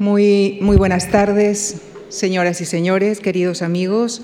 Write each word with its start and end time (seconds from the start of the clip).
Muy, 0.00 0.58
buenas 0.62 1.10
tardes, 1.10 1.82
señoras 2.08 2.62
y 2.62 2.64
señores, 2.64 3.20
queridos 3.20 3.60
amigos. 3.60 4.22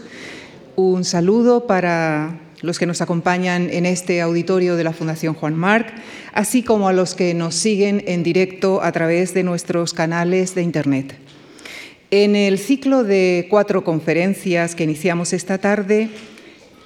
Un 0.74 1.04
saludo 1.04 1.66
para 1.66 2.40
los 2.62 2.78
que 2.78 2.86
nos 2.86 3.02
acompañan 3.02 3.68
en 3.70 3.84
este 3.84 4.22
auditorio 4.22 4.76
de 4.76 4.84
la 4.84 4.94
Fundación 4.94 5.34
Juan 5.34 5.54
Marc, 5.54 5.92
así 6.32 6.62
como 6.62 6.88
a 6.88 6.94
los 6.94 7.14
que 7.14 7.34
nos 7.34 7.56
siguen 7.56 8.02
en 8.06 8.22
directo 8.22 8.82
a 8.82 8.90
través 8.90 9.34
de 9.34 9.42
nuestros 9.42 9.92
canales 9.92 10.54
de 10.54 10.62
Internet. 10.62 11.18
En 12.10 12.36
el 12.36 12.56
ciclo 12.56 13.04
de 13.04 13.46
cuatro 13.50 13.84
conferencias 13.84 14.74
que 14.74 14.84
iniciamos 14.84 15.34
esta 15.34 15.58
tarde, 15.58 16.08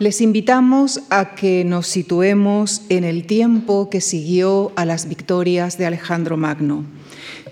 les 0.00 0.20
invitamos 0.20 1.02
a 1.10 1.36
que 1.36 1.62
nos 1.64 1.86
situemos 1.86 2.82
en 2.88 3.04
el 3.04 3.24
tiempo 3.24 3.88
que 3.88 4.00
siguió 4.00 4.72
a 4.74 4.84
las 4.84 5.08
victorias 5.08 5.78
de 5.78 5.86
Alejandro 5.86 6.36
Magno, 6.36 6.84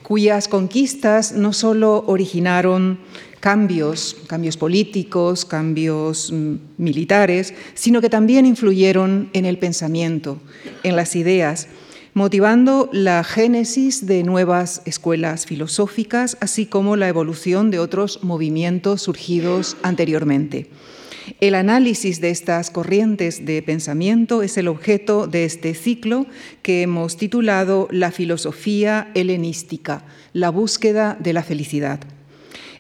cuyas 0.09 0.49
conquistas 0.49 1.33
no 1.33 1.53
solo 1.53 2.03
originaron 2.07 2.99
cambios, 3.41 4.17
cambios 4.27 4.57
políticos, 4.57 5.45
cambios 5.45 6.33
mm, 6.33 6.55
militares, 6.79 7.53
sino 7.75 8.01
que 8.01 8.09
también 8.09 8.47
influyeron 8.47 9.29
en 9.35 9.45
el 9.45 9.59
pensamiento, 9.59 10.41
en 10.83 10.97
las 10.97 11.15
ideas, 11.15 11.69
motivando 12.15 12.89
la 12.91 13.23
génesis 13.23 14.07
de 14.07 14.23
nuevas 14.23 14.81
escuelas 14.87 15.45
filosóficas, 15.45 16.39
así 16.41 16.65
como 16.65 16.97
la 16.97 17.09
evolución 17.09 17.71
de 17.71 17.79
otros 17.79 18.25
movimientos 18.25 19.03
surgidos 19.03 19.77
anteriormente. 19.83 20.71
El 21.41 21.55
análisis 21.55 22.21
de 22.21 22.31
estas 22.31 22.71
corrientes 22.71 23.45
de 23.45 23.63
pensamiento 23.63 24.43
es 24.43 24.57
el 24.59 24.69
objeto 24.69 25.27
de 25.27 25.45
este 25.45 25.75
ciclo 25.75 26.27
que 26.63 26.83
hemos 26.83 27.17
titulado 27.17 27.89
La 27.91 28.11
filosofía 28.11 29.11
helenística, 29.15 30.05
la 30.33 30.51
búsqueda 30.51 31.17
de 31.21 31.33
la 31.33 31.43
felicidad. 31.43 32.01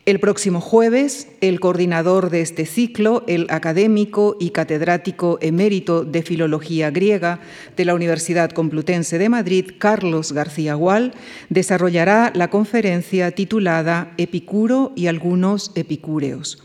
El 0.09 0.20
próximo 0.20 0.62
jueves, 0.62 1.28
el 1.42 1.61
coordinador 1.61 2.30
de 2.30 2.41
este 2.41 2.64
ciclo, 2.64 3.25
el 3.27 3.47
académico 3.50 4.39
y 4.41 4.53
catedrático 4.53 5.39
emérito 5.42 6.03
de 6.03 6.22
Filología 6.22 6.91
Griega 6.91 7.41
de 7.77 7.84
la 7.84 7.94
Universidad 7.94 8.50
Complutense 8.53 9.19
de 9.19 9.28
Madrid, 9.28 9.72
Carlos 9.77 10.33
García 10.33 10.72
Gual, 10.72 11.12
desarrollará 11.50 12.33
la 12.34 12.48
conferencia 12.48 13.33
titulada 13.33 14.14
Epicuro 14.16 14.94
y 14.97 15.09
algunos 15.09 15.72
epicúreos. 15.75 16.62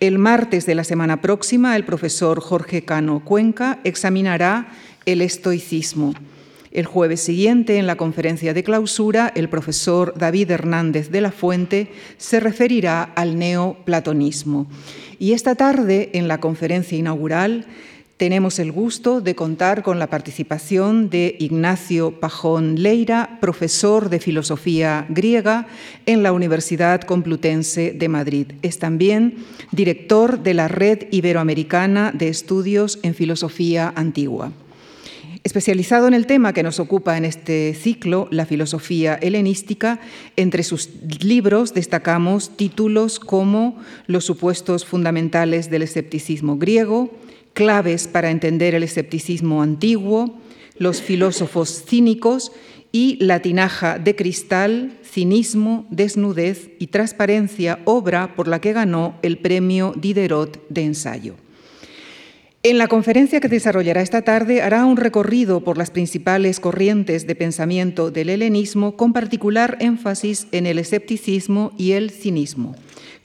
El 0.00 0.20
martes 0.20 0.64
de 0.64 0.76
la 0.76 0.84
semana 0.84 1.20
próxima, 1.20 1.74
el 1.74 1.84
profesor 1.84 2.40
Jorge 2.40 2.84
Cano 2.84 3.24
Cuenca 3.24 3.80
examinará 3.82 4.68
el 5.06 5.20
estoicismo. 5.22 6.14
El 6.70 6.86
jueves 6.86 7.20
siguiente, 7.20 7.78
en 7.78 7.88
la 7.88 7.96
conferencia 7.96 8.54
de 8.54 8.62
clausura, 8.62 9.32
el 9.34 9.48
profesor 9.48 10.14
David 10.16 10.52
Hernández 10.52 11.10
de 11.10 11.20
la 11.20 11.32
Fuente 11.32 11.90
se 12.16 12.38
referirá 12.38 13.02
al 13.02 13.40
neoplatonismo. 13.40 14.68
Y 15.18 15.32
esta 15.32 15.56
tarde, 15.56 16.10
en 16.12 16.28
la 16.28 16.38
conferencia 16.38 16.96
inaugural, 16.96 17.66
tenemos 18.18 18.58
el 18.58 18.72
gusto 18.72 19.20
de 19.20 19.36
contar 19.36 19.84
con 19.84 20.00
la 20.00 20.08
participación 20.08 21.08
de 21.08 21.36
Ignacio 21.38 22.18
Pajón 22.18 22.82
Leira, 22.82 23.38
profesor 23.40 24.10
de 24.10 24.18
filosofía 24.18 25.06
griega 25.08 25.68
en 26.04 26.24
la 26.24 26.32
Universidad 26.32 27.00
Complutense 27.02 27.92
de 27.92 28.08
Madrid. 28.08 28.46
Es 28.62 28.80
también 28.80 29.36
director 29.70 30.42
de 30.42 30.52
la 30.52 30.66
Red 30.66 31.06
Iberoamericana 31.12 32.10
de 32.12 32.28
Estudios 32.28 32.98
en 33.04 33.14
Filosofía 33.14 33.92
Antigua. 33.94 34.50
Especializado 35.44 36.08
en 36.08 36.14
el 36.14 36.26
tema 36.26 36.52
que 36.52 36.64
nos 36.64 36.80
ocupa 36.80 37.16
en 37.16 37.24
este 37.24 37.72
ciclo, 37.72 38.26
la 38.32 38.46
filosofía 38.46 39.14
helenística, 39.14 40.00
entre 40.34 40.64
sus 40.64 40.90
libros 41.22 41.72
destacamos 41.72 42.56
títulos 42.56 43.20
como 43.20 43.78
Los 44.08 44.24
supuestos 44.24 44.84
fundamentales 44.84 45.70
del 45.70 45.82
escepticismo 45.82 46.58
griego, 46.58 47.12
Claves 47.58 48.06
para 48.06 48.30
entender 48.30 48.76
el 48.76 48.84
escepticismo 48.84 49.62
antiguo, 49.62 50.38
Los 50.76 51.02
filósofos 51.02 51.82
cínicos 51.84 52.52
y 52.92 53.16
La 53.16 53.42
tinaja 53.42 53.98
de 53.98 54.14
cristal, 54.14 54.96
cinismo, 55.02 55.84
desnudez 55.90 56.70
y 56.78 56.86
transparencia, 56.86 57.80
obra 57.84 58.36
por 58.36 58.46
la 58.46 58.60
que 58.60 58.72
ganó 58.72 59.18
el 59.22 59.38
premio 59.38 59.92
Diderot 59.96 60.68
de 60.68 60.84
ensayo. 60.84 61.34
En 62.62 62.78
la 62.78 62.86
conferencia 62.86 63.40
que 63.40 63.48
desarrollará 63.48 64.02
esta 64.02 64.22
tarde 64.22 64.62
hará 64.62 64.84
un 64.84 64.96
recorrido 64.96 65.64
por 65.64 65.78
las 65.78 65.90
principales 65.90 66.60
corrientes 66.60 67.26
de 67.26 67.34
pensamiento 67.34 68.12
del 68.12 68.30
helenismo, 68.30 68.96
con 68.96 69.12
particular 69.12 69.76
énfasis 69.80 70.46
en 70.52 70.66
el 70.66 70.78
escepticismo 70.78 71.72
y 71.76 71.92
el 71.92 72.10
cinismo. 72.10 72.76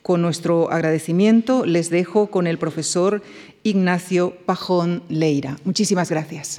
Con 0.04 0.20
nuestro 0.20 0.70
agradecimiento 0.70 1.64
les 1.64 1.88
dejo 1.88 2.26
con 2.26 2.46
el 2.46 2.58
profesor 2.58 3.22
Ignacio 3.64 4.34
Pajón 4.46 5.02
Leira. 5.08 5.56
Muchísimas 5.64 6.10
gracias. 6.10 6.58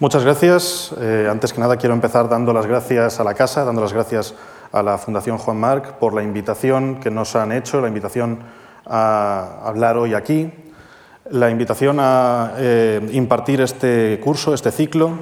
Muchas 0.00 0.24
gracias. 0.24 0.92
Eh, 0.98 1.28
antes 1.30 1.52
que 1.52 1.60
nada 1.60 1.76
quiero 1.76 1.94
empezar 1.94 2.28
dando 2.28 2.52
las 2.52 2.66
gracias 2.66 3.20
a 3.20 3.24
la 3.24 3.34
casa, 3.34 3.64
dando 3.64 3.80
las 3.80 3.92
gracias 3.92 4.34
a 4.72 4.82
la 4.82 4.98
Fundación 4.98 5.38
Juan 5.38 5.58
Marc 5.58 5.98
por 5.98 6.14
la 6.14 6.22
invitación 6.22 6.98
que 7.00 7.10
nos 7.10 7.36
han 7.36 7.52
hecho, 7.52 7.80
la 7.80 7.88
invitación 7.88 8.40
a 8.86 9.60
hablar 9.64 9.96
hoy 9.96 10.14
aquí, 10.14 10.50
la 11.30 11.48
invitación 11.48 11.98
a 12.00 12.54
eh, 12.56 13.08
impartir 13.12 13.60
este 13.60 14.18
curso, 14.22 14.52
este 14.52 14.72
ciclo, 14.72 15.12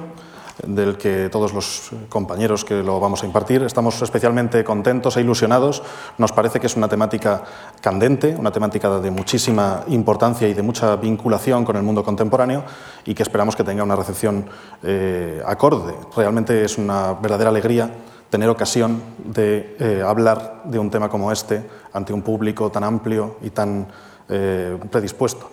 del 0.65 0.97
que 0.97 1.29
todos 1.29 1.53
los 1.53 1.91
compañeros 2.09 2.63
que 2.63 2.83
lo 2.83 2.99
vamos 2.99 3.23
a 3.23 3.25
impartir 3.25 3.63
estamos 3.63 4.01
especialmente 4.01 4.63
contentos 4.63 5.17
e 5.17 5.21
ilusionados. 5.21 5.81
Nos 6.17 6.31
parece 6.31 6.59
que 6.59 6.67
es 6.67 6.75
una 6.75 6.87
temática 6.87 7.43
candente, 7.81 8.35
una 8.37 8.51
temática 8.51 8.99
de 8.99 9.11
muchísima 9.11 9.83
importancia 9.87 10.47
y 10.47 10.53
de 10.53 10.61
mucha 10.61 10.95
vinculación 10.95 11.65
con 11.65 11.75
el 11.75 11.83
mundo 11.83 12.03
contemporáneo 12.03 12.63
y 13.05 13.13
que 13.13 13.23
esperamos 13.23 13.55
que 13.55 13.63
tenga 13.63 13.83
una 13.83 13.95
recepción 13.95 14.45
eh, 14.83 15.41
acorde. 15.45 15.93
Realmente 16.15 16.63
es 16.63 16.77
una 16.77 17.13
verdadera 17.13 17.49
alegría 17.49 17.89
tener 18.29 18.49
ocasión 18.49 19.01
de 19.23 19.75
eh, 19.79 20.03
hablar 20.05 20.63
de 20.65 20.79
un 20.79 20.89
tema 20.89 21.09
como 21.09 21.31
este 21.31 21.63
ante 21.93 22.13
un 22.13 22.23
público 22.23 22.71
tan 22.71 22.83
amplio 22.83 23.37
y 23.41 23.51
tan 23.51 23.87
eh, 24.29 24.77
predispuesto. 24.89 25.51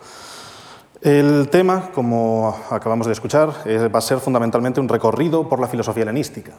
El 1.02 1.48
tema, 1.48 1.90
como 1.94 2.54
acabamos 2.70 3.06
de 3.06 3.14
escuchar, 3.14 3.54
va 3.66 3.98
a 3.98 4.02
ser 4.02 4.18
fundamentalmente 4.18 4.80
un 4.80 4.88
recorrido 4.88 5.48
por 5.48 5.58
la 5.58 5.66
filosofía 5.66 6.02
helenística. 6.02 6.52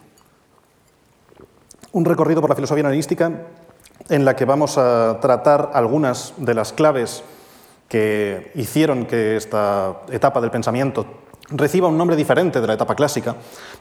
Un 1.92 2.06
recorrido 2.06 2.42
por 2.42 2.50
la 2.50 2.56
filosofía 2.56 2.84
helenística 2.84 3.32
en 4.10 4.26
la 4.26 4.36
que 4.36 4.46
vamos 4.46 4.80
a 4.80 5.20
tratar 5.22 5.70
algunas 5.76 6.34
de 6.38 6.56
las 6.56 6.74
claves 6.74 7.24
que 7.88 8.52
hicieron 8.56 9.06
que 9.06 9.38
esta 9.38 10.02
etapa 10.10 10.42
del 10.42 10.50
pensamiento 10.50 11.06
reciba 11.50 11.88
un 11.88 11.98
nombre 11.98 12.16
diferente 12.16 12.62
de 12.62 12.68
la 12.68 12.74
etapa 12.74 12.96
clásica, 12.96 13.36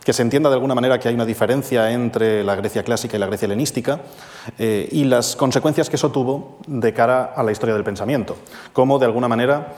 que 0.04 0.12
se 0.12 0.22
entienda 0.22 0.50
de 0.50 0.56
alguna 0.56 0.74
manera 0.74 0.98
que 0.98 1.08
hay 1.08 1.14
una 1.14 1.24
diferencia 1.24 1.90
entre 1.90 2.44
la 2.44 2.56
Grecia 2.56 2.82
clásica 2.82 3.16
y 3.16 3.20
la 3.20 3.26
Grecia 3.26 3.46
helenística, 3.46 4.00
eh, 4.58 4.88
y 4.90 5.04
las 5.04 5.36
consecuencias 5.36 5.88
que 5.88 5.96
eso 5.96 6.10
tuvo 6.10 6.58
de 6.66 6.92
cara 6.92 7.32
a 7.34 7.42
la 7.42 7.52
historia 7.52 7.74
del 7.74 7.84
pensamiento, 7.84 8.36
como 8.72 8.98
de 8.98 9.06
alguna 9.06 9.28
manera 9.28 9.68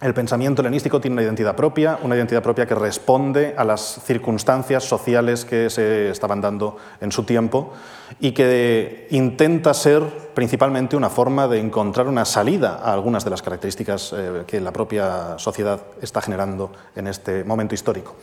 el 0.00 0.12
pensamiento 0.12 0.60
helenístico 0.60 1.00
tiene 1.00 1.14
una 1.14 1.22
identidad 1.22 1.56
propia, 1.56 1.98
una 2.02 2.16
identidad 2.16 2.42
propia 2.42 2.66
que 2.66 2.74
responde 2.74 3.54
a 3.56 3.64
las 3.64 4.00
circunstancias 4.04 4.84
sociales 4.84 5.46
que 5.46 5.70
se 5.70 6.10
estaban 6.10 6.42
dando 6.42 6.76
en 7.00 7.10
su 7.10 7.24
tiempo 7.24 7.72
y 8.20 8.32
que 8.32 9.08
intenta 9.10 9.72
ser 9.72 10.02
principalmente 10.34 10.96
una 10.96 11.08
forma 11.08 11.48
de 11.48 11.60
encontrar 11.60 12.08
una 12.08 12.26
salida 12.26 12.78
a 12.82 12.92
algunas 12.92 13.24
de 13.24 13.30
las 13.30 13.40
características 13.40 14.12
eh, 14.14 14.44
que 14.46 14.60
la 14.60 14.70
propia 14.70 15.38
sociedad 15.38 15.80
está 16.02 16.20
generando 16.20 16.72
en 16.94 17.06
este 17.06 17.42
momento 17.44 17.74
histórico. 17.74 18.16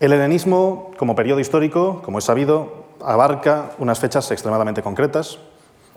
El 0.00 0.12
helenismo, 0.12 0.90
como 0.98 1.14
periodo 1.14 1.38
histórico, 1.38 2.02
como 2.02 2.18
es 2.18 2.24
sabido, 2.24 2.86
abarca 3.00 3.70
unas 3.78 4.00
fechas 4.00 4.28
extremadamente 4.32 4.82
concretas, 4.82 5.38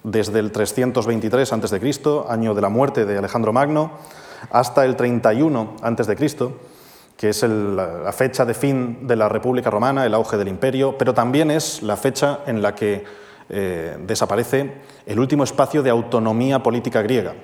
desde 0.04 0.38
el 0.38 0.52
323 0.52 1.52
a.C., 1.52 1.96
año 2.30 2.54
de 2.54 2.62
la 2.62 2.70
muerte 2.70 3.06
de 3.06 3.18
Alejandro 3.18 3.52
Magno, 3.52 3.94
hasta 4.50 4.86
el 4.86 4.96
31 4.96 5.76
a.C., 5.82 6.16
que 7.18 7.30
es 7.30 7.44
la 7.44 8.12
fecha 8.12 8.46
de 8.46 8.54
fin 8.54 9.08
de 9.08 9.16
la 9.16 9.30
República 9.30 9.70
Romana, 9.70 10.06
el 10.06 10.14
auge 10.14 10.38
del 10.38 10.50
imperio, 10.50 10.98
pero 10.98 11.14
también 11.14 11.50
es 11.50 11.82
la 11.82 11.96
fecha 11.96 12.40
en 12.46 12.62
la 12.62 12.76
que 12.76 13.06
eh, 13.48 13.98
desaparece 14.06 14.74
el 15.06 15.20
último 15.20 15.44
espacio 15.44 15.82
de 15.84 15.90
autonomía 15.90 16.62
política 16.62 17.02
griega, 17.02 17.36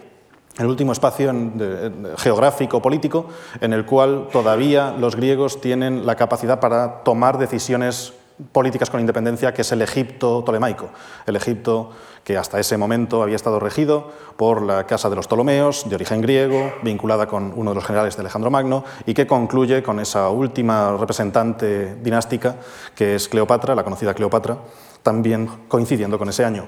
el 0.58 0.66
último 0.66 0.92
espacio 0.92 1.34
geográfico 2.18 2.82
político 2.82 3.28
en 3.62 3.72
el 3.72 3.86
cual 3.86 4.28
todavía 4.32 4.92
los 4.98 5.16
griegos 5.16 5.62
tienen 5.62 6.06
la 6.06 6.16
capacidad 6.16 6.60
para 6.60 7.04
tomar 7.04 7.38
decisiones 7.38 8.14
políticas 8.52 8.90
con 8.90 9.00
independencia, 9.00 9.54
que 9.54 9.62
es 9.62 9.72
el 9.72 9.82
Egipto 9.82 10.44
tolemaico, 10.44 10.90
el 11.26 11.36
Egipto 11.36 11.92
que 12.24 12.38
hasta 12.38 12.60
ese 12.60 12.78
momento 12.78 13.24
había 13.24 13.36
estado 13.36 13.60
regido 13.60 14.12
por 14.38 14.62
la 14.62 14.86
Casa 14.86 15.10
de 15.10 15.16
los 15.16 15.28
Ptolomeos, 15.28 15.90
de 15.90 15.96
origen 15.96 16.22
griego, 16.22 16.72
vinculada 16.84 17.28
con 17.28 17.54
uno 17.56 17.72
de 17.72 17.76
los 17.76 17.86
generales 17.86 18.16
de 18.16 18.22
Alejandro 18.22 18.52
Magno, 18.52 18.84
y 19.06 19.14
que 19.14 19.26
concluye 19.26 19.82
con 19.82 20.00
esa 20.00 20.30
última 20.30 20.96
representante 20.98 21.96
dinástica, 21.96 22.58
que 22.96 23.16
es 23.16 23.28
Cleopatra, 23.28 23.76
la 23.76 23.84
conocida 23.84 24.14
Cleopatra, 24.14 24.58
también 25.02 25.48
coincidiendo 25.68 26.20
con 26.20 26.30
ese 26.30 26.46
año. 26.46 26.66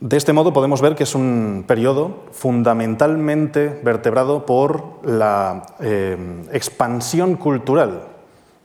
De 0.00 0.16
este 0.16 0.32
modo 0.32 0.54
podemos 0.54 0.80
ver 0.80 0.94
que 0.94 1.02
es 1.02 1.14
un 1.14 1.64
periodo 1.66 2.24
fundamentalmente 2.32 3.80
vertebrado 3.84 4.46
por 4.46 5.06
la 5.06 5.66
eh, 5.80 6.46
expansión 6.50 7.36
cultural 7.36 8.04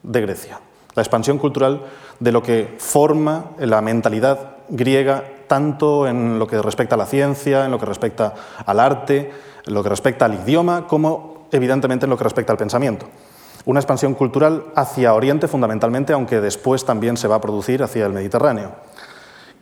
de 0.02 0.20
Grecia, 0.22 0.60
la 0.94 1.02
expansión 1.02 1.36
cultural 1.36 1.82
de 2.20 2.32
lo 2.32 2.42
que 2.42 2.76
forma 2.78 3.50
la 3.58 3.80
mentalidad 3.80 4.56
griega 4.68 5.24
tanto 5.46 6.06
en 6.06 6.38
lo 6.38 6.46
que 6.46 6.60
respecta 6.60 6.94
a 6.94 6.98
la 6.98 7.06
ciencia, 7.06 7.64
en 7.64 7.70
lo 7.70 7.78
que 7.78 7.86
respecta 7.86 8.34
al 8.64 8.80
arte, 8.80 9.32
en 9.66 9.74
lo 9.74 9.82
que 9.82 9.88
respecta 9.88 10.26
al 10.26 10.34
idioma, 10.34 10.86
como 10.86 11.46
evidentemente 11.50 12.06
en 12.06 12.10
lo 12.10 12.18
que 12.18 12.24
respecta 12.24 12.52
al 12.52 12.58
pensamiento. 12.58 13.06
Una 13.64 13.80
expansión 13.80 14.14
cultural 14.14 14.64
hacia 14.74 15.14
Oriente 15.14 15.48
fundamentalmente, 15.48 16.12
aunque 16.12 16.40
después 16.40 16.84
también 16.84 17.16
se 17.16 17.28
va 17.28 17.36
a 17.36 17.40
producir 17.40 17.82
hacia 17.82 18.06
el 18.06 18.12
Mediterráneo 18.12 18.72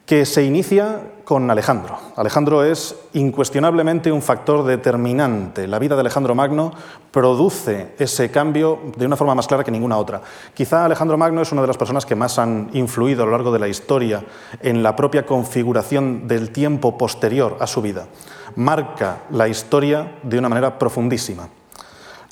que 0.06 0.24
se 0.24 0.44
inicia 0.44 1.00
con 1.24 1.50
Alejandro. 1.50 1.98
Alejandro 2.14 2.62
es 2.62 2.94
incuestionablemente 3.14 4.12
un 4.12 4.22
factor 4.22 4.64
determinante. 4.64 5.66
La 5.66 5.80
vida 5.80 5.96
de 5.96 6.02
Alejandro 6.02 6.36
Magno 6.36 6.72
produce 7.10 7.94
ese 7.98 8.30
cambio 8.30 8.78
de 8.96 9.04
una 9.04 9.16
forma 9.16 9.34
más 9.34 9.48
clara 9.48 9.64
que 9.64 9.72
ninguna 9.72 9.98
otra. 9.98 10.22
Quizá 10.54 10.84
Alejandro 10.84 11.18
Magno 11.18 11.42
es 11.42 11.50
una 11.50 11.62
de 11.62 11.66
las 11.66 11.76
personas 11.76 12.06
que 12.06 12.14
más 12.14 12.38
han 12.38 12.70
influido 12.74 13.24
a 13.24 13.26
lo 13.26 13.32
largo 13.32 13.50
de 13.50 13.58
la 13.58 13.66
historia 13.66 14.24
en 14.62 14.84
la 14.84 14.94
propia 14.94 15.26
configuración 15.26 16.28
del 16.28 16.50
tiempo 16.50 16.96
posterior 16.96 17.56
a 17.58 17.66
su 17.66 17.82
vida. 17.82 18.06
Marca 18.54 19.24
la 19.30 19.48
historia 19.48 20.18
de 20.22 20.38
una 20.38 20.48
manera 20.48 20.78
profundísima. 20.78 21.48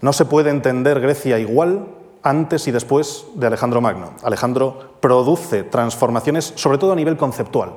No 0.00 0.12
se 0.12 0.26
puede 0.26 0.50
entender 0.50 1.00
Grecia 1.00 1.40
igual 1.40 1.88
antes 2.24 2.66
y 2.66 2.72
después 2.72 3.26
de 3.34 3.46
Alejandro 3.46 3.80
Magno. 3.80 4.14
Alejandro 4.22 4.96
produce 5.00 5.62
transformaciones, 5.62 6.54
sobre 6.56 6.78
todo 6.78 6.92
a 6.92 6.96
nivel 6.96 7.16
conceptual. 7.16 7.74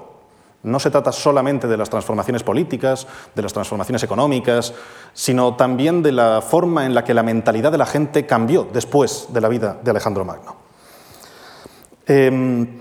No 0.64 0.80
se 0.80 0.90
trata 0.90 1.12
solamente 1.12 1.68
de 1.68 1.78
las 1.78 1.90
transformaciones 1.90 2.44
políticas, 2.44 3.06
de 3.36 3.42
las 3.42 3.54
transformaciones 3.54 4.02
económicas, 4.04 4.74
sino 5.14 5.56
también 5.56 6.02
de 6.02 6.14
la 6.14 6.42
forma 6.42 6.86
en 6.86 6.96
la 6.96 7.04
que 7.04 7.14
la 7.14 7.24
mentalidad 7.24 7.72
de 7.72 7.78
la 7.78 7.86
gente 7.86 8.26
cambió 8.26 8.68
después 8.74 9.28
de 9.30 9.42
la 9.42 9.50
vida 9.50 9.78
de 9.84 9.92
Alejandro 9.92 10.26
Magno. 10.26 10.56
Em, 12.08 12.80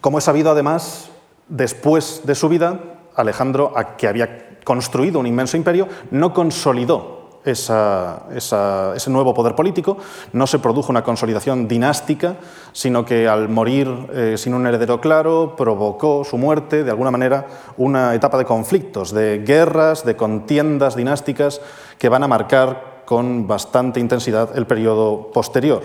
como 0.00 0.18
he 0.18 0.22
sabido, 0.22 0.52
además, 0.52 1.10
después 1.48 2.22
de 2.24 2.34
su 2.36 2.48
vida, 2.48 2.80
Alejandro, 3.16 3.74
que 3.96 4.06
había 4.06 4.60
construido 4.64 5.18
un 5.18 5.26
inmenso 5.26 5.56
imperio, 5.56 5.88
no 6.12 6.32
consolidó 6.32 7.17
ese 7.50 9.10
nuevo 9.10 9.34
poder 9.34 9.54
político, 9.54 9.98
no 10.32 10.46
se 10.46 10.58
produjo 10.58 10.90
una 10.90 11.04
consolidación 11.04 11.68
dinástica, 11.68 12.36
sino 12.72 13.04
que 13.04 13.28
al 13.28 13.48
morir 13.48 13.88
eh, 14.12 14.34
sin 14.36 14.54
un 14.54 14.66
heredero 14.66 15.00
claro 15.00 15.54
provocó 15.56 16.24
su 16.24 16.38
muerte, 16.38 16.84
de 16.84 16.90
alguna 16.90 17.10
manera, 17.10 17.46
una 17.76 18.14
etapa 18.14 18.38
de 18.38 18.44
conflictos, 18.44 19.12
de 19.12 19.38
guerras, 19.44 20.04
de 20.04 20.16
contiendas 20.16 20.96
dinásticas 20.96 21.60
que 21.98 22.08
van 22.08 22.22
a 22.22 22.28
marcar 22.28 23.02
con 23.04 23.46
bastante 23.46 24.00
intensidad 24.00 24.56
el 24.56 24.66
periodo 24.66 25.30
posterior. 25.32 25.82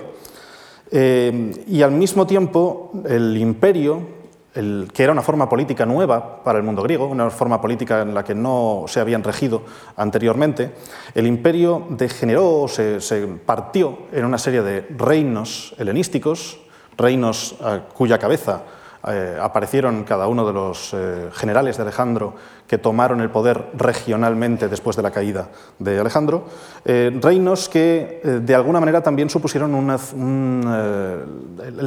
Eh, 0.91 1.63
y 1.67 1.81
al 1.81 1.91
mismo 1.91 2.27
tiempo, 2.27 2.91
el 3.05 3.37
imperio 3.37 4.22
que 4.53 5.03
era 5.03 5.11
una 5.11 5.21
forma 5.21 5.49
política 5.49 5.85
nueva 5.85 6.43
para 6.43 6.59
el 6.59 6.63
mundo 6.63 6.83
griego, 6.83 7.07
una 7.07 7.29
forma 7.29 7.59
política 7.59 8.01
en 8.01 8.13
la 8.13 8.23
que 8.23 8.35
no 8.35 8.85
se 8.87 8.99
habían 8.99 9.23
regido 9.23 9.63
anteriormente, 9.97 10.75
el 11.15 11.25
imperio 11.25 11.87
degeneró, 11.89 12.67
se, 12.67 13.01
se 13.01 13.25
partió 13.27 13.99
en 14.11 14.25
una 14.25 14.37
serie 14.37 14.61
de 14.61 14.81
reinos 14.95 15.73
helenísticos, 15.79 16.59
reinos 16.97 17.55
cuya 17.93 18.19
cabeza 18.19 18.63
eh, 19.05 19.37
aparecieron 19.41 20.05
cada 20.05 20.27
uno 20.27 20.47
de 20.47 20.53
los 20.53 20.93
eh, 20.93 21.29
generales 21.33 21.75
de 21.75 21.83
Alejandro 21.83 22.35
que 22.65 22.77
tomaron 22.77 23.19
el 23.19 23.29
poder 23.29 23.71
regionalmente 23.73 24.69
después 24.69 24.95
de 24.95 25.03
la 25.03 25.11
caída 25.11 25.49
de 25.77 25.99
Alejandro, 25.99 26.45
eh, 26.85 27.11
reinos 27.21 27.67
que 27.67 28.21
de 28.23 28.55
alguna 28.55 28.79
manera 28.79 29.03
también 29.03 29.29
supusieron 29.29 29.89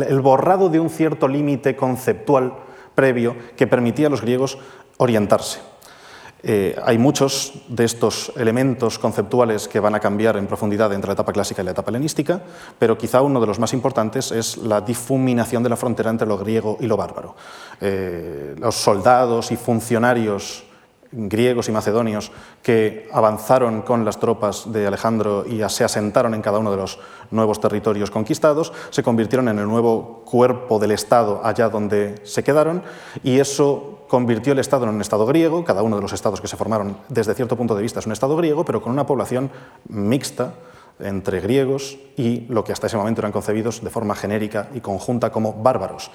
el 0.09 0.21
borrado 0.21 0.69
de 0.69 0.79
un 0.79 0.91
cierto 0.91 1.27
límite 1.27 1.75
conceptual 1.75 2.53
previo 2.95 3.35
que 3.57 3.67
permitía 3.67 4.09
a 4.09 4.11
los 4.11 4.21
griegos 4.21 4.59
orientarse. 4.99 5.76
Eh, 6.43 6.79
hay 6.85 6.99
muchos 6.99 7.55
de 7.69 7.85
estos 7.85 8.33
elementos 8.37 8.99
conceptuales 8.99 9.69
que 9.69 9.81
van 9.81 9.95
a 9.95 10.01
cambiar 10.01 10.37
en 10.37 10.47
profundidad 10.47 10.93
entre 10.93 11.09
la 11.09 11.15
etapa 11.15 11.33
clásica 11.33 11.63
y 11.63 11.65
la 11.65 11.71
etapa 11.73 11.91
helenística, 11.91 12.41
pero 12.79 12.99
quizá 12.99 13.23
uno 13.23 13.41
de 13.41 13.47
los 13.47 13.59
más 13.59 13.73
importantes 13.73 14.31
es 14.31 14.59
la 14.59 14.81
difuminación 14.81 15.63
de 15.63 15.71
la 15.71 15.77
frontera 15.77 16.11
entre 16.11 16.29
lo 16.29 16.39
griego 16.39 16.77
y 16.81 16.87
lo 16.87 16.97
bárbaro. 16.97 17.35
Eh, 17.81 18.55
los 18.59 18.75
soldados 18.75 19.51
y 19.51 19.57
funcionarios 19.57 20.65
griegos 21.13 21.69
y 21.69 21.73
macedonios 21.73 22.31
que 22.63 23.09
avanzaron 23.13 23.83
con 23.83 24.05
las 24.05 24.19
tropas 24.19 24.71
de 24.73 24.87
Alejandro 24.87 25.45
y 25.47 25.63
se 25.69 25.85
asentaron 25.85 26.35
en 26.35 26.43
cada 26.43 26.59
uno 26.59 26.71
de 26.71 26.77
los 26.77 26.99
nuevos 27.31 27.61
territorios 27.61 28.11
conquistados, 28.11 28.73
se 28.91 29.03
convirtieron 29.03 29.49
en 29.49 29.59
el 29.59 29.67
nuevo 29.67 30.23
cuerpo 30.25 30.79
del 30.79 30.91
Estado 30.93 31.41
allá 31.43 31.69
donde 31.69 32.21
se 32.25 32.45
quedaron 32.45 32.83
y 33.23 33.39
eso 33.39 33.96
convirtió 34.09 34.53
el 34.53 34.59
Estado 34.59 34.85
en 34.85 34.95
un 34.95 35.01
Estado 35.01 35.27
griego, 35.27 35.65
cada 35.65 35.83
uno 35.83 35.97
de 35.97 36.03
los 36.03 36.13
estados 36.13 36.41
que 36.41 36.49
se 36.49 36.57
formaron 36.57 36.99
desde 37.09 37.35
cierto 37.35 37.57
punto 37.57 37.75
de 37.75 37.83
vista 37.83 38.01
es 38.01 38.07
un 38.07 38.13
Estado 38.13 38.37
griego, 38.37 38.65
pero 38.65 38.83
con 38.83 38.93
una 38.93 39.07
población 39.07 39.51
mixta 39.89 40.55
entre 40.99 41.41
griegos 41.41 41.99
y 42.17 42.47
lo 42.49 42.65
que 42.65 42.73
hasta 42.73 42.87
ese 42.87 42.97
momento 42.97 43.21
eran 43.21 43.33
concebidos 43.33 43.83
de 43.83 43.91
forma 43.91 44.15
genérica 44.15 44.69
y 44.75 44.81
conjunta 44.81 45.31
como 45.31 45.53
bárbaros. 45.53 46.11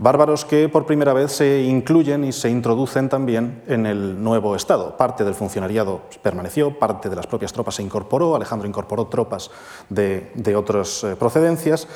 Bárbaros 0.00 0.44
que 0.44 0.68
por 0.68 0.86
primera 0.86 1.12
vez 1.12 1.32
se 1.32 1.62
incluyen 1.62 2.22
y 2.22 2.32
se 2.32 2.48
introducen 2.48 3.08
también 3.08 3.64
en 3.66 3.84
el 3.84 4.22
nuevo 4.22 4.54
Estado. 4.54 4.96
Parte 4.96 5.24
del 5.24 5.34
funcionariado 5.34 6.02
permaneció, 6.22 6.78
parte 6.78 7.08
de 7.08 7.16
las 7.16 7.26
propias 7.26 7.52
tropas 7.52 7.74
se 7.74 7.82
incorporó, 7.82 8.36
Alejandro 8.36 8.68
incorporó 8.68 9.08
tropas 9.08 9.50
de, 9.88 10.30
de 10.34 10.54
otras 10.54 11.02
eh, 11.02 11.16
procedencias 11.16 11.88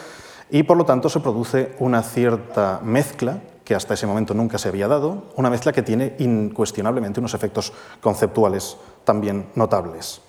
y 0.50 0.64
por 0.64 0.76
lo 0.76 0.84
tanto 0.84 1.08
se 1.08 1.20
produce 1.20 1.76
una 1.79 2.02
cierta 2.02 2.81
mezcla 2.82 3.38
que 3.64 3.75
hasta 3.75 3.94
ese 3.94 4.06
momento 4.06 4.35
nunca 4.35 4.59
se 4.59 4.69
había 4.69 4.88
dado, 4.88 5.25
una 5.37 5.50
mezcla 5.50 5.73
que 5.73 5.82
tiene 5.82 6.17
incuestionablemente 6.19 7.20
unos 7.20 7.35
efectos 7.35 7.73
conceptuales 8.00 8.76
también 9.05 9.47
notables. 9.55 10.20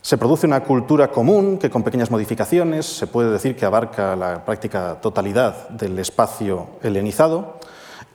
Se 0.00 0.18
produce 0.18 0.46
una 0.46 0.64
cultura 0.64 1.12
común 1.12 1.58
que 1.58 1.70
con 1.70 1.84
pequeñas 1.84 2.10
modificaciones 2.10 2.86
se 2.86 3.06
puede 3.06 3.30
decir 3.30 3.54
que 3.54 3.64
abarca 3.64 4.16
la 4.16 4.44
práctica 4.44 5.00
totalidad 5.00 5.68
del 5.68 5.98
espacio 5.98 6.66
helenizado 6.82 7.60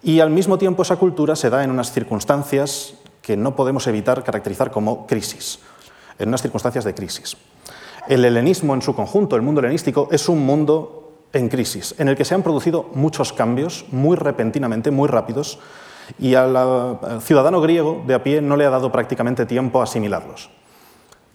y 0.03 0.19
al 0.19 0.29
mismo 0.29 0.57
tiempo 0.57 0.81
esa 0.81 0.97
cultura 0.97 1.35
se 1.35 1.49
da 1.49 1.63
en 1.63 1.71
unas 1.71 1.93
circunstancias 1.93 2.93
que 3.21 3.37
no 3.37 3.55
podemos 3.55 3.87
evitar 3.87 4.23
caracterizar 4.23 4.69
como 4.69 5.07
crisis, 5.07 5.59
en 6.19 6.27
unas 6.27 6.41
circunstancias 6.41 6.83
de 6.83 6.93
crisis. 6.93 7.37
El 8.07 8.23
helenismo 8.23 8.73
en 8.73 8.81
su 8.81 8.95
conjunto, 8.95 9.35
el 9.35 9.41
mundo 9.41 9.59
helenístico, 9.59 10.07
es 10.11 10.29
un 10.29 10.45
mundo 10.45 11.06
en 11.33 11.49
crisis, 11.49 11.95
en 11.97 12.07
el 12.07 12.15
que 12.15 12.25
se 12.25 12.35
han 12.35 12.43
producido 12.43 12.89
muchos 12.93 13.33
cambios 13.33 13.85
muy 13.91 14.15
repentinamente, 14.15 14.91
muy 14.91 15.07
rápidos, 15.07 15.59
y 16.19 16.35
al 16.35 16.99
ciudadano 17.21 17.59
griego 17.59 18.03
de 18.07 18.13
a 18.13 18.23
pie 18.23 18.41
no 18.41 18.55
le 18.55 18.65
ha 18.65 18.69
dado 18.69 18.91
prácticamente 18.91 19.45
tiempo 19.45 19.81
a 19.81 19.83
asimilarlos. 19.83 20.49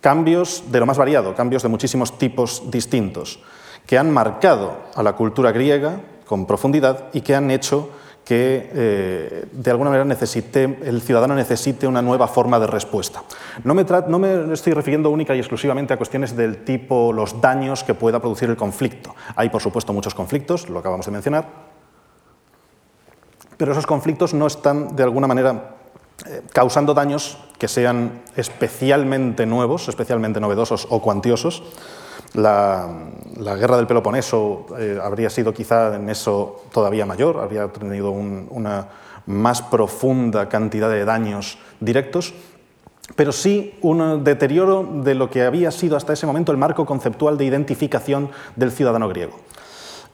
Cambios 0.00 0.64
de 0.72 0.80
lo 0.80 0.86
más 0.86 0.98
variado, 0.98 1.34
cambios 1.34 1.62
de 1.62 1.68
muchísimos 1.68 2.18
tipos 2.18 2.70
distintos, 2.70 3.40
que 3.86 3.98
han 3.98 4.10
marcado 4.10 4.78
a 4.94 5.02
la 5.02 5.12
cultura 5.14 5.52
griega 5.52 6.00
con 6.26 6.46
profundidad 6.46 7.10
y 7.12 7.20
que 7.20 7.34
han 7.34 7.50
hecho 7.50 7.90
que 8.24 8.70
eh, 8.72 9.46
de 9.50 9.70
alguna 9.70 9.90
manera 9.90 10.04
necesite, 10.04 10.78
el 10.84 11.02
ciudadano 11.02 11.34
necesite 11.34 11.86
una 11.86 12.02
nueva 12.02 12.28
forma 12.28 12.60
de 12.60 12.66
respuesta. 12.66 13.22
No 13.64 13.74
me, 13.74 13.84
no 14.08 14.18
me, 14.18 14.52
estoy 14.52 14.74
refiriendo 14.74 15.10
única 15.10 15.34
y 15.34 15.38
exclusivamente 15.38 15.92
a 15.92 15.96
cuestiones 15.96 16.36
del 16.36 16.64
tipo 16.64 17.12
los 17.12 17.40
daños 17.40 17.82
que 17.82 17.94
pueda 17.94 18.20
producir 18.20 18.48
el 18.48 18.56
conflicto. 18.56 19.14
Hay, 19.34 19.48
por 19.48 19.60
supuesto, 19.60 19.92
muchos 19.92 20.14
conflictos, 20.14 20.68
lo 20.68 20.78
acabamos 20.78 21.06
de 21.06 21.12
mencionar, 21.12 21.48
pero 23.56 23.72
esos 23.72 23.86
conflictos 23.86 24.34
no 24.34 24.46
están 24.46 24.94
de 24.94 25.02
alguna 25.02 25.26
manera 25.26 25.76
eh, 26.26 26.42
causando 26.52 26.94
daños 26.94 27.38
que 27.58 27.68
sean 27.68 28.22
especialmente 28.36 29.46
nuevos, 29.46 29.88
especialmente 29.88 30.40
novedosos 30.40 30.86
o 30.90 31.00
cuantiosos. 31.00 31.62
La, 32.34 32.88
guerra 33.36 33.76
del 33.76 33.86
Peloponeso 33.86 34.66
eh, 34.78 34.98
habría 35.02 35.30
sido 35.30 35.52
quizá 35.52 35.96
en 35.96 36.08
eso 36.08 36.64
todavía 36.72 37.06
mayor, 37.06 37.38
habría 37.38 37.68
tenido 37.68 38.10
una 38.10 38.88
más 39.26 39.62
profunda 39.62 40.48
cantidad 40.48 40.88
de 40.88 41.04
daños 41.04 41.58
directos, 41.80 42.34
pero 43.16 43.32
sí 43.32 43.74
un 43.82 44.24
deterioro 44.24 44.88
de 45.04 45.14
lo 45.14 45.28
que 45.30 45.42
había 45.42 45.70
sido 45.70 45.96
hasta 45.96 46.12
ese 46.12 46.26
momento 46.26 46.52
el 46.52 46.58
marco 46.58 46.86
conceptual 46.86 47.36
de 47.36 47.44
identificación 47.44 48.30
del 48.56 48.72
ciudadano 48.72 49.08
griego. 49.08 49.38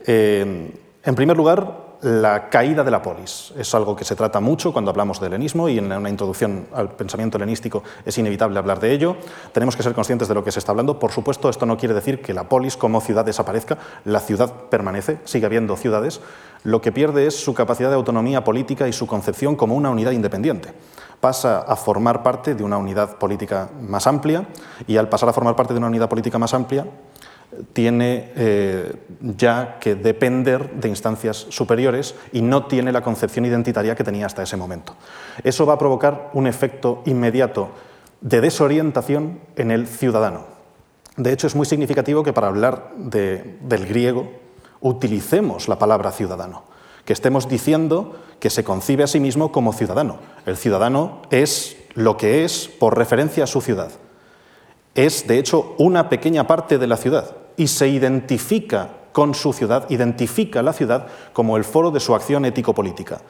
Eh, 0.06 0.72
en 1.04 1.14
primer 1.14 1.36
lugar, 1.36 1.88
la 2.02 2.48
caída 2.48 2.84
de 2.84 2.90
la 2.90 3.02
polis. 3.02 3.52
Es 3.58 3.74
algo 3.74 3.96
que 3.96 4.04
se 4.04 4.14
trata 4.14 4.40
mucho 4.40 4.72
cuando 4.72 4.90
hablamos 4.90 5.20
de 5.20 5.26
helenismo 5.26 5.68
y 5.68 5.78
en 5.78 5.90
una 5.90 6.08
introducción 6.08 6.68
al 6.72 6.90
pensamiento 6.90 7.38
helenístico 7.38 7.82
es 8.04 8.16
inevitable 8.18 8.58
hablar 8.58 8.78
de 8.78 8.92
ello. 8.92 9.16
Tenemos 9.52 9.76
que 9.76 9.82
ser 9.82 9.94
conscientes 9.94 10.28
de 10.28 10.34
lo 10.34 10.44
que 10.44 10.52
se 10.52 10.60
está 10.60 10.72
hablando. 10.72 10.98
Por 10.98 11.10
supuesto, 11.10 11.48
esto 11.48 11.66
no 11.66 11.76
quiere 11.76 11.94
decir 11.94 12.22
que 12.22 12.34
la 12.34 12.48
polis 12.48 12.76
como 12.76 13.00
ciudad 13.00 13.24
desaparezca. 13.24 13.78
La 14.04 14.20
ciudad 14.20 14.52
permanece, 14.70 15.18
sigue 15.24 15.46
habiendo 15.46 15.76
ciudades. 15.76 16.20
Lo 16.62 16.80
que 16.80 16.92
pierde 16.92 17.26
es 17.26 17.42
su 17.42 17.54
capacidad 17.54 17.88
de 17.88 17.96
autonomía 17.96 18.44
política 18.44 18.86
y 18.86 18.92
su 18.92 19.06
concepción 19.06 19.56
como 19.56 19.74
una 19.74 19.90
unidad 19.90 20.12
independiente 20.12 20.74
pasa 21.20 21.62
a 21.62 21.74
formar 21.74 22.22
parte 22.22 22.54
de 22.54 22.62
una 22.62 22.78
unidad 22.78 23.16
política 23.16 23.70
más 23.80 24.06
amplia 24.06 24.46
y 24.86 24.98
al 24.98 25.08
pasar 25.08 25.28
a 25.28 25.32
formar 25.32 25.56
parte 25.56 25.74
de 25.74 25.78
una 25.78 25.88
unidad 25.88 26.08
política 26.08 26.38
más 26.38 26.54
amplia 26.54 26.86
tiene 27.72 28.32
eh, 28.36 28.92
ya 29.20 29.78
que 29.80 29.94
depender 29.94 30.70
de 30.72 30.88
instancias 30.88 31.46
superiores 31.48 32.14
y 32.32 32.42
no 32.42 32.66
tiene 32.66 32.92
la 32.92 33.02
concepción 33.02 33.44
identitaria 33.44 33.94
que 33.94 34.04
tenía 34.04 34.26
hasta 34.26 34.42
ese 34.42 34.56
momento. 34.56 34.94
Eso 35.42 35.66
va 35.66 35.74
a 35.74 35.78
provocar 35.78 36.30
un 36.34 36.46
efecto 36.46 37.02
inmediato 37.06 37.70
de 38.20 38.40
desorientación 38.40 39.40
en 39.56 39.70
el 39.70 39.86
ciudadano. 39.86 40.46
De 41.16 41.32
hecho, 41.32 41.46
es 41.46 41.56
muy 41.56 41.66
significativo 41.66 42.22
que 42.22 42.32
para 42.32 42.48
hablar 42.48 42.92
del 42.96 43.86
griego 43.86 44.30
utilicemos 44.80 45.68
la 45.68 45.78
palabra 45.78 46.12
ciudadano, 46.12 46.64
que 47.04 47.12
estemos 47.12 47.48
diciendo 47.48 48.16
que 48.38 48.50
se 48.50 48.62
concibe 48.62 49.02
a 49.02 49.08
sí 49.08 49.18
mismo 49.18 49.50
como 49.50 49.72
ciudadano. 49.72 50.18
El 50.46 50.56
ciudadano 50.56 51.22
es 51.30 51.76
lo 51.94 52.16
que 52.16 52.44
es 52.44 52.68
por 52.68 52.96
referencia 52.96 53.44
a 53.44 53.48
su 53.48 53.60
ciudad 53.60 53.90
es 54.98 55.28
de 55.28 55.38
hecho 55.38 55.76
una 55.78 56.08
pequeña 56.08 56.48
parte 56.48 56.76
de 56.76 56.88
la 56.88 56.96
ciudad 56.96 57.36
y 57.58 57.66
se 57.66 57.88
identifica 57.88 58.88
con 59.12 59.34
su 59.34 59.52
ciudad, 59.52 59.90
identifica 59.90 60.62
la 60.62 60.72
ciudad 60.72 61.08
como 61.32 61.56
el 61.56 61.64
foro 61.64 61.90
de 61.90 62.00
su 62.00 62.14
acción 62.14 62.44
ético-política. 62.44 63.20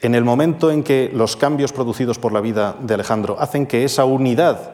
En 0.00 0.14
el 0.14 0.24
momento 0.24 0.70
en 0.70 0.84
que 0.84 1.10
los 1.12 1.36
cambios 1.36 1.72
producidos 1.72 2.18
por 2.18 2.32
la 2.32 2.40
vida 2.40 2.76
de 2.80 2.94
Alejandro 2.94 3.36
hacen 3.38 3.66
que 3.66 3.84
esa 3.84 4.04
unidad 4.04 4.70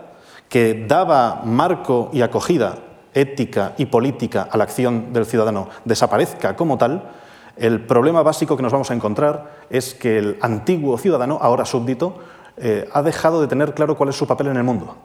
que 0.50 0.84
daba 0.86 1.42
marco 1.44 2.10
y 2.12 2.20
acogida 2.20 2.78
ética 3.14 3.74
y 3.78 3.86
política 3.86 4.48
a 4.50 4.56
la 4.58 4.64
acción 4.64 5.12
del 5.12 5.24
ciudadano 5.24 5.68
desaparezca 5.84 6.54
como 6.54 6.76
tal, 6.76 7.10
el 7.56 7.80
problema 7.80 8.22
básico 8.22 8.56
que 8.56 8.62
nos 8.62 8.72
vamos 8.72 8.90
a 8.90 8.94
encontrar 8.94 9.64
es 9.70 9.94
que 9.94 10.18
el 10.18 10.38
antiguo 10.42 10.98
ciudadano, 10.98 11.38
ahora 11.40 11.64
súbdito, 11.64 12.18
eh, 12.58 12.86
ha 12.92 13.02
dejado 13.02 13.40
de 13.40 13.48
tener 13.48 13.72
claro 13.72 13.96
cuál 13.96 14.10
es 14.10 14.16
su 14.16 14.26
papel 14.26 14.48
en 14.48 14.58
el 14.58 14.64
mundo 14.64 14.96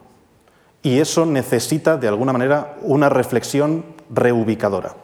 y 0.86 1.00
eso 1.00 1.26
necesita, 1.26 1.96
de 1.96 2.06
alguna 2.06 2.32
manera, 2.32 2.76
una 2.82 3.08
reflexión 3.08 3.84
reubicadora. 4.08 4.94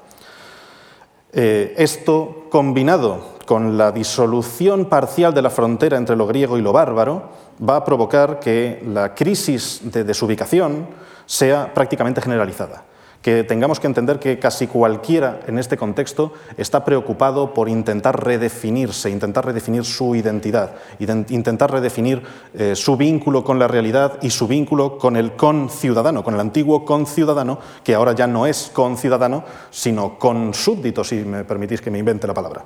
Eh, 1.33 1.75
esto, 1.77 2.47
combinado 2.51 3.33
con 3.47 3.77
la 3.77 3.91
disolución 3.91 4.85
parcial 4.85 5.35
de 5.35 5.43
la 5.43 5.51
frontera 5.51 5.97
entre 5.97 6.15
lo 6.15 6.29
griego 6.29 6.57
y 6.57 6.63
lo 6.63 6.73
bárbaro, 6.73 7.31
va 7.69 7.75
a 7.75 7.85
provocar 7.85 8.39
que 8.39 8.81
la 8.87 9.13
crisis 9.13 9.81
de 9.83 10.05
desubicación 10.05 10.87
sea 11.27 11.75
prácticamente 11.75 12.23
generalizada 12.23 12.85
que 13.23 13.45
tengamos 13.45 13.79
que 13.79 13.87
entender 13.87 14.19
que 14.19 14.39
casi 14.39 14.67
cualquiera 14.67 15.41
en 15.47 15.59
este 15.59 15.77
contexto 15.77 16.33
está 16.57 16.85
preocupado 16.85 17.55
por 17.55 17.69
intentar 17.69 18.23
redefinirse, 18.23 19.09
intentar 19.11 19.47
redefinir 19.47 19.85
su 19.85 20.17
identidad, 20.17 20.75
intentar 20.99 21.71
redefinir 21.71 22.23
eh, 22.53 22.75
su 22.75 22.97
vínculo 22.97 23.45
con 23.45 23.61
la 23.61 23.69
realidad 23.69 24.19
y 24.23 24.31
su 24.31 24.49
vínculo 24.49 24.99
con 24.99 25.17
el 25.17 25.33
conciudadano, 25.37 26.25
con 26.25 26.35
el 26.35 26.41
antiguo 26.41 26.85
conciudadano, 26.85 27.61
que 27.85 27.95
ahora 27.95 28.13
ya 28.13 28.27
no 28.27 28.47
es 28.47 28.71
conciudadano, 28.73 29.45
sino 29.71 30.19
con 30.19 30.53
súbdito, 30.53 31.05
si 31.05 31.17
me 31.17 31.45
permitís 31.45 31.81
que 31.81 31.91
me 31.91 32.01
invente 32.01 32.27
la 32.27 32.35
palabra. 32.35 32.65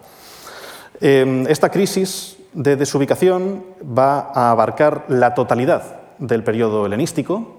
Em, 1.01 1.47
esta 1.47 1.69
crisis 1.69 2.39
de 2.55 2.77
desubicación 2.77 3.63
va 3.83 4.33
a 4.35 4.51
abarcar 4.51 5.05
la 5.09 5.35
totalidad 5.35 6.01
del 6.19 6.43
periodo 6.43 6.87
helenístico, 6.87 7.56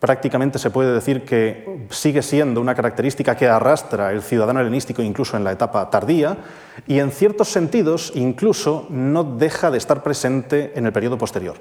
prácticamente 0.00 0.58
se 0.58 0.70
puede 0.70 0.94
decir 0.94 1.24
que 1.24 1.86
sigue 1.90 2.22
siendo 2.22 2.60
una 2.60 2.74
característica 2.74 3.36
que 3.36 3.46
arrastra 3.46 4.10
el 4.12 4.22
ciudadano 4.22 4.60
helenístico 4.60 5.02
incluso 5.02 5.36
en 5.36 5.44
la 5.44 5.52
etapa 5.52 5.88
tardía 5.90 6.38
y 6.86 6.98
en 6.98 7.10
ciertos 7.10 7.48
sentidos 7.48 8.10
incluso 8.14 8.86
no 8.88 9.22
deja 9.22 9.70
de 9.70 9.76
estar 9.76 10.02
presente 10.02 10.72
en 10.74 10.86
el 10.86 10.92
periodo 10.92 11.18
posterior. 11.18 11.56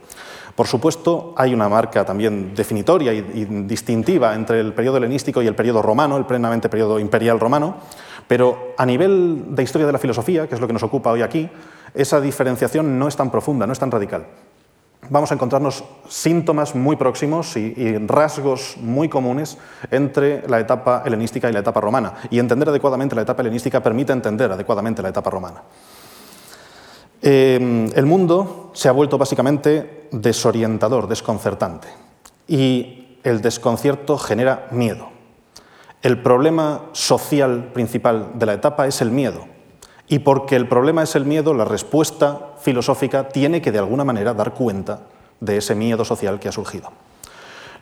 Por 0.56 0.68
supuesto, 0.68 1.34
hay 1.38 1.54
una 1.54 1.68
marca 1.68 2.06
también 2.06 2.56
definitoria 2.56 3.14
y, 3.14 3.22
distintiva 3.66 4.34
entre 4.34 4.62
el 4.62 4.74
periodo 4.74 4.98
helenístico 4.98 5.42
y 5.42 5.48
el 5.48 5.56
periodo 5.56 5.82
romano, 5.82 6.16
el 6.16 6.26
plenamente 6.26 6.70
periodo 6.70 6.98
imperial 6.98 7.40
romano, 7.42 7.76
pero 8.28 8.74
a 8.78 8.86
nivel 8.86 9.54
de 9.54 9.64
historia 9.64 9.86
de 9.86 9.94
la 9.94 10.00
filosofía, 10.00 10.48
que 10.48 10.56
es 10.56 10.62
lo 10.62 10.68
que 10.68 10.74
nos 10.74 10.84
ocupa 10.84 11.12
hoy 11.12 11.22
aquí, 11.22 11.50
esa 11.94 12.22
diferenciación 12.22 12.98
no 12.98 13.08
es 13.08 13.18
tan 13.18 13.32
profunda, 13.32 13.68
no 13.68 13.74
es 13.74 13.80
tan 13.80 13.92
radical 13.92 14.26
vamos 15.08 15.32
a 15.32 15.36
encontrarnos 15.36 15.84
síntomas 16.08 16.76
muy 16.76 16.96
próximos 16.96 17.56
y, 17.56 17.98
rasgos 18.00 18.76
muy 18.82 19.10
comunes 19.10 19.58
entre 19.92 20.48
la 20.48 20.60
etapa 20.60 21.04
helenística 21.06 21.50
y 21.50 21.54
la 21.54 21.60
etapa 21.60 21.82
romana. 21.82 22.14
Y 22.30 22.40
entender 22.40 22.70
adecuadamente 22.70 23.16
la 23.16 23.22
etapa 23.22 23.42
helenística 23.42 23.82
permite 23.82 24.14
entender 24.14 24.52
adecuadamente 24.52 25.02
la 25.02 25.10
etapa 25.10 25.30
romana. 25.30 25.64
Eh, 27.22 27.90
el 27.96 28.06
mundo 28.06 28.72
se 28.74 28.88
ha 28.88 28.94
vuelto 28.94 29.18
básicamente 29.18 30.08
desorientador, 30.12 31.08
desconcertante. 31.08 31.88
Y 32.48 33.18
el 33.24 33.42
desconcierto 33.42 34.18
genera 34.18 34.68
miedo. 34.72 35.10
El 36.02 36.22
problema 36.22 36.86
social 36.94 37.72
principal 37.74 38.32
de 38.36 38.46
la 38.46 38.54
etapa 38.54 38.88
es 38.88 39.02
el 39.02 39.12
miedo. 39.12 39.59
Y 40.12 40.20
porque 40.20 40.56
el 40.56 40.68
problema 40.68 41.04
es 41.04 41.16
el 41.16 41.26
miedo, 41.26 41.54
la 41.54 41.66
respuesta 41.66 42.54
filosófica 42.60 43.30
tiene 43.30 43.62
que 43.62 43.72
de 43.72 43.78
alguna 43.78 44.04
manera 44.04 44.34
dar 44.34 44.56
cuenta 44.56 45.02
de 45.40 45.58
ese 45.58 45.76
miedo 45.76 46.04
social 46.04 46.40
que 46.40 46.50
ha 46.50 46.52
surgido. 46.52 46.90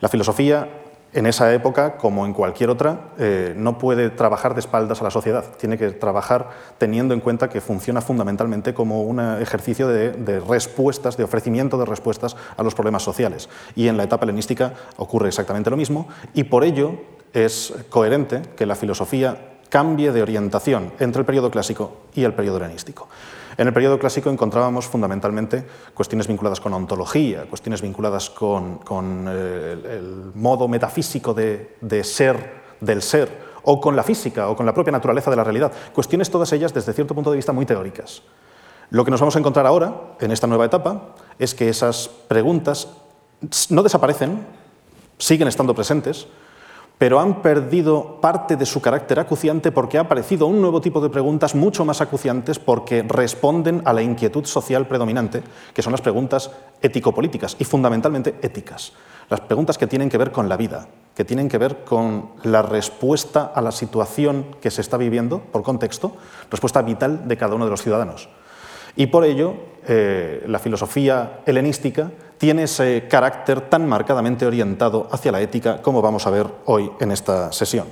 La 0.00 0.10
filosofía 0.10 0.68
en 1.14 1.24
esa 1.24 1.54
época, 1.54 1.96
como 1.96 2.26
en 2.26 2.34
cualquier 2.34 2.68
otra, 2.68 3.12
eh, 3.18 3.54
no 3.56 3.78
puede 3.78 4.10
trabajar 4.10 4.52
de 4.52 4.60
espaldas 4.60 5.00
a 5.00 5.04
la 5.04 5.10
sociedad, 5.10 5.42
tiene 5.56 5.78
que 5.78 5.90
trabajar 5.92 6.50
teniendo 6.76 7.14
en 7.14 7.20
cuenta 7.20 7.48
que 7.48 7.62
funciona 7.62 8.02
fundamentalmente 8.02 8.74
como 8.74 9.02
un 9.02 9.20
ejercicio 9.40 9.88
de, 9.88 10.12
de, 10.12 10.38
respuestas, 10.40 11.16
de 11.16 11.24
ofrecimiento 11.24 11.78
de 11.78 11.86
respuestas 11.86 12.36
a 12.58 12.62
los 12.62 12.74
problemas 12.74 13.02
sociales. 13.02 13.48
Y 13.74 13.88
en 13.88 13.96
la 13.96 14.04
etapa 14.04 14.26
helenística 14.26 14.74
ocurre 14.98 15.28
exactamente 15.28 15.70
lo 15.70 15.78
mismo 15.78 16.08
y 16.34 16.44
por 16.44 16.62
ello 16.62 16.96
es 17.32 17.72
coherente 17.88 18.42
que 18.54 18.66
la 18.66 18.74
filosofía 18.74 19.57
cambie 19.68 20.12
de 20.12 20.22
orientación 20.22 20.92
entre 20.98 21.20
el 21.20 21.26
periodo 21.26 21.50
clásico 21.50 21.92
y 22.14 22.24
el 22.24 22.34
periodo 22.34 22.58
helenístico. 22.58 23.08
En 23.58 23.66
el 23.66 23.72
periodo 23.72 23.98
clásico 23.98 24.30
encontrábamos 24.30 24.86
fundamentalmente 24.86 25.66
cuestiones 25.92 26.28
vinculadas 26.28 26.60
con 26.60 26.72
ontología, 26.74 27.44
cuestiones 27.46 27.82
vinculadas 27.82 28.30
con, 28.30 28.80
eh, 29.28 29.98
el, 29.98 30.30
modo 30.34 30.68
metafísico 30.68 31.34
de, 31.34 32.04
ser, 32.04 32.52
del 32.80 33.02
ser, 33.02 33.48
o 33.64 33.80
con 33.80 33.96
la 33.96 34.04
física, 34.04 34.48
o 34.48 34.54
con 34.54 34.64
la 34.64 34.72
propia 34.72 34.92
naturaleza 34.92 35.28
de 35.28 35.36
la 35.36 35.42
realidad. 35.42 35.72
Cuestiones 35.92 36.30
todas 36.30 36.52
ellas 36.52 36.72
desde 36.72 36.92
cierto 36.92 37.16
punto 37.16 37.32
de 37.32 37.36
vista 37.36 37.52
muy 37.52 37.66
teóricas. 37.66 38.22
Lo 38.90 39.04
que 39.04 39.10
nos 39.10 39.20
vamos 39.20 39.34
a 39.34 39.40
encontrar 39.40 39.66
ahora, 39.66 39.92
en 40.20 40.30
esta 40.30 40.46
nueva 40.46 40.64
etapa, 40.64 41.14
es 41.40 41.52
que 41.52 41.68
esas 41.68 42.08
preguntas 42.28 42.88
no 43.70 43.82
desaparecen, 43.82 44.46
siguen 45.18 45.48
estando 45.48 45.74
presentes, 45.74 46.28
pero 46.98 47.20
han 47.20 47.40
perdido 47.40 48.20
parte 48.20 48.56
de 48.56 48.66
su 48.66 48.82
carácter 48.82 49.20
acuciante 49.20 49.70
porque 49.70 49.98
ha 49.98 50.02
aparecido 50.02 50.46
un 50.48 50.60
nuevo 50.60 50.80
tipo 50.80 51.00
de 51.00 51.08
preguntas 51.08 51.54
mucho 51.54 51.84
más 51.84 52.00
acuciantes 52.00 52.58
porque 52.58 53.04
responden 53.06 53.82
a 53.84 53.92
la 53.92 54.02
inquietud 54.02 54.44
social 54.44 54.86
predominante, 54.88 55.42
que 55.72 55.82
son 55.82 55.92
las 55.92 56.00
preguntas 56.00 56.50
ético-políticas 56.82 57.56
y 57.58 57.64
fundamentalmente 57.64 58.34
éticas. 58.42 58.92
Las 59.30 59.40
preguntas 59.40 59.78
que 59.78 59.86
tienen 59.86 60.08
que 60.08 60.18
ver 60.18 60.32
con 60.32 60.48
la 60.48 60.56
vida, 60.56 60.88
que 61.14 61.24
tienen 61.24 61.48
que 61.48 61.58
ver 61.58 61.84
con 61.84 62.30
la 62.42 62.62
respuesta 62.62 63.52
a 63.54 63.62
la 63.62 63.70
situación 63.70 64.56
que 64.60 64.70
se 64.70 64.80
está 64.80 64.96
viviendo 64.96 65.40
por 65.40 65.62
contexto, 65.62 66.16
respuesta 66.50 66.82
vital 66.82 67.28
de 67.28 67.36
cada 67.36 67.54
uno 67.54 67.66
de 67.66 67.70
los 67.70 67.82
ciudadanos. 67.82 68.28
Y 68.96 69.06
por 69.06 69.24
ello, 69.24 69.54
eh, 69.86 70.42
la 70.48 70.58
filosofía 70.58 71.40
helenística 71.46 72.10
tiene 72.38 72.62
ese 72.64 73.06
carácter 73.08 73.60
tan 73.62 73.86
marcadamente 73.86 74.46
orientado 74.46 75.08
hacia 75.10 75.32
la 75.32 75.40
ética 75.40 75.82
como 75.82 76.00
vamos 76.00 76.26
a 76.26 76.30
ver 76.30 76.46
hoy 76.64 76.90
en 77.00 77.12
esta 77.12 77.52
sesión. 77.52 77.86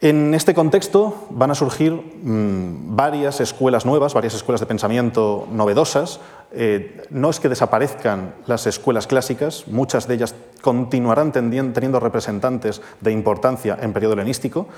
En 0.00 0.34
este 0.34 0.52
contexto 0.52 1.28
van 1.30 1.52
a 1.52 1.54
surgir 1.54 1.92
mm, 1.92 2.96
varias 2.96 3.40
escuelas 3.40 3.86
nuevas, 3.86 4.14
varias 4.14 4.34
escuelas 4.34 4.58
de 4.58 4.66
pensamiento 4.66 5.46
novedosas. 5.52 6.18
Eh, 6.54 7.02
no 7.10 7.30
es 7.30 7.40
que 7.40 7.48
desaparezcan 7.48 8.34
las 8.46 8.66
escuelas 8.66 9.06
clásicas, 9.06 9.66
muchas 9.68 10.06
de 10.06 10.14
ellas 10.14 10.34
continuarán 10.60 11.32
teniendo 11.32 11.98
representantes 11.98 12.82
de 13.00 13.10
importancia 13.10 13.78
en 13.80 13.92
periodo 13.92 14.12
helenístico, 14.12 14.68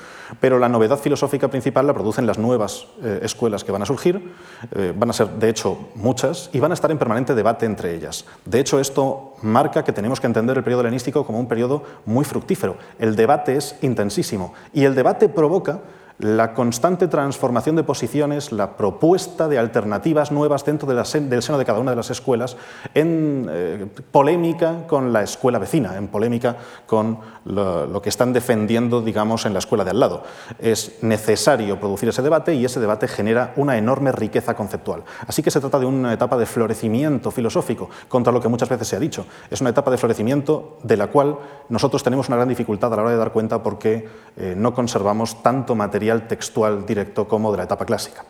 pero 0.40 0.58
la 0.58 0.68
novedad 0.68 0.98
filosófica 0.98 1.48
principal 1.48 1.86
la 1.86 1.92
producen 1.92 2.26
las 2.26 2.38
nuevas 2.38 2.86
eh, 3.02 3.20
escuelas 3.22 3.64
que 3.64 3.72
van 3.72 3.82
a 3.82 3.86
surgir, 3.86 4.32
eh, 4.74 4.92
van 4.96 5.10
a 5.10 5.12
ser 5.12 5.28
de 5.30 5.48
hecho 5.48 5.90
muchas 5.96 6.48
y 6.52 6.60
van 6.60 6.70
a 6.70 6.74
estar 6.74 6.90
en 6.90 6.98
permanente 6.98 7.34
debate 7.34 7.66
entre 7.66 7.94
ellas. 7.94 8.24
De 8.44 8.60
hecho, 8.60 8.78
esto 8.78 9.34
marca 9.42 9.84
que 9.84 9.92
tenemos 9.92 10.20
que 10.20 10.26
entender 10.26 10.56
el 10.56 10.64
periodo 10.64 10.82
helenístico 10.82 11.26
como 11.26 11.38
un 11.38 11.48
periodo 11.48 11.82
muy 12.06 12.24
fructífero. 12.24 12.76
El 12.98 13.16
debate 13.16 13.56
es 13.56 13.76
intensísimo 13.82 14.54
y 14.72 14.84
el 14.84 14.94
debate 14.94 15.28
provoca 15.28 15.80
la 16.18 16.54
constante 16.54 17.08
transformación 17.08 17.76
de 17.76 17.82
posiciones, 17.82 18.52
la 18.52 18.76
propuesta 18.76 19.48
de 19.48 19.58
alternativas 19.58 20.30
nuevas 20.30 20.64
dentro 20.64 20.88
del 20.88 21.04
seno 21.42 21.58
de 21.58 21.64
cada 21.64 21.80
una 21.80 21.90
de 21.90 21.96
las 21.96 22.10
escuelas, 22.10 22.56
en 22.94 23.48
eh, 23.50 23.86
polémica 24.10 24.86
con 24.86 25.12
la 25.12 25.22
escuela 25.22 25.58
vecina, 25.58 25.96
en 25.96 26.08
polémica 26.08 26.56
con 26.86 27.18
lo, 27.44 28.00
que 28.02 28.08
están 28.08 28.32
defendiendo, 28.32 29.00
digamos, 29.00 29.46
en 29.46 29.52
la 29.52 29.58
escuela 29.58 29.84
de 29.84 29.90
al 29.90 30.00
lado. 30.00 30.22
Es 30.58 31.02
necesario 31.02 31.78
producir 31.78 32.08
ese 32.08 32.22
debate 32.22 32.54
y 32.54 32.64
ese 32.64 32.80
debate 32.80 33.08
genera 33.08 33.52
una 33.56 33.76
enorme 33.76 34.12
riqueza 34.12 34.54
conceptual. 34.54 35.04
Así 35.26 35.42
que 35.42 35.50
se 35.50 35.60
trata 35.60 35.78
de 35.78 35.86
una 35.86 36.12
etapa 36.12 36.36
de 36.36 36.46
florecimiento 36.46 37.30
filosófico, 37.30 37.90
contra 38.08 38.32
lo 38.32 38.40
que 38.40 38.48
muchas 38.48 38.68
veces 38.68 38.88
se 38.88 38.96
ha 38.96 39.00
dicho. 39.00 39.26
Es 39.50 39.60
una 39.60 39.70
etapa 39.70 39.90
de 39.90 39.98
florecimiento 39.98 40.78
de 40.82 40.96
la 40.96 41.08
cual 41.08 41.36
nosotros 41.68 42.02
tenemos 42.02 42.28
una 42.28 42.36
gran 42.36 42.48
dificultad 42.48 42.92
a 42.92 42.96
la 42.96 43.02
hora 43.02 43.10
de 43.10 43.18
dar 43.18 43.32
cuenta 43.32 43.62
porque 43.62 44.08
eh, 44.36 44.54
no 44.56 44.74
conservamos 44.74 45.42
tanto 45.42 45.74
material 45.74 46.26
textual 46.26 46.86
directo 46.86 47.28
como 47.28 47.50
de 47.50 47.58
la 47.58 47.64
etapa 47.64 47.84
clásica. 47.84 48.24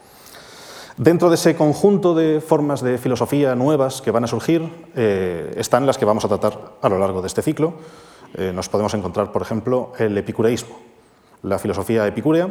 Dentro 0.97 1.29
de 1.29 1.35
ese 1.35 1.57
conjunto 1.57 2.15
de 2.15 2.41
formas 2.41 2.81
de 2.81 2.99
filosofía 2.99 3.57
nuevas 3.57 4.01
que 4.01 4.13
van 4.13 4.23
a 4.23 4.29
surgir 4.29 4.71
eh, 4.95 5.53
están 5.57 5.87
las 5.87 5.99
que 5.99 6.05
vamos 6.05 6.25
a 6.25 6.29
tratar 6.29 6.75
a 6.81 6.89
lo 6.89 7.01
largo 7.01 7.21
de 7.21 7.27
este 7.27 7.43
ciclo. 7.43 7.75
Eh, 8.35 8.53
nos 8.53 8.69
podemos 8.69 8.95
encontrar, 8.95 9.31
por 9.31 9.43
ejemplo, 9.43 9.93
el 9.99 10.19
epicureísmo, 10.19 10.77
la 11.43 11.59
filosofía 11.59 12.07
epicúrea, 12.07 12.49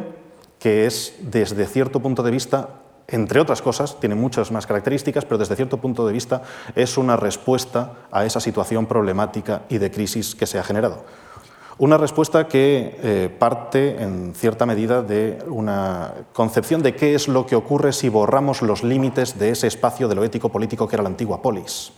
que 0.58 0.86
es 0.86 1.14
desde 1.20 1.66
cierto 1.66 2.00
punto 2.00 2.22
de 2.22 2.30
vista, 2.30 2.70
entre 3.06 3.38
otras 3.38 3.60
cosas, 3.60 4.00
tiene 4.00 4.14
muchas 4.14 4.50
más 4.50 4.66
características, 4.66 5.26
pero 5.26 5.36
desde 5.36 5.56
cierto 5.56 5.76
punto 5.76 6.06
de 6.06 6.12
vista 6.14 6.42
es 6.74 6.96
una 6.96 7.16
respuesta 7.16 8.06
a 8.10 8.24
esa 8.24 8.40
situación 8.40 8.86
problemática 8.86 9.62
y 9.68 9.76
de 9.76 9.90
crisis 9.90 10.34
que 10.34 10.46
se 10.46 10.58
ha 10.58 10.64
generado. 10.64 11.04
Una 11.76 11.98
respuesta 11.98 12.46
que 12.48 12.98
eh, 13.02 13.36
parte 13.36 14.00
en 14.00 14.32
cierta 14.34 14.64
medida 14.64 15.02
de 15.02 15.44
una 15.48 16.14
concepción 16.32 16.82
de 16.82 16.94
qué 16.94 17.14
es 17.14 17.28
lo 17.28 17.44
que 17.44 17.56
ocurre 17.56 17.92
si 17.92 18.08
borramos 18.08 18.62
los 18.62 18.84
límites 18.84 19.38
de 19.38 19.50
ese 19.50 19.66
espacio 19.66 20.08
de 20.08 20.14
lo 20.14 20.24
ético 20.24 20.50
político 20.50 20.88
que 20.88 20.96
era 20.96 21.02
la 21.02 21.08
antigua 21.08 21.42
polis. 21.42 21.92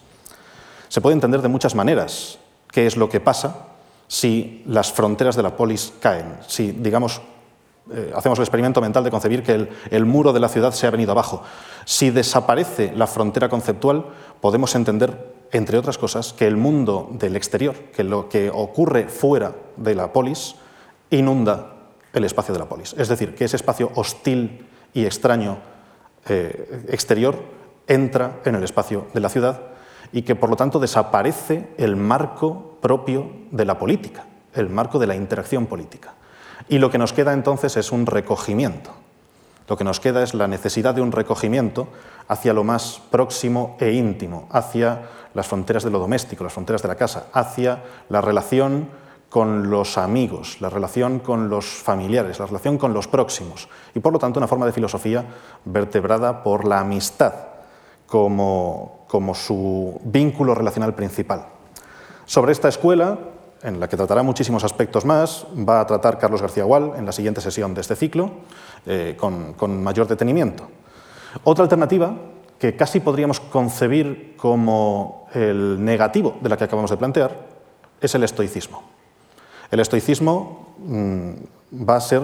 Se 0.88 1.00
puede 1.00 1.14
entender 1.14 1.42
de 1.42 1.48
muchas 1.48 1.74
maneras 1.74 2.38
qué 2.72 2.86
es 2.86 2.96
lo 2.96 3.10
que 3.10 3.20
pasa 3.20 3.75
si 4.08 4.62
las 4.66 4.92
fronteras 4.92 5.36
de 5.36 5.42
la 5.42 5.56
polis 5.56 5.92
caen, 6.00 6.38
si, 6.46 6.72
digamos, 6.72 7.20
eh, 7.92 8.12
hacemos 8.14 8.38
el 8.38 8.42
experimento 8.42 8.80
mental 8.80 9.04
de 9.04 9.10
concebir 9.10 9.42
que 9.42 9.68
el, 9.90 10.06
muro 10.06 10.32
de 10.32 10.40
la 10.40 10.48
ciudad 10.48 10.72
se 10.72 10.86
ha 10.86 10.90
venido 10.90 11.12
abajo. 11.12 11.42
Si 11.84 12.10
desaparece 12.10 12.92
la 12.96 13.06
frontera 13.06 13.48
conceptual, 13.48 14.06
podemos 14.40 14.74
entender 14.74 15.34
entre 15.52 15.78
otras 15.78 15.96
cosas, 15.96 16.32
que 16.32 16.46
el 16.46 16.56
mundo 16.56 17.08
del 17.12 17.36
exterior, 17.36 17.76
que 17.94 18.02
lo 18.02 18.28
que 18.28 18.50
ocurre 18.50 19.08
fuera 19.08 19.54
de 19.76 19.94
la 19.94 20.12
polis, 20.12 20.56
inunda 21.10 21.74
el 22.12 22.24
espacio 22.24 22.52
de 22.52 22.58
la 22.58 22.68
polis. 22.68 22.94
Es 22.98 23.08
decir, 23.08 23.34
que 23.34 23.44
ese 23.44 23.56
espacio 23.56 23.92
hostil 23.94 24.66
y 24.92 25.04
extraño 25.04 25.58
eh, 26.28 26.84
exterior 26.88 27.38
entra 27.86 28.40
en 28.44 28.56
el 28.56 28.64
espacio 28.64 29.06
de 29.14 29.20
la 29.20 29.28
ciudad 29.28 29.75
y 30.16 30.22
que 30.22 30.34
por 30.34 30.48
lo 30.48 30.56
tanto 30.56 30.80
desaparece 30.80 31.68
el 31.76 31.94
marco 31.94 32.78
propio 32.80 33.30
de 33.50 33.66
la 33.66 33.78
política, 33.78 34.24
el 34.54 34.70
marco 34.70 34.98
de 34.98 35.06
la 35.06 35.14
interacción 35.14 35.66
política. 35.66 36.14
Y 36.70 36.78
lo 36.78 36.90
que 36.90 36.96
nos 36.96 37.12
queda 37.12 37.34
entonces 37.34 37.76
es 37.76 37.92
un 37.92 38.06
recogimiento. 38.06 38.92
Lo 39.68 39.76
que 39.76 39.84
nos 39.84 40.00
queda 40.00 40.22
es 40.22 40.32
la 40.32 40.48
necesidad 40.48 40.94
de 40.94 41.02
un 41.02 41.12
recogimiento 41.12 41.88
hacia 42.28 42.54
lo 42.54 42.64
más 42.64 43.02
próximo 43.10 43.76
e 43.78 43.92
íntimo, 43.92 44.48
hacia 44.50 45.02
las 45.34 45.48
fronteras 45.48 45.84
de 45.84 45.90
lo 45.90 45.98
doméstico, 45.98 46.44
las 46.44 46.54
fronteras 46.54 46.80
de 46.80 46.88
la 46.88 46.94
casa, 46.94 47.26
hacia 47.34 47.82
la 48.08 48.22
relación 48.22 48.88
con 49.28 49.68
los 49.68 49.98
amigos, 49.98 50.62
la 50.62 50.70
relación 50.70 51.18
con 51.18 51.50
los 51.50 51.66
familiares, 51.66 52.38
la 52.38 52.46
relación 52.46 52.78
con 52.78 52.94
los 52.94 53.06
próximos, 53.06 53.68
y 53.94 54.00
por 54.00 54.14
lo 54.14 54.18
tanto 54.18 54.40
una 54.40 54.48
forma 54.48 54.64
de 54.64 54.72
filosofía 54.72 55.26
vertebrada 55.66 56.42
por 56.42 56.64
la 56.64 56.80
amistad 56.80 57.34
como, 58.06 58.95
como 59.06 59.34
su 59.34 60.00
vínculo 60.04 60.54
relacional 60.54 60.94
principal. 60.94 61.46
Sobre 62.24 62.52
esta 62.52 62.68
escuela, 62.68 63.18
en 63.62 63.80
la 63.80 63.88
que 63.88 63.96
tratará 63.96 64.22
muchísimos 64.22 64.64
aspectos 64.64 65.04
más, 65.04 65.46
va 65.56 65.80
a 65.80 65.86
tratar 65.86 66.18
Carlos 66.18 66.42
García 66.42 66.64
Gual 66.64 66.92
en 66.96 67.06
la 67.06 67.12
siguiente 67.12 67.40
sesión 67.40 67.74
de 67.74 67.80
este 67.80 67.96
ciclo, 67.96 68.30
eh, 68.84 69.16
con, 69.18 69.82
mayor 69.82 70.06
detenimiento. 70.06 70.68
Otra 71.44 71.64
alternativa 71.64 72.14
que 72.58 72.74
casi 72.74 73.00
podríamos 73.00 73.40
concebir 73.40 74.34
como 74.36 75.28
el 75.34 75.84
negativo 75.84 76.36
de 76.40 76.48
la 76.48 76.56
que 76.56 76.64
acabamos 76.64 76.90
de 76.90 76.96
plantear 76.96 77.46
es 78.00 78.14
el 78.14 78.24
estoicismo. 78.24 78.82
El 79.70 79.80
estoicismo 79.80 80.74
mm, 80.78 81.30
va 81.88 81.96
a 81.96 82.00
ser 82.00 82.22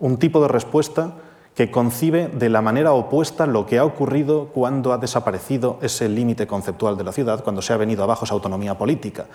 un 0.00 0.18
tipo 0.18 0.40
de 0.40 0.48
respuesta 0.48 1.12
que 1.54 1.70
concibe 1.70 2.28
de 2.28 2.48
la 2.48 2.62
manera 2.62 2.92
opuesta 2.92 3.46
lo 3.46 3.66
que 3.66 3.78
ha 3.78 3.84
ocurrido 3.84 4.48
cuando 4.54 4.92
ha 4.92 4.98
desaparecido 4.98 5.78
ese 5.82 6.08
límite 6.08 6.46
conceptual 6.46 6.96
de 6.96 7.04
la 7.04 7.12
ciudad, 7.12 7.44
cuando 7.44 7.60
se 7.60 7.72
ha 7.72 7.76
venido 7.76 8.02
abajo 8.02 8.24
esa 8.24 8.34
autonomía 8.34 8.78
política. 8.78 9.26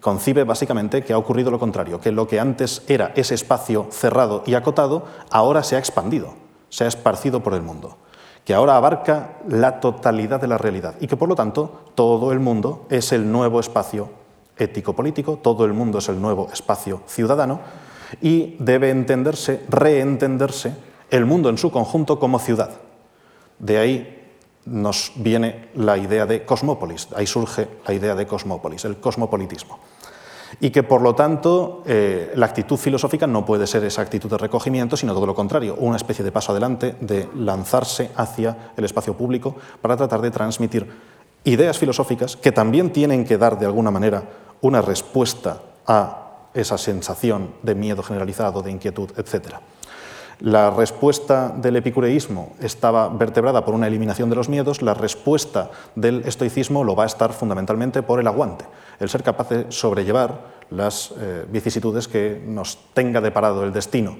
Concibe 0.00 0.44
básicamente 0.44 1.02
que 1.02 1.12
ha 1.12 1.18
ocurrido 1.18 1.50
lo 1.50 1.58
contrario, 1.58 2.00
que 2.00 2.12
lo 2.12 2.28
que 2.28 2.38
antes 2.38 2.82
era 2.86 3.12
ese 3.16 3.34
espacio 3.34 3.88
cerrado 3.90 4.44
y 4.46 4.54
acotado, 4.54 5.04
ahora 5.30 5.64
se 5.64 5.74
ha 5.74 5.80
expandido, 5.80 6.34
se 6.68 6.84
ha 6.84 6.88
esparcido 6.88 7.42
por 7.42 7.54
el 7.54 7.62
mundo 7.62 7.96
que 8.44 8.54
ahora 8.54 8.76
abarca 8.76 9.36
la 9.48 9.80
totalidad 9.80 10.40
de 10.40 10.48
la 10.48 10.58
realidad 10.58 10.94
y 10.98 11.06
que 11.06 11.16
por 11.16 11.28
lo 11.28 11.36
tanto 11.36 11.92
todo 11.94 12.32
el 12.32 12.40
mundo 12.40 12.86
es 12.88 13.12
el 13.12 13.30
nuevo 13.30 13.60
espacio 13.60 14.10
ético-político, 14.56 15.38
todo 15.42 15.64
el 15.64 15.72
mundo 15.72 15.98
es 15.98 16.08
el 16.08 16.20
nuevo 16.20 16.48
espacio 16.52 17.02
ciudadano 17.06 17.60
y 18.20 18.56
debe 18.58 18.90
entenderse, 18.90 19.64
reentenderse 19.68 20.74
el 21.10 21.26
mundo 21.26 21.48
en 21.48 21.58
su 21.58 21.70
conjunto 21.70 22.18
como 22.18 22.38
ciudad. 22.38 22.70
De 23.58 23.78
ahí 23.78 24.16
nos 24.64 25.12
viene 25.16 25.68
la 25.74 25.96
idea 25.98 26.26
de 26.26 26.44
cosmópolis, 26.44 27.08
ahí 27.16 27.26
surge 27.26 27.68
la 27.86 27.94
idea 27.94 28.14
de 28.14 28.26
cosmópolis, 28.26 28.84
el 28.84 28.98
cosmopolitismo 28.98 29.78
y 30.58 30.70
que 30.70 30.82
por 30.82 31.02
lo 31.02 31.14
tanto 31.14 31.82
eh, 31.86 32.32
la 32.34 32.46
actitud 32.46 32.76
filosófica 32.76 33.26
no 33.26 33.44
puede 33.44 33.66
ser 33.66 33.84
esa 33.84 34.02
actitud 34.02 34.30
de 34.30 34.38
recogimiento, 34.38 34.96
sino 34.96 35.14
todo 35.14 35.26
lo 35.26 35.34
contrario, 35.34 35.76
una 35.78 35.96
especie 35.96 36.24
de 36.24 36.32
paso 36.32 36.52
adelante, 36.52 36.96
de 37.00 37.28
lanzarse 37.36 38.10
hacia 38.16 38.72
el 38.76 38.84
espacio 38.84 39.16
público 39.16 39.54
para 39.80 39.96
tratar 39.96 40.20
de 40.20 40.30
transmitir 40.30 40.90
ideas 41.44 41.78
filosóficas 41.78 42.36
que 42.36 42.52
también 42.52 42.92
tienen 42.92 43.24
que 43.24 43.38
dar 43.38 43.58
de 43.58 43.66
alguna 43.66 43.90
manera 43.90 44.24
una 44.60 44.82
respuesta 44.82 45.62
a 45.86 46.48
esa 46.52 46.78
sensación 46.78 47.54
de 47.62 47.74
miedo 47.74 48.02
generalizado, 48.02 48.62
de 48.62 48.72
inquietud, 48.72 49.10
etc. 49.16 49.54
La 50.40 50.70
respuesta 50.70 51.50
del 51.54 51.76
epicureísmo 51.76 52.54
estaba 52.60 53.10
vertebrada 53.10 53.62
por 53.62 53.74
una 53.74 53.86
eliminación 53.86 54.30
de 54.30 54.36
los 54.36 54.48
miedos, 54.48 54.80
la 54.80 54.94
respuesta 54.94 55.70
del 55.94 56.22
estoicismo 56.24 56.82
lo 56.82 56.96
va 56.96 57.04
a 57.04 57.06
estar 57.06 57.34
fundamentalmente 57.34 58.02
por 58.02 58.20
el 58.20 58.26
aguante, 58.26 58.64
el 59.00 59.10
ser 59.10 59.22
capaz 59.22 59.50
de 59.50 59.66
sobrellevar 59.70 60.60
las 60.70 61.12
eh, 61.18 61.44
vicisitudes 61.50 62.08
que 62.08 62.42
nos 62.46 62.78
tenga 62.94 63.20
deparado 63.20 63.64
el 63.64 63.72
destino. 63.72 64.16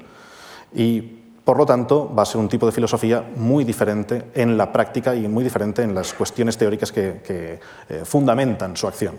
Y 0.74 1.00
por 1.44 1.56
lo 1.56 1.64
tanto, 1.64 2.14
va 2.14 2.22
a 2.22 2.26
ser 2.26 2.40
un 2.40 2.48
tipo 2.48 2.66
de 2.66 2.72
filosofía 2.72 3.24
muy 3.36 3.64
diferente 3.64 4.30
en 4.34 4.58
la 4.58 4.70
práctica 4.70 5.14
y 5.14 5.26
muy 5.26 5.42
diferente 5.42 5.82
en 5.82 5.94
las 5.94 6.12
cuestiones 6.12 6.58
teóricas 6.58 6.92
que, 6.92 7.22
eh, 7.26 7.60
fundamentan 8.04 8.76
su 8.76 8.86
acción. 8.86 9.14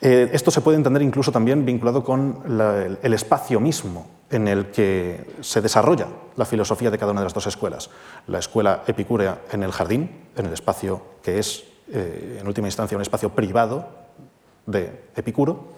Eh, 0.00 0.30
esto 0.32 0.50
se 0.50 0.60
puede 0.60 0.76
entender 0.76 1.02
incluso 1.02 1.32
también 1.32 1.64
vinculado 1.64 2.04
con 2.04 2.42
el 3.02 3.14
espacio 3.14 3.60
mismo 3.60 4.06
en 4.30 4.48
el 4.48 4.70
que 4.70 5.36
se 5.40 5.60
desarrolla 5.60 6.06
la 6.36 6.44
filosofía 6.44 6.90
de 6.90 6.98
cada 6.98 7.12
una 7.12 7.20
de 7.20 7.26
las 7.26 7.34
dos 7.34 7.46
escuelas. 7.46 7.90
La 8.26 8.38
escuela 8.38 8.82
epicúrea 8.86 9.42
en 9.52 9.62
el 9.62 9.72
jardín, 9.72 10.28
en 10.36 10.46
el 10.46 10.52
espacio 10.52 11.02
que 11.22 11.38
es, 11.38 11.64
eh, 11.92 12.38
en 12.40 12.46
última 12.46 12.68
instancia, 12.68 12.96
un 12.96 13.02
espacio 13.02 13.30
privado 13.30 13.88
de 14.66 15.10
Epicuro. 15.14 15.76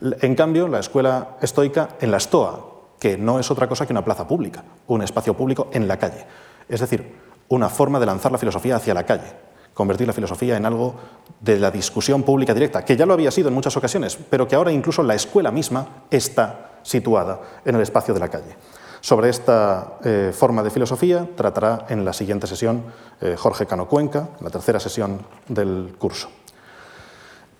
En 0.00 0.34
cambio, 0.36 0.68
la 0.68 0.78
escuela 0.78 1.36
estoica 1.42 1.96
en 2.00 2.12
la 2.12 2.18
estoa, 2.18 2.64
que 3.00 3.18
no 3.18 3.38
es 3.38 3.50
otra 3.50 3.68
cosa 3.68 3.86
que 3.86 3.92
una 3.92 4.04
plaza 4.04 4.26
pública, 4.26 4.64
un 4.86 5.02
espacio 5.02 5.34
público 5.34 5.68
en 5.72 5.88
la 5.88 5.98
calle. 5.98 6.24
Es 6.68 6.80
decir, 6.80 7.16
una 7.48 7.68
forma 7.68 7.98
de 7.98 8.06
lanzar 8.06 8.30
la 8.30 8.38
filosofía 8.38 8.76
hacia 8.76 8.94
la 8.94 9.04
calle, 9.04 9.32
convertir 9.78 10.08
la 10.08 10.12
filosofía 10.12 10.56
en 10.56 10.66
algo 10.66 10.92
de 11.38 11.56
la 11.56 11.70
discusión 11.70 12.24
pública 12.24 12.52
directa, 12.52 12.84
que 12.84 12.96
ya 12.96 13.06
lo 13.06 13.14
había 13.14 13.30
sido 13.30 13.46
en 13.46 13.54
muchas 13.54 13.76
ocasiones, 13.76 14.18
pero 14.28 14.48
que 14.48 14.56
ahora 14.56 14.72
incluso 14.72 15.04
la 15.04 15.14
escuela 15.14 15.52
misma 15.52 15.86
está 16.10 16.80
situada 16.82 17.38
en 17.64 17.76
el 17.76 17.82
espacio 17.82 18.12
de 18.12 18.18
la 18.18 18.28
calle. 18.28 18.56
Sobre 19.00 19.28
esta 19.28 19.98
eh, 20.02 20.32
forma 20.34 20.64
de 20.64 20.70
filosofía 20.70 21.28
tratará 21.36 21.86
en 21.90 22.04
la 22.04 22.12
siguiente 22.12 22.48
sesión 22.48 22.82
eh, 23.20 23.36
Jorge 23.38 23.66
Cano 23.66 23.86
Cuenca, 23.86 24.30
la 24.40 24.50
tercera 24.50 24.80
sesión 24.80 25.20
del 25.46 25.94
curso. 25.96 26.28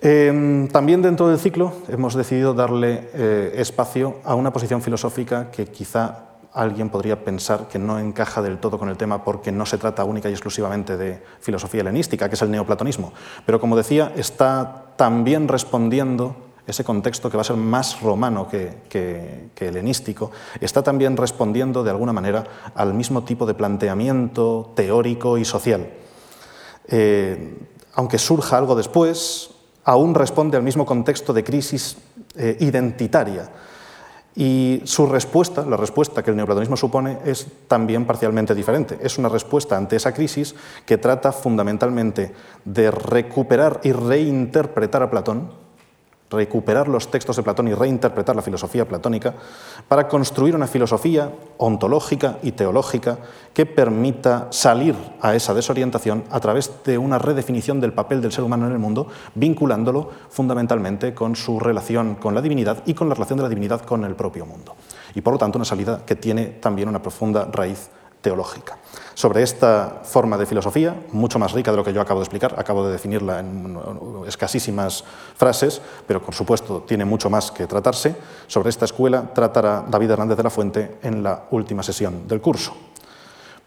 Em, 0.00 0.66
también 0.66 1.00
dentro 1.00 1.28
del 1.28 1.38
ciclo 1.38 1.72
hemos 1.87 2.14
decidido 2.14 2.52
darle 2.52 3.11
eh, 3.14 3.52
espacio 3.59 4.16
a 4.24 4.35
una 4.35 4.52
posición 4.52 4.83
filosófica 4.83 5.52
que 5.52 5.66
quizá 5.66 6.27
alguien 6.58 6.90
podría 6.90 7.22
pensar 7.24 7.68
que 7.68 7.78
no 7.78 8.00
encaja 8.00 8.42
del 8.42 8.58
todo 8.58 8.78
con 8.78 8.88
el 8.88 8.96
tema 8.96 9.22
porque 9.22 9.52
no 9.52 9.64
se 9.64 9.78
trata 9.78 10.04
única 10.04 10.28
y 10.28 10.32
exclusivamente 10.32 10.96
de 10.96 11.22
filosofía 11.40 11.82
helenística, 11.82 12.28
que 12.28 12.34
es 12.34 12.42
el 12.42 12.50
neoplatonismo. 12.50 13.12
Pero 13.46 13.60
como 13.60 13.76
decía, 13.76 14.12
está 14.16 14.86
también 14.96 15.46
respondiendo 15.46 16.34
ese 16.66 16.82
contexto 16.82 17.30
que 17.30 17.36
va 17.36 17.42
a 17.42 17.44
ser 17.44 17.56
más 17.56 18.02
romano 18.02 18.48
que, 18.48 19.50
helenístico, 19.56 20.32
está 20.60 20.82
también 20.82 21.16
respondiendo 21.16 21.84
de 21.84 21.90
alguna 21.90 22.12
manera 22.12 22.44
al 22.74 22.92
mismo 22.92 23.22
tipo 23.22 23.46
de 23.46 23.54
planteamiento 23.54 24.72
teórico 24.74 25.38
y 25.38 25.44
social. 25.44 25.88
Eh, 26.88 27.56
aunque 27.94 28.18
surja 28.18 28.58
algo 28.58 28.74
después, 28.74 29.50
aún 29.84 30.14
responde 30.14 30.56
al 30.56 30.64
mismo 30.64 30.84
contexto 30.84 31.32
de 31.32 31.44
crisis 31.44 31.96
eh, 32.34 32.56
identitaria. 32.60 33.48
Y 34.40 34.83
su 34.85 35.07
respuesta, 35.07 35.66
la 35.66 35.77
respuesta 35.77 36.22
que 36.22 36.31
el 36.31 36.37
neoplatonismo 36.37 36.77
supone, 36.77 37.18
es 37.24 37.48
también 37.66 38.05
parcialmente 38.05 38.55
diferente. 38.55 38.96
Es 39.03 39.18
una 39.18 39.29
respuesta 39.29 39.77
ante 39.77 39.96
esa 39.96 40.14
crisis 40.14 40.55
que 40.87 40.96
trata 40.96 41.33
fundamentalmente 41.33 42.33
de 42.64 42.92
recuperar 42.92 43.81
y 43.83 43.90
reinterpretar 43.90 45.03
a 45.03 45.11
Platón, 45.11 45.51
recuperar 46.30 46.88
los 46.88 47.10
textos 47.10 47.36
de 47.36 47.42
Platón 47.42 47.68
y 47.68 47.74
reinterpretar 47.74 48.36
la 48.36 48.42
filosofía 48.42 48.86
platónica 48.86 49.34
para 49.86 50.08
construir 50.08 50.54
una 50.54 50.66
filosofía 50.66 51.32
ontológica 51.56 52.38
y 52.42 52.52
teológica 52.52 53.18
que 53.54 53.66
permita 53.66 54.48
salir 54.50 54.94
a 55.20 55.34
esa 55.34 55.54
desorientación 55.54 56.24
a 56.30 56.40
través 56.40 56.70
de 56.84 56.98
una 56.98 57.18
redefinición 57.18 57.80
del 57.80 57.92
papel 57.92 58.20
del 58.20 58.32
ser 58.32 58.44
humano 58.44 58.66
en 58.66 58.72
el 58.72 58.78
mundo, 58.78 59.08
vinculándolo 59.34 60.10
fundamentalmente 60.28 61.14
con 61.14 61.34
su 61.34 61.58
relación 61.58 62.16
con 62.16 62.34
la 62.34 62.42
divinidad 62.42 62.82
y 62.86 62.94
con 62.94 63.08
la 63.08 63.14
relación 63.14 63.38
de 63.38 63.44
la 63.44 63.48
divinidad 63.48 63.80
con 63.80 64.04
el 64.04 64.14
propio 64.14 64.44
mundo. 64.46 64.76
Y 65.14 65.22
por 65.22 65.32
lo 65.32 65.38
tanto 65.38 65.58
una 65.58 65.64
salida 65.64 66.02
que 66.04 66.16
tiene 66.16 66.46
también 66.46 66.88
una 66.88 67.02
profunda 67.02 67.48
raíz 67.50 67.90
teológica. 68.20 68.78
Sobre 69.14 69.42
esta 69.42 70.02
forma 70.04 70.37
de 70.37 70.46
filosofía, 70.46 70.94
mucho 71.12 71.38
más 71.38 71.52
rica 71.52 71.70
de 71.70 71.76
lo 71.76 71.85
que 71.85 71.92
yo 71.92 72.00
acabo 72.00 72.20
de 72.20 72.24
explicar, 72.24 72.54
acabo 72.59 72.87
de 72.87 72.92
definirla 72.92 73.40
en 73.40 73.76
escasísimas 74.26 75.04
frases, 75.37 75.81
pero 76.07 76.22
por 76.22 76.35
supuesto 76.35 76.85
tiene 76.87 77.04
mucho 77.04 77.31
más 77.31 77.50
que 77.50 77.66
tratarse, 77.66 78.14
sobre 78.46 78.70
esta 78.70 78.85
escuela 78.85 79.33
tratará 79.35 79.85
David 79.88 80.11
Hernández 80.11 80.37
de 80.37 80.42
la 80.42 80.50
Fuente 80.50 80.98
en 81.02 81.22
la 81.22 81.46
última 81.50 81.83
sesión 81.83 82.28
del 82.28 82.40
curso. 82.40 82.76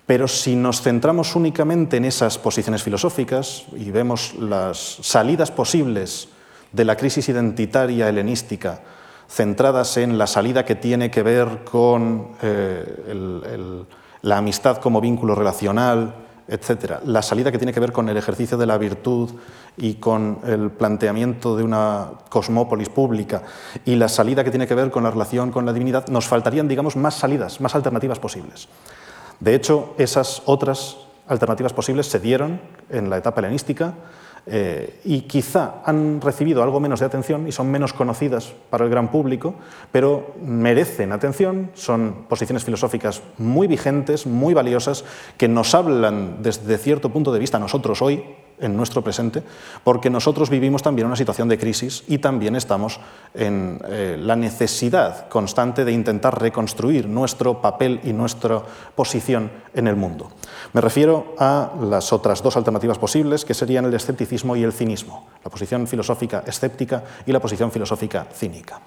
Pero 0.06 0.28
si 0.28 0.56
nos 0.56 0.82
centramos 0.82 1.36
únicamente 1.36 1.98
en 1.98 2.06
esas 2.06 2.38
posiciones 2.38 2.84
filosóficas 2.84 3.66
y 3.74 3.92
vemos 3.92 4.34
las 4.36 4.78
salidas 5.02 5.52
posibles 5.52 6.28
de 6.72 6.86
la 6.86 6.98
crisis 6.98 7.30
identitaria 7.30 8.10
helenística, 8.10 8.82
centradas 9.30 9.98
en 9.98 10.18
la 10.18 10.28
salida 10.28 10.66
que 10.66 10.76
tiene 10.76 11.12
que 11.12 11.24
ver 11.24 11.64
con 11.64 12.32
eh, 12.42 13.06
el 13.08 13.86
la 14.22 14.38
amistad 14.38 14.78
como 14.78 15.02
vínculo 15.02 15.36
relacional, 15.36 16.16
etc. 16.48 17.00
La 17.06 17.22
salida 17.22 17.52
que 17.52 17.58
tiene 17.58 17.74
que 17.74 17.80
ver 17.80 17.92
con 17.92 18.10
el 18.10 18.18
ejercicio 18.18 18.58
de 18.58 18.66
la 18.66 18.78
virtud 18.78 19.32
y 19.78 19.96
con 19.96 20.40
el 20.46 20.70
planteamiento 20.70 21.56
de 21.56 21.64
una 21.64 22.10
cosmópolis 22.30 22.90
pública 22.90 23.44
y 23.86 23.96
la 23.96 24.10
salida 24.10 24.44
que 24.44 24.52
tiene 24.52 24.68
que 24.68 24.76
ver 24.76 24.92
con 24.92 25.04
la 25.04 25.12
relación 25.12 25.52
con 25.52 25.66
la 25.66 25.74
divinidad, 25.74 26.08
nos 26.08 26.28
faltarían, 26.28 26.68
digamos, 26.68 26.96
más 26.96 27.16
salidas, 27.16 27.62
más 27.62 27.74
alternativas 27.76 28.20
posibles. 28.20 28.68
De 29.40 29.56
hecho, 29.56 29.96
esas 29.98 30.44
otras 30.46 30.98
alternativas 31.28 31.74
posibles 31.74 32.08
se 32.08 32.20
dieron 32.20 32.60
en 32.90 33.10
la 33.10 33.18
etapa 33.18 33.40
helenística, 33.40 33.94
eh, 34.47 34.99
y 35.06 35.21
quizá 35.21 35.82
han 35.86 36.19
recibido 36.19 36.63
algo 36.63 36.80
menos 36.80 36.99
de 36.99 37.06
atención 37.06 37.47
y 37.47 37.51
son 37.51 37.69
menos 37.69 37.93
conocidas 37.93 38.54
para 38.69 38.86
el 38.86 38.89
gran 38.89 39.12
público, 39.12 39.56
pero 39.91 40.34
merecen 40.43 41.12
atención, 41.12 41.69
son 41.73 42.25
posiciones 42.27 42.63
filosóficas 42.63 43.21
muy 43.38 43.67
vigentes, 43.67 44.25
muy 44.25 44.54
valiosas, 44.54 45.06
que 45.38 45.47
nos 45.47 45.75
hablan 45.75 46.41
desde 46.41 46.77
cierto 46.77 47.10
punto 47.10 47.32
de 47.32 47.39
vista 47.39 47.60
nosotros 47.60 48.01
hoy, 48.01 48.23
en 48.62 48.78
nuestro 48.78 49.04
presente, 49.04 49.43
porque 49.84 50.10
nosotros 50.10 50.50
vivimos 50.50 50.82
también 50.82 51.08
una 51.08 51.15
situación 51.15 51.50
de 51.50 51.58
crisis 51.58 52.04
y 52.08 52.19
también 52.19 52.56
estamos 52.56 53.00
en 53.34 53.80
eh, 53.88 54.17
la 54.19 54.36
necesidad 54.36 55.28
constante 55.28 55.84
de 55.84 55.91
intentar 55.91 56.39
reconstruir 56.39 57.08
nuestro 57.08 57.62
papel 57.62 58.00
y 58.04 58.13
nuestra 58.13 58.62
posición 58.95 59.52
en 59.74 59.88
el 59.88 59.95
mundo. 59.95 60.30
Me 60.74 60.82
refiero 60.82 61.36
a 61.38 61.71
las 61.82 62.13
otras 62.13 62.41
dos 62.41 62.56
alternativas 62.56 62.97
posibles, 62.97 63.43
que 63.43 63.54
serían 63.54 63.86
el 63.86 63.93
escepticismo 63.93 64.56
y 64.56 64.63
el 64.63 64.74
cinismo, 64.74 65.28
la 65.43 65.52
posición 65.52 65.88
filosófica 65.88 66.43
escéptica 66.45 67.04
y 67.26 67.32
la 67.32 67.39
posición 67.39 67.71
filosófica 67.71 68.26
cínica. 68.34 68.80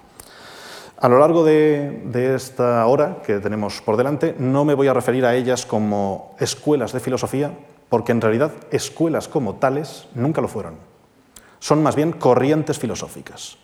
A 0.97 1.09
lo 1.09 1.19
largo 1.19 1.43
de, 1.43 2.03
de, 2.05 2.35
esta 2.35 2.85
hora 2.85 3.17
que 3.21 3.39
tenemos 3.39 3.81
por 3.81 3.97
delante, 3.97 4.33
no 4.39 4.63
me 4.63 4.73
voy 4.73 4.87
a 4.87 4.93
referir 4.93 5.25
a 5.25 5.35
ellas 5.35 5.65
como 5.65 6.35
escuelas 6.39 6.93
de 6.93 7.01
filosofía, 7.01 7.51
porque 7.95 8.11
en 8.11 8.19
realidad 8.19 8.51
escuelas 8.71 9.29
como 9.29 9.55
tales 9.55 10.09
nunca 10.15 10.41
lo 10.41 10.49
fueron. 10.49 10.75
Son 11.59 11.81
más 11.81 11.95
bien 11.95 12.11
corrientes 12.11 12.77
filosóficas. 12.77 13.55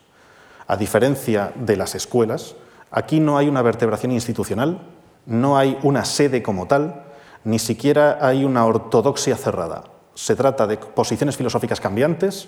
A 0.68 0.78
diferencia 0.78 1.52
de 1.54 1.76
las 1.76 1.96
escuelas, 1.96 2.56
aquí 2.92 3.20
no 3.20 3.38
hay 3.38 3.50
una 3.50 3.62
vertebración 3.62 4.14
institucional, 4.14 4.88
no 5.26 5.58
hay 5.58 5.78
una 5.84 6.06
sede 6.06 6.42
como 6.42 6.66
tal, 6.66 7.04
ni 7.44 7.60
siquiera 7.60 8.20
hay 8.22 8.46
una 8.46 8.66
ortodoxia 8.66 9.36
cerrada. 9.36 9.84
Se 10.14 10.38
trata 10.38 10.66
de 10.66 10.78
posiciones 10.78 11.36
filosóficas 11.36 11.82
cambiantes, 11.82 12.48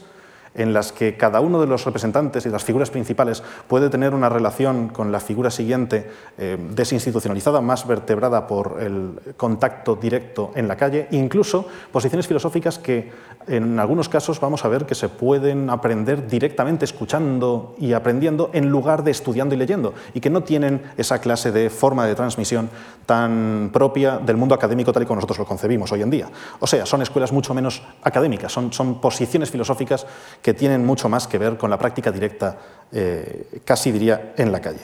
en 0.56 0.74
las 0.74 0.92
que 0.92 1.18
cada 1.18 1.39
uno 1.39 1.60
de 1.60 1.68
los 1.68 1.86
representantes 1.86 2.46
y 2.46 2.50
las 2.50 2.63
figuras 2.63 2.89
principales 2.89 3.44
puede 3.68 3.89
tener 3.89 4.13
una 4.13 4.30
relación 4.30 4.89
con 4.89 5.12
la 5.12 5.20
figura 5.20 5.50
siguiente 5.50 6.10
eh, 6.38 6.58
desinstitucionalizada, 6.72 7.62
más 7.62 7.88
vertebrada 7.88 8.48
por 8.48 8.78
el 8.80 9.20
contacto 9.38 9.96
directo 9.96 10.52
en 10.56 10.68
la 10.68 10.78
calle, 10.78 11.08
incluso 11.12 11.68
posiciones 11.92 12.28
filosóficas 12.28 12.80
que 12.80 13.12
en 13.48 13.80
algunos 13.80 14.10
casos 14.10 14.39
vamos 14.39 14.63
a 14.63 14.68
ver 14.68 14.86
que 14.86 14.96
se 14.96 15.10
pueden 15.10 15.70
aprender 15.70 16.28
directamente 16.28 16.86
escuchando 16.86 17.76
y 17.78 17.94
aprendiendo 17.94 18.50
en 18.54 18.70
lugar 18.70 19.04
de 19.04 19.12
estudiando 19.12 19.56
y 19.56 19.58
leyendo, 19.58 19.94
y 20.13 20.22
que 20.22 20.30
no 20.30 20.44
tienen 20.44 20.84
esa 20.98 21.20
clase 21.20 21.52
de 21.52 21.70
forma 21.70 22.06
de 22.06 22.16
transmisión 22.16 22.70
tan 23.06 23.70
propia 23.74 24.18
del 24.18 24.38
mundo 24.38 24.56
académico 24.56 24.94
tal 24.94 25.04
y 25.04 25.06
como 25.06 25.18
nosotros 25.18 25.39
lo 25.39 25.46
concebimos 25.46 25.92
hoy 25.92 26.02
en 26.02 26.10
día. 26.10 26.30
O 26.60 26.68
sea, 26.68 26.86
son 26.86 27.02
escuelas 27.02 27.32
mucho 27.32 27.54
menos 27.54 27.84
académicas, 28.04 28.52
son, 28.52 28.72
son 28.72 29.02
posiciones 29.02 29.52
filosóficas 29.52 30.06
que 30.43 30.53
tienen 30.53 30.86
mucho 30.86 31.10
más 31.10 31.25
que 31.25 31.39
ver 31.39 31.58
con 31.58 31.71
la 31.71 31.79
práctica 31.79 32.12
directa, 32.12 32.58
eh, 32.91 33.62
casi 33.65 33.91
diría, 33.91 34.34
en 34.38 34.51
la 34.51 34.60
calle. 34.60 34.82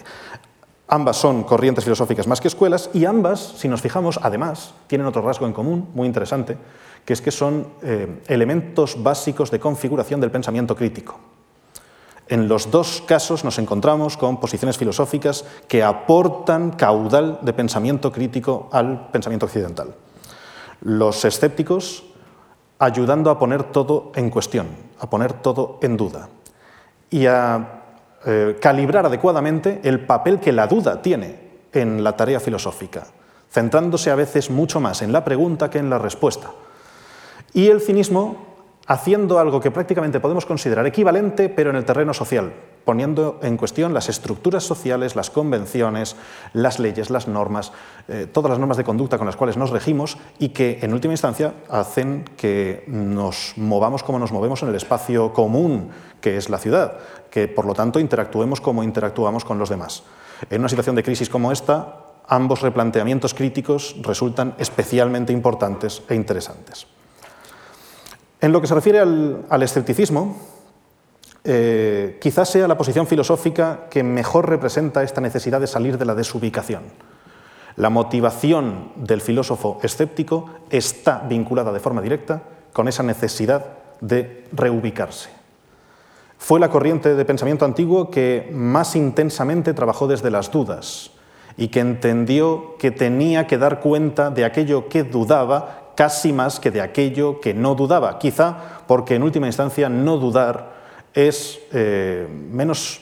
Ambas 0.87 1.17
son 1.17 1.43
corrientes 1.43 1.83
filosóficas 1.83 2.25
más 2.25 2.41
que 2.41 2.47
escuelas 2.47 2.89
y 2.93 3.05
ambas, 3.05 3.53
si 3.57 3.67
nos 3.67 3.81
fijamos, 3.81 4.19
además, 4.23 4.73
tienen 4.87 5.05
otro 5.05 5.21
rasgo 5.21 5.45
en 5.45 5.53
común 5.53 5.89
muy 5.93 6.07
interesante, 6.07 6.57
que 7.05 7.13
es 7.13 7.21
que 7.21 7.29
son 7.29 7.67
eh, 7.83 8.23
elementos 8.27 9.03
básicos 9.03 9.51
de 9.51 9.59
configuración 9.59 10.19
del 10.19 10.31
pensamiento 10.31 10.75
crítico. 10.75 11.19
En 12.29 12.47
los 12.47 12.71
dos 12.71 13.03
casos 13.05 13.43
nos 13.43 13.59
encontramos 13.59 14.15
con 14.15 14.39
posiciones 14.39 14.77
filosóficas 14.77 15.43
que 15.67 15.83
aportan 15.83 16.71
caudal 16.71 17.39
de 17.41 17.53
pensamiento 17.53 18.11
crítico 18.11 18.69
al 18.71 19.09
pensamiento 19.09 19.47
occidental. 19.47 19.93
Los 20.81 21.25
escépticos 21.25 22.05
ayudando 22.79 23.29
a 23.29 23.37
poner 23.37 23.63
todo 23.63 24.11
en 24.15 24.29
cuestión, 24.29 24.67
a 24.99 25.09
poner 25.09 25.33
todo 25.33 25.79
en 25.81 25.97
duda 25.97 26.29
y 27.09 27.25
a 27.25 27.81
eh, 28.25 28.57
calibrar 28.61 29.05
adecuadamente 29.05 29.79
el 29.83 30.01
papel 30.05 30.39
que 30.39 30.51
la 30.51 30.67
duda 30.67 31.01
tiene 31.01 31.49
en 31.71 32.03
la 32.03 32.15
tarea 32.15 32.39
filosófica, 32.39 33.07
centrándose 33.49 34.11
a 34.11 34.15
veces 34.15 34.49
mucho 34.49 34.79
más 34.79 35.01
en 35.01 35.11
la 35.11 35.23
pregunta 35.23 35.69
que 35.69 35.79
en 35.79 35.89
la 35.89 35.97
respuesta. 35.97 36.51
Y 37.53 37.67
el 37.67 37.81
cinismo 37.81 38.49
haciendo 38.87 39.39
algo 39.39 39.61
que 39.61 39.71
prácticamente 39.71 40.19
podemos 40.19 40.45
considerar 40.45 40.85
equivalente, 40.85 41.47
pero 41.47 41.69
en 41.69 41.75
el 41.75 41.85
terreno 41.85 42.13
social, 42.13 42.51
poniendo 42.89 43.37
en 43.43 43.55
cuestión 43.55 43.93
las 43.93 44.09
estructuras 44.09 44.63
sociales, 44.63 45.15
las 45.15 45.29
convenciones, 45.29 46.15
las 46.53 46.79
leyes, 46.79 47.11
las 47.11 47.27
normas, 47.27 47.71
eh, 48.07 48.25
todas 48.25 48.49
las 48.49 48.57
normas 48.57 48.77
de 48.77 48.83
conducta 48.83 49.19
con 49.19 49.27
las 49.27 49.35
cuales 49.35 49.57
nos 49.57 49.69
regimos 49.69 50.17
y 50.39 50.49
que, 50.49 50.79
en 50.81 50.91
última 50.91 51.13
instancia, 51.13 51.53
hacen 51.69 52.25
que 52.35 52.85
nos 52.87 53.53
movamos 53.57 54.01
como 54.01 54.17
nos 54.17 54.31
movemos 54.31 54.63
en 54.63 54.69
el 54.69 54.75
espacio 54.75 55.33
común 55.33 55.91
que 56.19 56.35
es 56.35 56.49
la 56.49 56.57
ciudad, 56.57 56.97
que, 57.29 57.47
por 57.47 57.65
lo 57.65 57.75
tanto, 57.75 57.99
interactuemos 57.99 58.59
como 58.59 58.81
interactuamos 58.81 59.45
con 59.45 59.59
los 59.59 59.69
demás. 59.69 60.01
En 60.49 60.61
una 60.61 60.69
situación 60.69 60.95
de 60.95 61.03
crisis 61.03 61.29
como 61.29 61.51
esta, 61.51 62.05
ambos 62.27 62.61
replanteamientos 62.63 63.35
críticos 63.35 63.97
resultan 64.01 64.55
especialmente 64.57 65.31
importantes 65.31 66.01
e 66.09 66.15
interesantes. 66.15 66.87
En 68.41 68.51
lo 68.51 68.59
que 68.61 68.65
se 68.67 68.73
refiere 68.73 68.97
al, 68.97 69.61
escepticismo, 69.61 70.37
eh, 71.43 72.17
quizás 72.21 72.49
sea 72.49 72.67
la 72.67 72.77
posición 72.77 73.07
filosófica 73.07 73.87
que 73.89 74.03
mejor 74.03 74.49
representa 74.49 75.03
esta 75.03 75.21
necesidad 75.21 75.59
de 75.59 75.67
salir 75.67 75.97
de 75.97 76.05
la 76.05 76.15
desubicación. 76.15 76.83
La 77.75 77.89
motivación 77.89 78.91
del 78.95 79.21
filósofo 79.21 79.79
escéptico 79.81 80.49
está 80.69 81.19
vinculada 81.29 81.71
de 81.71 81.79
forma 81.79 82.01
directa 82.01 82.41
con 82.73 82.87
esa 82.87 83.03
necesidad 83.03 83.65
de 84.01 84.45
reubicarse. 84.51 85.29
Fue 86.37 86.59
la 86.59 86.69
corriente 86.69 87.15
de 87.15 87.25
pensamiento 87.25 87.65
antiguo 87.65 88.09
que 88.09 88.49
más 88.53 88.95
intensamente 88.95 89.73
trabajó 89.73 90.07
desde 90.07 90.31
las 90.31 90.51
dudas 90.51 91.11
y 91.57 91.67
que 91.67 91.81
entendió 91.81 92.77
que 92.77 92.91
tenía 92.91 93.45
que 93.45 93.57
dar 93.57 93.81
cuenta 93.81 94.29
de 94.29 94.45
aquello 94.45 94.87
que 94.87 95.03
dudaba 95.03 95.91
casi 95.95 96.31
más 96.31 96.61
que 96.61 96.71
de 96.71 96.81
aquello 96.81 97.41
que 97.41 97.53
no 97.53 97.75
dudaba, 97.75 98.19
quizá 98.19 98.55
porque 98.87 99.15
en 99.15 99.23
última 99.23 99.47
instancia 99.47 99.89
no 99.89 100.17
dudar 100.17 100.78
es 101.13 101.59
eh, 101.71 102.27
menos 102.29 103.01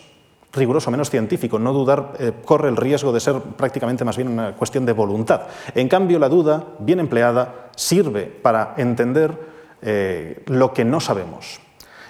riguroso, 0.53 0.91
menos 0.91 1.09
científico. 1.09 1.59
No 1.59 1.73
dudar 1.73 2.13
eh, 2.19 2.33
corre 2.43 2.69
el 2.69 2.77
riesgo 2.77 3.11
de 3.11 3.19
ser 3.19 3.39
prácticamente 3.39 4.03
más 4.03 4.17
bien 4.17 4.29
una 4.29 4.55
cuestión 4.55 4.85
de 4.85 4.93
voluntad. 4.93 5.41
En 5.75 5.87
cambio, 5.87 6.19
la 6.19 6.29
duda, 6.29 6.63
bien 6.79 6.99
empleada, 6.99 7.69
sirve 7.75 8.23
para 8.25 8.73
entender 8.77 9.37
eh, 9.81 10.43
lo 10.47 10.73
que 10.73 10.83
no 10.83 10.99
sabemos. 10.99 11.59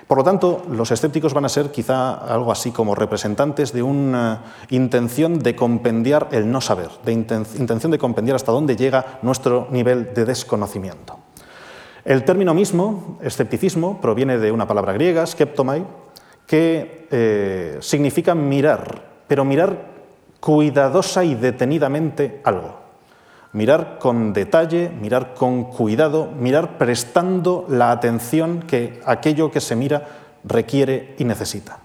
Por 0.07 0.19
lo 0.19 0.23
tanto, 0.23 0.63
los 0.71 0.89
escépticos 0.89 1.33
van 1.33 1.43
a 1.43 1.49
ser 1.49 1.69
quizá 1.69 2.13
algo 2.13 2.49
así 2.49 2.71
como 2.71 2.95
representantes 2.95 3.73
de 3.73 3.83
una 3.83 4.53
intención 4.69 5.39
de 5.39 5.53
compendiar 5.53 6.29
el 6.31 6.49
no 6.49 6.61
saber, 6.61 6.89
de 7.03 7.11
intención 7.11 7.91
de 7.91 7.97
compendiar 7.97 8.37
hasta 8.37 8.53
dónde 8.53 8.77
llega 8.77 9.19
nuestro 9.21 9.67
nivel 9.69 10.13
de 10.13 10.23
desconocimiento. 10.23 11.26
El 12.07 12.23
término 12.23 12.53
mismo, 12.53 13.19
escepticismo, 13.21 13.99
proviene 13.99 14.37
de 14.37 14.53
una 14.53 14.65
palabra 14.65 14.93
griega, 14.93 15.27
skeptomai, 15.27 15.85
que 16.45 17.05
eh, 17.11 17.79
significa 17.81 18.33
mirar, 18.33 19.03
pero 19.27 19.43
mirar 19.43 19.77
cuidadosa 20.39 21.25
y 21.25 21.35
detenidamente 21.35 22.39
algo. 22.45 22.79
Mirar 23.51 23.99
con 23.99 24.31
detalle, 24.31 24.89
mirar 24.89 25.33
con 25.33 25.65
cuidado, 25.65 26.31
mirar 26.31 26.77
prestando 26.77 27.65
la 27.67 27.91
atención 27.91 28.61
que 28.61 29.01
aquello 29.05 29.51
que 29.51 29.59
se 29.59 29.75
mira 29.75 30.07
requiere 30.45 31.13
y 31.17 31.25
necesita. 31.25 31.79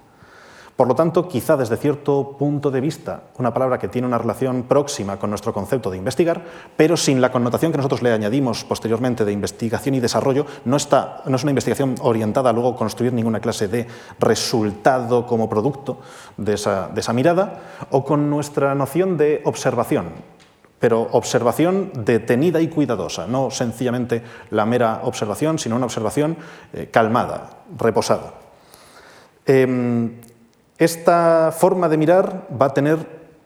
Por 0.83 0.89
lo 0.89 0.97
tanto, 0.97 1.29
quizá 1.29 1.57
desde 1.57 1.77
cierto 1.77 2.35
punto 2.37 2.69
de 2.69 2.81
vista, 2.81 3.31
una 3.39 3.55
palabra 3.55 3.79
que 3.79 3.87
tiene 3.87 4.09
una 4.09 4.19
relación 4.19 4.65
próxima 4.65 5.17
con 5.17 5.31
nuestro 5.31 5.53
concepto 5.55 5.93
de 5.93 5.97
investigar, 5.97 6.43
pero 6.77 6.97
sin 6.97 7.21
la 7.21 7.31
connotación 7.31 7.71
que 7.71 7.77
nosotros 7.77 8.03
le 8.03 8.11
añadimos 8.11 8.65
posteriormente 8.65 9.25
de 9.25 9.31
investigación 9.31 9.95
y 9.95 10.01
desarrollo, 10.01 10.45
no, 10.65 10.77
está, 10.77 11.23
no 11.27 11.37
es 11.37 11.45
una 11.45 11.53
investigación 11.53 11.95
orientada 12.01 12.51
a 12.51 12.53
luego 12.53 12.75
construir 12.75 13.13
ninguna 13.13 13.39
clase 13.39 13.69
de 13.69 13.87
resultado 14.19 15.25
como 15.25 15.49
producto 15.49 16.01
de 16.37 16.55
esa, 16.55 17.13
mirada, 17.13 17.61
o 17.93 18.05
con 18.05 18.29
nuestra 18.29 18.75
noción 18.75 19.17
de 19.17 19.41
observación, 19.45 20.07
pero 20.81 21.03
observación 21.13 21.93
detenida 21.95 22.61
y 22.61 22.67
cuidadosa, 22.67 23.29
no 23.29 23.53
sencillamente 23.53 24.21
la 24.51 24.67
mera 24.67 25.03
observación, 25.05 25.61
sino 25.61 25.77
una 25.77 25.87
observación 25.87 26.37
eh, 26.73 26.89
calmada, 26.91 27.59
reposada. 27.79 28.35
Em, 29.47 30.32
esta 30.83 31.53
forma 31.53 31.89
de 31.89 31.97
mirar 31.97 32.47
va 32.61 32.67
a 32.67 32.75
tener 32.75 32.99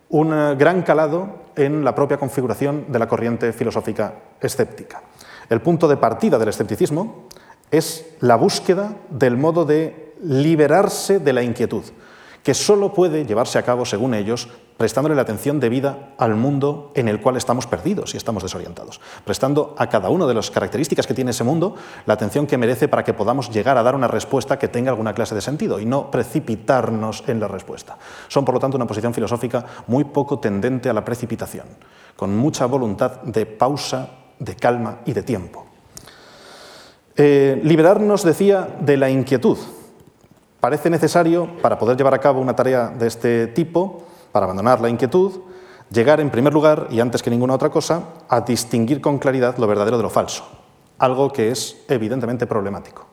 un 0.08 0.30
gran 0.58 0.82
calado 0.82 1.46
en 1.56 1.84
la 1.84 1.94
propia 1.94 2.18
configuración 2.18 2.86
de 2.88 2.98
la 2.98 3.08
corriente 3.08 3.52
filosófica 3.52 4.14
escéptica. 4.40 5.02
El 5.48 5.60
punto 5.60 5.88
de 5.88 5.96
partida 5.96 6.38
del 6.38 6.48
escepticismo 6.48 7.26
es 7.70 8.06
la 8.20 8.36
búsqueda 8.36 8.92
del 9.10 9.36
modo 9.36 9.64
de 9.64 10.14
liberarse 10.22 11.18
de 11.18 11.32
la 11.32 11.42
inquietud, 11.42 11.82
que 12.46 12.54
solo 12.54 12.92
puede 12.92 13.26
llevarse 13.26 13.58
a 13.58 13.64
cabo, 13.64 13.84
según 13.84 14.14
ellos, 14.14 14.46
prestándole 14.76 15.16
la 15.16 15.22
atención 15.22 15.58
debida 15.58 16.10
al 16.16 16.36
mundo 16.36 16.92
en 16.94 17.08
el 17.08 17.20
cual 17.20 17.36
estamos 17.36 17.66
perdidos 17.66 18.14
y 18.14 18.18
estamos 18.18 18.44
desorientados, 18.44 19.00
prestando 19.24 19.74
a 19.76 19.88
cada 19.88 20.10
una 20.10 20.26
de 20.26 20.34
las 20.34 20.52
características 20.52 21.08
que 21.08 21.14
tiene 21.14 21.32
ese 21.32 21.42
mundo 21.42 21.74
la 22.06 22.14
atención 22.14 22.46
que 22.46 22.56
merece 22.56 22.86
para 22.86 23.02
que 23.02 23.14
podamos 23.14 23.50
llegar 23.50 23.76
a 23.76 23.82
dar 23.82 23.96
una 23.96 24.06
respuesta 24.06 24.60
que 24.60 24.68
tenga 24.68 24.92
alguna 24.92 25.12
clase 25.12 25.34
de 25.34 25.40
sentido 25.40 25.80
y 25.80 25.86
no 25.86 26.08
precipitarnos 26.08 27.24
en 27.26 27.40
la 27.40 27.48
respuesta. 27.48 27.98
Son, 28.28 28.44
por 28.44 28.54
lo 28.54 28.60
tanto, 28.60 28.76
una 28.76 28.86
posición 28.86 29.12
filosófica 29.12 29.66
muy 29.88 30.04
poco 30.04 30.38
tendente 30.38 30.88
a 30.88 30.92
la 30.92 31.04
precipitación, 31.04 31.66
con 32.14 32.36
mucha 32.36 32.66
voluntad 32.66 33.22
de 33.22 33.44
pausa, 33.44 34.08
de 34.38 34.54
calma 34.54 35.00
y 35.04 35.14
de 35.14 35.24
tiempo. 35.24 35.66
Eh, 37.16 37.60
liberarnos, 37.64 38.22
decía, 38.22 38.68
de 38.78 38.96
la 38.96 39.10
inquietud, 39.10 39.58
parece 40.66 40.90
necesario, 40.90 41.46
para 41.62 41.78
poder 41.78 41.96
llevar 41.96 42.12
a 42.14 42.18
cabo 42.18 42.40
una 42.40 42.56
tarea 42.56 42.88
de 42.88 43.06
este 43.06 43.46
tipo, 43.46 44.02
para 44.32 44.46
abandonar 44.46 44.80
la 44.80 44.88
inquietud, 44.88 45.42
llegar 45.92 46.18
en 46.18 46.28
primer 46.28 46.52
lugar, 46.52 46.88
y 46.90 46.98
antes 46.98 47.22
que 47.22 47.30
ninguna 47.30 47.54
otra 47.54 47.70
cosa, 47.70 48.02
a 48.28 48.40
distinguir 48.40 49.00
con 49.00 49.20
claridad 49.20 49.56
lo 49.58 49.68
verdadero 49.68 49.96
de 49.96 50.02
lo 50.02 50.10
falso, 50.10 50.44
algo 50.98 51.32
que 51.32 51.52
es 51.52 51.84
evidentemente 51.86 52.48
problemático. 52.48 53.06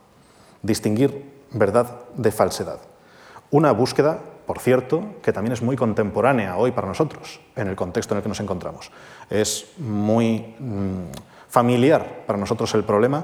Distinguir 0.64 1.44
verdad 1.52 2.00
de 2.16 2.32
falsedad. 2.32 2.80
Una 3.52 3.72
búsqueda, 3.72 4.18
por 4.48 4.58
cierto, 4.58 5.04
que 5.22 5.32
también 5.32 5.54
es 5.54 5.62
muy 5.62 5.76
contemporánea 5.76 6.58
hoy 6.58 6.72
para 6.72 6.88
nosotros, 6.88 7.40
en 7.56 7.68
el 7.68 7.76
contexto 7.76 8.16
en 8.16 8.18
el 8.18 8.24
que 8.24 8.30
nos 8.30 8.40
encontramos. 8.40 8.90
Es 9.30 9.74
muy 9.78 10.56
mm, 10.58 11.12
familiar 11.50 12.24
para 12.26 12.40
nosotros 12.40 12.74
el 12.74 12.84
problema 12.84 13.24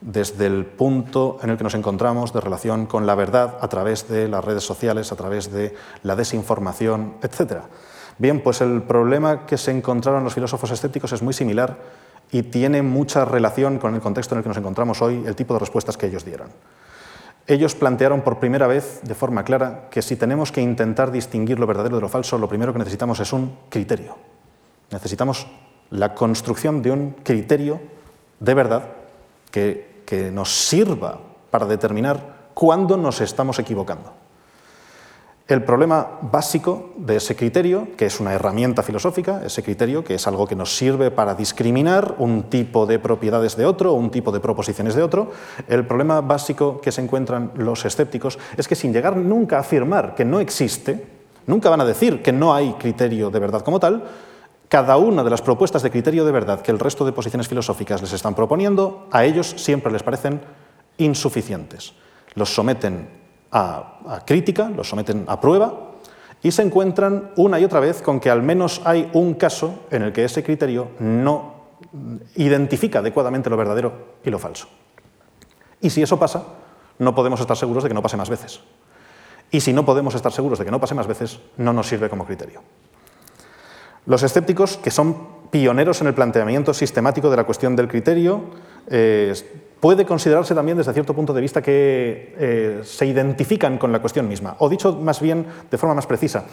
desde 0.00 0.46
el 0.46 0.64
punto 0.64 1.38
en 1.42 1.50
el 1.50 1.56
que 1.56 1.64
nos 1.64 1.74
encontramos 1.74 2.32
de 2.32 2.40
relación 2.40 2.86
con 2.86 3.06
la 3.06 3.14
verdad 3.14 3.58
a 3.60 3.68
través 3.68 4.08
de 4.08 4.28
las 4.28 4.44
redes 4.44 4.64
sociales, 4.64 5.12
a 5.12 5.16
través 5.16 5.52
de 5.52 5.74
la 6.02 6.16
desinformación, 6.16 7.14
etc. 7.22 7.62
Bien, 8.18 8.42
pues 8.42 8.60
el 8.60 8.82
problema 8.82 9.46
que 9.46 9.58
se 9.58 9.70
encontraron 9.70 10.24
los 10.24 10.34
filósofos 10.34 10.70
escépticos 10.70 11.12
es 11.12 11.22
muy 11.22 11.34
similar 11.34 11.78
y 12.32 12.44
tiene 12.44 12.82
mucha 12.82 13.24
relación 13.24 13.78
con 13.78 13.94
el 13.94 14.00
contexto 14.00 14.34
en 14.34 14.38
el 14.38 14.42
que 14.42 14.48
nos 14.48 14.58
encontramos 14.58 15.02
hoy, 15.02 15.22
el 15.26 15.36
tipo 15.36 15.54
de 15.54 15.60
respuestas 15.60 15.96
que 15.96 16.06
ellos 16.06 16.24
dieron. 16.24 16.48
Ellos 17.46 17.74
plantearon 17.74 18.20
por 18.20 18.38
primera 18.38 18.66
vez 18.66 19.00
de 19.02 19.14
forma 19.14 19.42
clara 19.42 19.88
que 19.90 20.02
si 20.02 20.16
tenemos 20.16 20.52
que 20.52 20.60
intentar 20.60 21.10
distinguir 21.10 21.58
lo 21.58 21.66
verdadero 21.66 21.96
de 21.96 22.02
lo 22.02 22.08
falso, 22.08 22.38
lo 22.38 22.48
primero 22.48 22.72
que 22.72 22.78
necesitamos 22.78 23.18
es 23.20 23.32
un 23.32 23.56
criterio. 23.68 24.16
Necesitamos 24.90 25.46
la 25.90 26.14
construcción 26.14 26.80
de 26.82 26.92
un 26.92 27.10
criterio 27.24 27.80
de 28.38 28.54
verdad 28.54 28.84
que 29.50 29.89
que 30.10 30.32
nos 30.32 30.50
sirva 30.50 31.20
para 31.52 31.66
determinar 31.66 32.50
cuándo 32.52 32.96
nos 32.96 33.20
estamos 33.20 33.60
equivocando. 33.60 34.12
El 35.46 35.62
problema 35.62 36.18
básico 36.20 36.90
de 36.96 37.14
ese 37.16 37.36
criterio, 37.36 37.86
que 37.96 38.06
es 38.06 38.18
una 38.18 38.32
herramienta 38.32 38.82
filosófica, 38.82 39.42
ese 39.44 39.62
criterio 39.62 40.02
que 40.02 40.16
es 40.16 40.26
algo 40.26 40.48
que 40.48 40.56
nos 40.56 40.76
sirve 40.76 41.12
para 41.12 41.36
discriminar 41.36 42.16
un 42.18 42.50
tipo 42.50 42.86
de 42.86 42.98
propiedades 42.98 43.56
de 43.56 43.66
otro, 43.66 43.92
un 43.92 44.10
tipo 44.10 44.32
de 44.32 44.40
proposiciones 44.40 44.96
de 44.96 45.04
otro, 45.04 45.30
el 45.68 45.86
problema 45.86 46.20
básico 46.20 46.80
que 46.80 46.90
se 46.90 47.02
encuentran 47.02 47.52
los 47.54 47.84
escépticos 47.84 48.36
es 48.56 48.66
que 48.66 48.74
sin 48.74 48.92
llegar 48.92 49.16
nunca 49.16 49.58
a 49.58 49.60
afirmar 49.60 50.16
que 50.16 50.24
no 50.24 50.40
existe, 50.40 51.06
nunca 51.46 51.70
van 51.70 51.82
a 51.82 51.84
decir 51.84 52.20
que 52.20 52.32
no 52.32 52.52
hay 52.52 52.72
criterio 52.80 53.30
de 53.30 53.38
verdad 53.38 53.62
como 53.62 53.78
tal, 53.78 54.04
cada 54.70 54.98
una 54.98 55.24
de 55.24 55.30
las 55.30 55.42
propuestas 55.42 55.82
de 55.82 55.90
criterio 55.90 56.24
de 56.24 56.30
verdad 56.30 56.62
que 56.62 56.70
el 56.70 56.78
resto 56.78 57.04
de 57.04 57.10
posiciones 57.10 57.48
filosóficas 57.48 58.00
les 58.00 58.12
están 58.12 58.36
proponiendo, 58.36 59.08
a 59.10 59.24
ellos 59.24 59.52
siempre 59.56 59.90
les 59.90 60.04
parecen 60.04 60.40
insuficientes. 60.96 61.92
Los 62.36 62.54
someten 62.54 63.08
a, 63.50 64.22
crítica, 64.24 64.70
los 64.70 64.88
someten 64.88 65.24
a 65.26 65.40
prueba 65.40 65.90
y 66.40 66.52
se 66.52 66.62
encuentran 66.62 67.32
una 67.34 67.58
y 67.58 67.64
otra 67.64 67.80
vez 67.80 68.00
con 68.00 68.20
que 68.20 68.30
al 68.30 68.44
menos 68.44 68.80
hay 68.84 69.10
un 69.12 69.34
caso 69.34 69.86
en 69.90 70.02
el 70.02 70.12
que 70.12 70.24
ese 70.24 70.44
criterio 70.44 70.92
no 71.00 71.54
identifica 72.36 73.00
adecuadamente 73.00 73.50
lo 73.50 73.56
verdadero 73.56 74.18
y 74.24 74.30
lo 74.30 74.38
falso. 74.38 74.68
Y 75.80 75.90
si 75.90 76.00
eso 76.00 76.16
pasa, 76.16 76.44
no 77.00 77.12
podemos 77.12 77.40
estar 77.40 77.56
seguros 77.56 77.82
de 77.82 77.88
que 77.88 77.94
no 77.94 78.02
pase 78.02 78.16
más 78.16 78.30
veces. 78.30 78.60
Y 79.50 79.62
si 79.62 79.72
no 79.72 79.84
podemos 79.84 80.14
estar 80.14 80.30
seguros 80.30 80.60
de 80.60 80.64
que 80.64 80.70
no 80.70 80.78
pase 80.78 80.94
más 80.94 81.08
veces, 81.08 81.40
no 81.56 81.72
nos 81.72 81.88
sirve 81.88 82.08
como 82.08 82.24
criterio. 82.24 82.62
Los 84.06 84.22
escépticos, 84.22 84.76
que 84.78 84.90
son 84.90 85.40
pioneros 85.50 86.00
en 86.00 86.06
el 86.06 86.14
planteamiento 86.14 86.72
sistemático 86.72 87.30
de 87.30 87.36
la 87.36 87.44
cuestión 87.44 87.76
del 87.76 87.88
criterio, 87.88 88.44
eh, 88.88 89.34
puede 89.80 90.06
considerarse 90.06 90.54
también 90.54 90.78
desde 90.78 90.92
cierto 90.92 91.14
punto 91.14 91.32
de 91.32 91.40
vista 91.40 91.62
que 91.62 92.34
eh, 92.38 92.80
se 92.84 93.06
identifican 93.06 93.78
con 93.78 93.92
la 93.92 94.00
cuestión 94.00 94.28
misma. 94.28 94.56
O 94.58 94.68
dicho 94.68 94.94
más 94.94 95.20
bien 95.20 95.46
de 95.70 95.78
forma 95.78 95.94
más 95.94 96.06
precisa, 96.06 96.44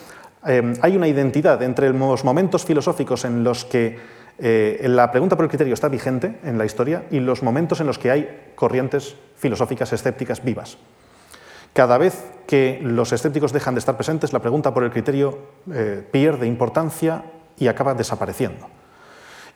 eh, 0.45 0.73
hay 0.81 0.95
una 0.95 1.07
identidad 1.07 1.61
entre 1.61 1.91
los 1.93 2.23
momentos 2.23 2.65
filosóficos 2.65 3.25
en 3.25 3.43
los 3.43 3.65
que 3.65 4.17
la 4.39 5.11
pregunta 5.11 5.35
por 5.35 5.45
el 5.45 5.49
criterio 5.49 5.73
está 5.73 5.89
vigente 5.89 6.37
en 6.43 6.59
la 6.59 6.65
historia 6.65 7.05
y 7.09 7.19
los 7.19 7.41
momentos 7.41 7.81
en 7.81 7.87
los 7.87 7.97
que 7.97 8.11
hay 8.11 8.51
corrientes 8.53 9.15
filosóficas 9.35 9.91
escépticas 9.93 10.43
vivas. 10.43 10.77
Cada 11.73 11.97
vez 11.97 12.23
que 12.45 12.79
los 12.83 13.11
escépticos 13.13 13.51
dejan 13.51 13.73
de 13.73 13.79
estar 13.79 13.95
presentes, 13.97 14.33
la 14.33 14.39
pregunta 14.39 14.75
por 14.75 14.83
el 14.83 14.91
criterio 14.91 15.39
pierde 16.11 16.45
importancia 16.45 17.23
y 17.57 17.67
acaba 17.67 17.93
desapareciendo. 17.93 18.67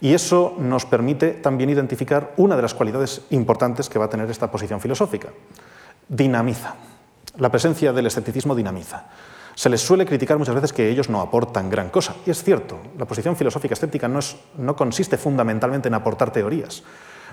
Y 0.01 0.13
eso 0.13 0.55
nos 0.57 0.85
permite 0.85 1.31
también 1.31 1.69
identificar 1.69 2.33
una 2.37 2.55
de 2.55 2.63
las 2.63 2.73
cualidades 2.73 3.21
importantes 3.29 3.87
que 3.87 3.99
va 3.99 4.05
a 4.05 4.09
tener 4.09 4.29
esta 4.29 4.49
posición 4.49 4.81
filosófica. 4.81 5.29
Dinamiza. 6.07 6.75
La 7.37 7.49
presencia 7.49 7.93
del 7.93 8.07
escepticismo 8.07 8.55
dinamiza. 8.55 9.05
Se 9.53 9.69
les 9.69 9.81
suele 9.81 10.05
criticar 10.05 10.39
muchas 10.39 10.55
veces 10.55 10.73
que 10.73 10.89
ellos 10.89 11.09
no 11.09 11.21
aportan 11.21 11.69
gran 11.69 11.89
cosa. 11.89 12.15
Y 12.25 12.31
es 12.31 12.43
cierto, 12.43 12.79
la 12.97 13.05
posición 13.05 13.35
filosófica 13.35 13.75
escéptica 13.75 14.07
no, 14.07 14.19
no 14.57 14.75
consiste 14.75 15.17
fundamentalmente 15.17 15.87
en 15.87 15.93
aportar 15.93 16.31
teorías. 16.31 16.83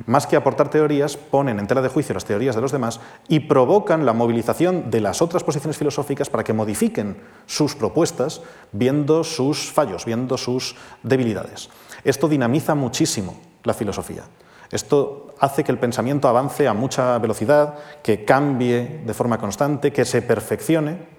Más 0.06 0.26
que 0.26 0.36
aportar 0.36 0.70
teorías, 0.70 1.16
ponen 1.16 1.58
en 1.58 1.66
tela 1.66 1.82
de 1.82 1.88
juicio 1.88 2.14
las 2.14 2.24
teorías 2.24 2.54
de 2.54 2.60
los 2.60 2.72
demás 2.72 3.00
y 3.28 3.40
provocan 3.40 4.06
la 4.06 4.12
movilización 4.12 4.90
de 4.90 5.00
las 5.00 5.22
otras 5.22 5.44
posiciones 5.44 5.76
filosóficas 5.76 6.30
para 6.30 6.44
que 6.44 6.52
modifiquen 6.52 7.16
sus 7.46 7.74
propuestas 7.74 8.42
viendo 8.72 9.24
sus 9.24 9.72
fallos, 9.72 10.04
viendo 10.04 10.38
sus 10.38 10.76
debilidades. 11.02 11.68
Esto 12.04 12.28
dinamiza 12.28 12.74
muchísimo 12.74 13.40
la 13.64 13.74
filosofía. 13.74 14.24
Esto 14.70 15.34
hace 15.40 15.64
que 15.64 15.72
el 15.72 15.78
pensamiento 15.78 16.28
avance 16.28 16.68
a 16.68 16.74
mucha 16.74 17.18
velocidad, 17.18 17.74
que 18.02 18.24
cambie 18.24 19.02
de 19.04 19.14
forma 19.14 19.38
constante, 19.38 19.92
que 19.92 20.04
se 20.04 20.22
perfeccione 20.22 21.18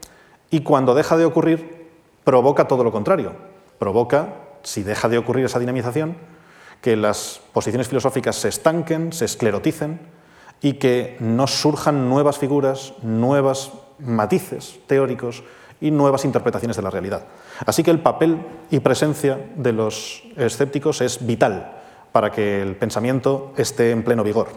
Y 0.52 0.62
cuando 0.62 0.96
deja 0.96 1.16
de 1.16 1.26
ocurrir, 1.26 1.90
provoca 2.24 2.68
todo 2.68 2.84
lo 2.84 2.92
contrario. 2.92 3.34
Provoca, 3.78 4.34
si 4.64 4.82
deja 4.82 5.08
de 5.08 5.18
ocurrir 5.18 5.46
esa 5.46 5.60
dinamización, 5.60 6.18
que 6.82 6.96
las 6.96 7.42
posiciones 7.54 7.88
filosóficas 7.88 8.36
se 8.36 8.50
estanquen, 8.50 9.12
se 9.12 9.26
escleroticen 9.26 10.00
y 10.62 10.74
que 10.74 11.18
no 11.20 11.48
surjan 11.48 12.10
nuevas 12.10 12.38
figuras, 12.38 12.94
nuevos 13.02 13.74
matices 14.00 14.80
teóricos 14.88 15.44
y 15.82 15.92
nuevas 15.92 16.26
interpretaciones 16.26 16.78
de 16.78 16.84
la 16.84 16.90
realidad. 16.90 17.26
Así 17.66 17.84
que 17.84 17.92
el 17.92 18.00
papel 18.00 18.38
y 18.70 18.80
presencia 18.80 19.40
de 19.56 19.74
los 19.74 20.24
escépticos 20.36 21.02
es 21.02 21.26
vital 21.26 21.78
para 22.12 22.32
que 22.32 22.62
el 22.62 22.76
pensamiento 22.76 23.54
esté 23.56 23.92
en 23.92 24.04
pleno 24.04 24.24
vigor. 24.24 24.48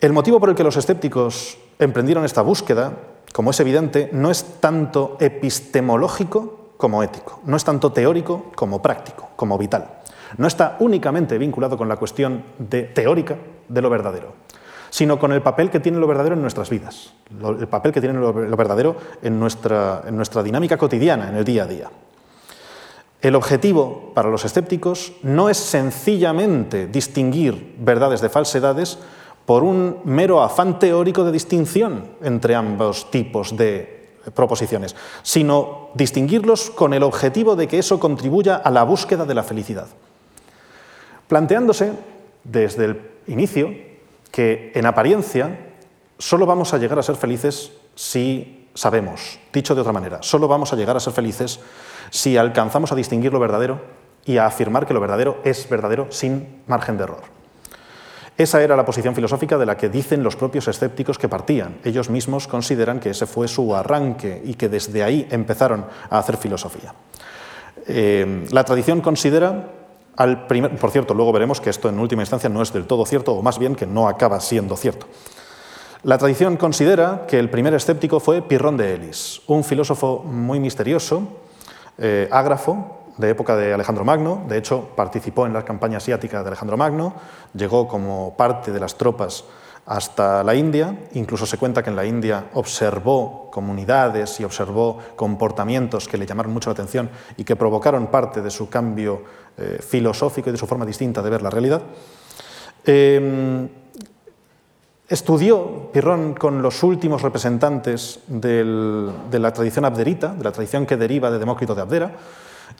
El 0.00 0.12
motivo 0.12 0.40
por 0.40 0.48
el 0.48 0.54
que 0.54 0.64
los 0.64 0.76
escépticos 0.76 1.58
emprendieron 1.78 2.24
esta 2.24 2.42
búsqueda, 2.42 2.92
como 3.32 3.50
es 3.50 3.60
evidente, 3.60 4.10
no 4.12 4.30
es 4.30 4.60
tanto 4.60 5.16
epistemológico 5.20 6.72
como 6.76 7.02
ético, 7.02 7.40
no 7.44 7.56
es 7.56 7.64
tanto 7.64 7.92
teórico 7.92 8.50
como 8.54 8.82
práctico, 8.82 9.30
como 9.36 9.58
vital. 9.58 10.01
No 10.38 10.46
está 10.46 10.76
únicamente 10.80 11.38
vinculado 11.38 11.76
con 11.76 11.88
la 11.88 11.96
cuestión 11.96 12.42
teórica 12.94 13.36
de 13.68 13.82
lo 13.82 13.90
verdadero, 13.90 14.34
sino 14.90 15.18
con 15.18 15.32
el 15.32 15.42
papel 15.42 15.70
que 15.70 15.80
tiene 15.80 15.98
lo 15.98 16.06
verdadero 16.06 16.34
en 16.34 16.42
nuestras 16.42 16.70
vidas, 16.70 17.12
el 17.30 17.68
papel 17.68 17.92
que 17.92 18.00
tiene 18.00 18.18
lo, 18.18 18.32
verdadero 18.32 18.96
en 19.22 19.38
nuestra 19.38 20.42
dinámica 20.42 20.76
cotidiana, 20.76 21.28
en 21.28 21.36
el 21.36 21.44
día 21.44 21.64
a 21.64 21.66
día. 21.66 21.90
El 23.22 23.36
objetivo 23.36 24.10
para 24.14 24.30
los 24.30 24.44
escépticos 24.44 25.12
no 25.22 25.48
es 25.48 25.56
sencillamente 25.56 26.88
distinguir 26.88 27.76
verdades 27.78 28.20
de 28.20 28.28
falsedades 28.28 28.98
por 29.46 29.62
un 29.62 29.98
mero 30.04 30.42
afán 30.42 30.80
teórico 30.80 31.22
de 31.22 31.30
distinción 31.30 32.16
entre 32.20 32.56
ambos 32.56 33.12
tipos 33.12 33.56
de 33.56 34.16
proposiciones, 34.34 34.96
sino 35.22 35.90
distinguirlos 35.94 36.70
con 36.70 36.94
el 36.94 37.04
objetivo 37.04 37.54
de 37.54 37.68
que 37.68 37.78
eso 37.78 38.00
contribuya 38.00 38.56
a 38.56 38.70
la 38.70 38.82
búsqueda 38.82 39.24
de 39.24 39.34
la 39.34 39.42
felicidad. 39.44 39.86
Planteándose 41.32 41.94
desde 42.44 42.84
el 42.84 43.00
inicio 43.26 43.72
que 44.30 44.70
en 44.74 44.84
apariencia 44.84 45.70
solo 46.18 46.44
vamos 46.44 46.74
a 46.74 46.76
llegar 46.76 46.98
a 46.98 47.02
ser 47.02 47.16
felices 47.16 47.72
si 47.94 48.68
sabemos, 48.74 49.38
dicho 49.50 49.74
de 49.74 49.80
otra 49.80 49.94
manera, 49.94 50.22
solo 50.22 50.46
vamos 50.46 50.74
a 50.74 50.76
llegar 50.76 50.94
a 50.94 51.00
ser 51.00 51.14
felices 51.14 51.58
si 52.10 52.36
alcanzamos 52.36 52.92
a 52.92 52.96
distinguir 52.96 53.32
lo 53.32 53.40
verdadero 53.40 53.80
y 54.26 54.36
a 54.36 54.44
afirmar 54.44 54.86
que 54.86 54.92
lo 54.92 55.00
verdadero 55.00 55.38
es 55.42 55.66
verdadero 55.70 56.08
sin 56.10 56.60
margen 56.66 56.98
de 56.98 57.04
error. 57.04 57.22
Esa 58.36 58.62
era 58.62 58.76
la 58.76 58.84
posición 58.84 59.14
filosófica 59.14 59.56
de 59.56 59.64
la 59.64 59.78
que 59.78 59.88
dicen 59.88 60.22
los 60.22 60.36
propios 60.36 60.68
escépticos 60.68 61.16
que 61.16 61.30
partían. 61.30 61.78
Ellos 61.82 62.10
mismos 62.10 62.46
consideran 62.46 63.00
que 63.00 63.08
ese 63.08 63.24
fue 63.24 63.48
su 63.48 63.74
arranque 63.74 64.42
y 64.44 64.52
que 64.52 64.68
desde 64.68 65.02
ahí 65.02 65.26
empezaron 65.30 65.86
a 66.10 66.18
hacer 66.18 66.36
filosofía. 66.36 66.92
Eh, 67.86 68.46
la 68.50 68.64
tradición 68.64 69.00
considera 69.00 69.80
por 70.80 70.90
cierto, 70.90 71.14
luego 71.14 71.32
veremos 71.32 71.60
que 71.60 71.70
esto 71.70 71.88
en 71.88 71.98
última 71.98 72.22
instancia 72.22 72.48
no 72.48 72.62
es 72.62 72.72
del 72.72 72.86
todo 72.86 73.06
cierto, 73.06 73.32
o 73.32 73.42
más 73.42 73.58
bien 73.58 73.74
que 73.74 73.86
no 73.86 74.08
acaba 74.08 74.40
siendo 74.40 74.76
cierto. 74.76 75.06
La 76.02 76.18
tradición 76.18 76.56
considera 76.56 77.26
que 77.28 77.38
el 77.38 77.48
primer 77.48 77.74
escéptico 77.74 78.18
fue 78.18 78.42
Pirrón 78.42 78.76
de 78.76 78.94
Elis, 78.94 79.40
un 79.46 79.62
filósofo 79.62 80.24
muy 80.24 80.58
misterioso, 80.58 81.22
eh, 81.98 82.28
ágrafo 82.30 82.98
de 83.18 83.30
época 83.30 83.56
de 83.56 83.72
Alejandro 83.72 84.04
Magno, 84.04 84.42
de 84.48 84.58
hecho 84.58 84.90
participó 84.96 85.46
en 85.46 85.52
la 85.52 85.64
campaña 85.64 85.98
asiática 85.98 86.42
de 86.42 86.48
Alejandro 86.48 86.76
Magno, 86.76 87.14
llegó 87.54 87.86
como 87.86 88.36
parte 88.36 88.72
de 88.72 88.80
las 88.80 88.96
tropas 88.96 89.44
hasta 89.86 90.44
la 90.44 90.54
India, 90.54 90.96
incluso 91.14 91.44
se 91.44 91.58
cuenta 91.58 91.82
que 91.82 91.90
en 91.90 91.96
la 91.96 92.06
India 92.06 92.46
observó 92.54 93.50
comunidades 93.50 94.38
y 94.40 94.44
observó 94.44 94.98
comportamientos 95.16 96.06
que 96.06 96.16
le 96.16 96.26
llamaron 96.26 96.52
mucho 96.52 96.70
la 96.70 96.74
atención 96.74 97.10
y 97.36 97.44
que 97.44 97.56
provocaron 97.56 98.06
parte 98.06 98.40
de 98.42 98.50
su 98.50 98.68
cambio 98.68 99.22
eh, 99.56 99.78
filosófico 99.86 100.48
y 100.48 100.52
de 100.52 100.58
su 100.58 100.66
forma 100.66 100.86
distinta 100.86 101.22
de 101.22 101.30
ver 101.30 101.42
la 101.42 101.50
realidad. 101.50 101.82
Em, 102.84 103.68
Estudió 105.12 105.90
Pirrón 105.92 106.32
con 106.32 106.62
los 106.62 106.82
últimos 106.82 107.20
representantes 107.20 108.20
de 108.28 108.64
la 108.64 109.52
tradición 109.52 109.84
abderita, 109.84 110.28
de 110.32 110.42
la 110.42 110.52
tradición 110.52 110.86
que 110.86 110.96
deriva 110.96 111.30
de 111.30 111.38
Demócrito 111.38 111.74
de 111.74 111.82
Abdera, 111.82 112.12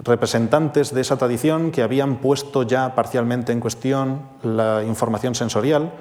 representantes 0.03 0.95
de 0.95 1.03
esa 1.03 1.19
tradición 1.19 1.71
que 1.71 1.83
habían 1.83 2.23
puesto 2.23 2.62
ya 2.62 2.95
parcialmente 2.95 3.53
en 3.53 3.61
cuestión 3.61 4.23
la 4.43 4.83
información 4.83 5.35
sensorial 5.35 5.93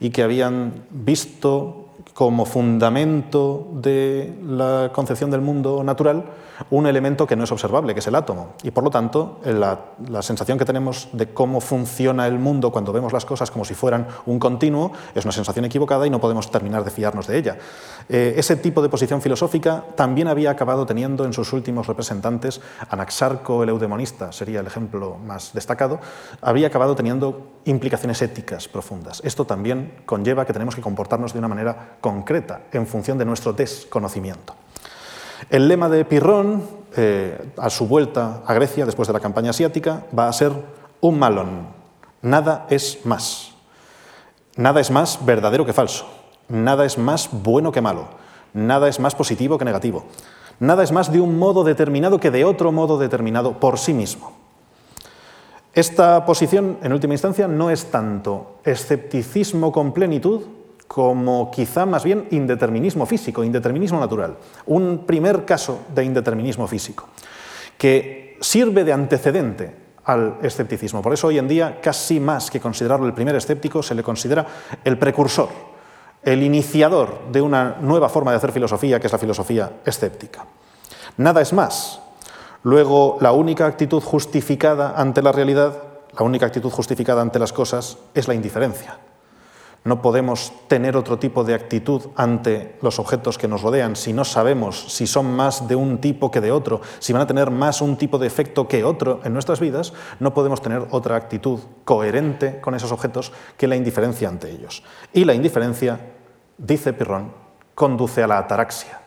y 0.00 0.10
que 0.10 0.22
habían 0.22 0.72
visto 0.90 1.86
como 2.14 2.46
fundamento 2.46 3.68
de 3.74 4.32
la 4.46 4.90
concepción 4.92 5.30
del 5.30 5.40
mundo 5.40 5.82
natural 5.84 6.24
un 6.70 6.86
elemento 6.86 7.26
que 7.26 7.36
no 7.36 7.44
es 7.44 7.52
observable, 7.52 7.94
que 7.94 8.00
es 8.00 8.06
el 8.06 8.14
átomo. 8.14 8.54
Y 8.62 8.70
por 8.70 8.84
lo 8.84 8.90
tanto, 8.90 9.40
la, 9.44 9.78
sensación 10.22 10.58
que 10.58 10.64
tenemos 10.64 11.08
de 11.12 11.32
cómo 11.32 11.60
funciona 11.60 12.26
el 12.26 12.38
mundo 12.38 12.72
cuando 12.72 12.92
vemos 12.92 13.12
las 13.12 13.24
cosas 13.24 13.50
como 13.50 13.64
si 13.64 13.74
fueran 13.74 14.06
un 14.26 14.38
continuo 14.38 14.92
es 15.14 15.24
una 15.24 15.32
sensación 15.32 15.64
equivocada 15.64 16.06
y 16.06 16.10
no 16.10 16.20
podemos 16.20 16.50
terminar 16.50 16.84
de 16.84 16.90
fiarnos 16.90 17.26
de 17.26 17.38
ella. 17.38 17.58
Eh, 18.08 18.34
ese 18.36 18.56
tipo 18.56 18.82
de 18.82 18.88
posición 18.88 19.20
filosófica 19.20 19.84
también 19.94 20.28
había 20.28 20.50
acabado 20.50 20.86
teniendo 20.86 21.24
en 21.24 21.32
sus 21.32 21.52
últimos 21.52 21.86
representantes, 21.86 22.60
Anaxarco 22.88 23.62
el 23.62 23.68
eudemonista 23.68 24.32
sería 24.32 24.60
el 24.60 24.66
ejemplo 24.66 25.16
más 25.24 25.52
destacado, 25.52 26.00
había 26.40 26.68
acabado 26.68 26.94
teniendo 26.94 27.60
implicaciones 27.64 28.22
éticas 28.22 28.68
profundas. 28.68 29.20
Esto 29.24 29.44
también 29.44 29.92
conlleva 30.06 30.46
que 30.46 30.52
tenemos 30.52 30.74
que 30.74 30.82
comportarnos 30.82 31.32
de 31.32 31.38
una 31.38 31.48
manera 31.48 31.96
concreta 32.00 32.62
en 32.72 32.86
función 32.86 33.18
de 33.18 33.24
nuestro 33.24 33.52
desconocimiento. 33.52 34.54
El 35.48 35.68
lema 35.68 35.88
de 35.88 36.04
Pirrón, 36.04 36.64
eh, 36.96 37.52
a 37.56 37.70
su 37.70 37.86
vuelta 37.86 38.42
a 38.46 38.54
Grecia 38.54 38.84
después 38.84 39.06
de 39.06 39.14
la 39.14 39.20
campaña 39.20 39.50
asiática, 39.50 40.04
va 40.16 40.28
a 40.28 40.32
ser 40.32 40.52
un 41.00 41.18
malón. 41.18 41.68
Nada 42.22 42.66
es 42.68 43.04
más. 43.04 43.52
Nada 44.56 44.80
es 44.80 44.90
más 44.90 45.24
verdadero 45.24 45.64
que 45.64 45.72
falso. 45.72 46.06
Nada 46.48 46.84
es 46.84 46.98
más 46.98 47.28
bueno 47.30 47.70
que 47.70 47.80
malo. 47.80 48.08
Nada 48.54 48.88
es 48.88 48.98
más 48.98 49.14
positivo 49.14 49.56
que 49.58 49.64
negativo. 49.64 50.06
Nada 50.58 50.82
es 50.82 50.90
más 50.90 51.12
de 51.12 51.20
un 51.20 51.38
modo 51.38 51.62
determinado 51.62 52.18
que 52.18 52.30
de 52.30 52.44
otro 52.44 52.72
modo 52.72 52.98
determinado 52.98 53.60
por 53.60 53.78
sí 53.78 53.92
mismo. 53.92 54.32
Esta 55.74 56.24
posición, 56.24 56.78
en 56.82 56.92
última 56.92 57.14
instancia, 57.14 57.46
no 57.46 57.70
es 57.70 57.90
tanto 57.90 58.60
escepticismo 58.64 59.70
con 59.70 59.92
plenitud 59.92 60.40
como 60.86 61.50
quizá 61.50 61.86
más 61.86 62.04
bien 62.04 62.28
indeterminismo 62.30 63.06
físico, 63.06 63.44
indeterminismo 63.44 64.00
natural. 64.00 64.36
Un 64.66 65.04
primer 65.06 65.44
caso 65.44 65.80
de 65.94 66.04
indeterminismo 66.04 66.66
físico, 66.66 67.08
que 67.76 68.38
sirve 68.40 68.84
de 68.84 68.92
antecedente 68.92 69.74
al 70.04 70.38
escepticismo. 70.42 71.02
Por 71.02 71.12
eso 71.12 71.26
hoy 71.26 71.38
en 71.38 71.48
día, 71.48 71.80
casi 71.80 72.20
más 72.20 72.50
que 72.50 72.60
considerarlo 72.60 73.06
el 73.06 73.14
primer 73.14 73.34
escéptico, 73.34 73.82
se 73.82 73.94
le 73.94 74.02
considera 74.02 74.46
el 74.84 74.98
precursor, 74.98 75.48
el 76.22 76.42
iniciador 76.42 77.30
de 77.32 77.42
una 77.42 77.76
nueva 77.80 78.08
forma 78.08 78.30
de 78.30 78.36
hacer 78.36 78.52
filosofía, 78.52 79.00
que 79.00 79.06
es 79.06 79.12
la 79.12 79.18
filosofía 79.18 79.72
escéptica. 79.84 80.46
Nada 81.16 81.40
es 81.40 81.52
más. 81.52 82.00
Luego, 82.62 83.18
la 83.20 83.32
única 83.32 83.66
actitud 83.66 84.02
justificada 84.02 84.94
ante 84.96 85.22
la 85.22 85.32
realidad, 85.32 85.82
la 86.16 86.24
única 86.24 86.46
actitud 86.46 86.70
justificada 86.70 87.22
ante 87.22 87.38
las 87.38 87.52
cosas, 87.52 87.98
es 88.14 88.28
la 88.28 88.34
indiferencia. 88.34 88.98
No 89.86 90.02
podemos 90.02 90.52
tener 90.66 90.96
otro 90.96 91.16
tipo 91.16 91.44
de 91.44 91.54
actitud 91.54 92.02
ante 92.16 92.76
los 92.82 92.98
objetos 92.98 93.38
que 93.38 93.46
nos 93.46 93.62
rodean 93.62 93.94
si 93.94 94.12
no 94.12 94.24
sabemos 94.24 94.92
si 94.92 95.06
son 95.06 95.34
más 95.36 95.68
de 95.68 95.76
un 95.76 95.98
tipo 95.98 96.32
que 96.32 96.40
de 96.40 96.50
otro, 96.50 96.80
si 96.98 97.12
van 97.12 97.22
a 97.22 97.26
tener 97.28 97.52
más 97.52 97.80
un 97.80 97.96
tipo 97.96 98.18
de 98.18 98.26
efecto 98.26 98.66
que 98.66 98.82
otro 98.82 99.20
en 99.22 99.32
nuestras 99.32 99.60
vidas, 99.60 99.92
no 100.18 100.34
podemos 100.34 100.60
tener 100.60 100.88
otra 100.90 101.14
actitud 101.14 101.60
coherente 101.84 102.60
con 102.60 102.74
esos 102.74 102.90
objetos 102.90 103.32
que 103.56 103.68
la 103.68 103.76
indiferencia 103.76 104.28
ante 104.28 104.50
ellos. 104.50 104.82
Y 105.12 105.24
la 105.24 105.34
indiferencia, 105.34 106.00
dice 106.58 106.92
Pirrón, 106.92 107.32
conduce 107.76 108.24
a 108.24 108.26
la 108.26 108.38
ataraxia, 108.38 109.00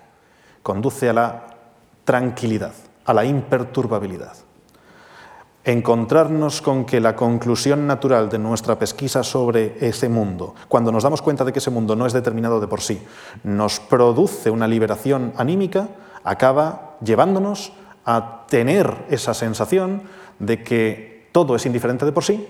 conduce 0.63 1.09
a 1.09 1.13
la 1.13 1.57
tranquilidad, 2.05 2.73
a 3.03 3.13
la 3.13 3.25
imperturbabilidad 3.25 4.48
encontrarnos 5.71 6.61
con 6.61 6.85
que 6.85 6.99
la 6.99 7.15
conclusión 7.15 7.85
natural 7.85 8.29
de 8.29 8.39
nuestra 8.39 8.79
pesquisa 8.79 9.23
sobre 9.23 9.75
ese 9.85 10.09
mundo, 10.09 10.55
cuando 10.67 10.91
nos 10.91 11.03
damos 11.03 11.21
cuenta 11.21 11.45
de 11.45 11.53
que 11.53 11.59
ese 11.59 11.69
mundo 11.69 11.95
no 11.95 12.05
es 12.05 12.13
determinado 12.13 12.59
de 12.59 12.67
por 12.67 12.81
sí, 12.81 13.01
nos 13.43 13.79
produce 13.79 14.49
una 14.49 14.67
liberación 14.67 15.33
anímica, 15.37 15.89
acaba 16.23 16.97
llevándonos 17.03 17.73
a 18.05 18.45
tener 18.47 19.05
esa 19.09 19.33
sensación 19.33 20.03
de 20.39 20.63
que 20.63 21.29
todo 21.31 21.55
es 21.55 21.65
indiferente 21.65 22.05
de 22.05 22.11
por 22.11 22.23
sí, 22.23 22.47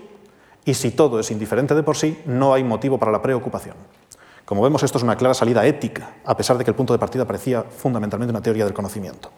y 0.66 0.74
si 0.74 0.91
todo 0.91 1.20
es 1.20 1.32
indiferente 1.32 1.76
de 1.76 1.84
por 1.84 1.98
sí, 1.98 2.22
no 2.26 2.54
hay 2.54 2.64
motivo 2.64 2.98
para 2.98 3.12
la 3.12 3.22
preocupación. 3.22 3.76
Como 4.46 4.62
vemos, 4.62 4.84
esto 4.84 4.98
es 4.98 5.04
una 5.04 5.16
clara 5.16 5.34
salida 5.34 5.66
ética, 5.66 6.16
a 6.26 6.38
pesar 6.38 6.58
de 6.58 6.64
que 6.64 6.72
el 6.72 6.76
punto 6.76 6.93
de 6.93 7.00
partida 7.00 7.26
parecía 7.26 7.64
fundamentalmente 7.64 8.32
una 8.32 8.41
teoría 8.41 8.66
del 8.66 8.74
conocimiento. 8.74 9.30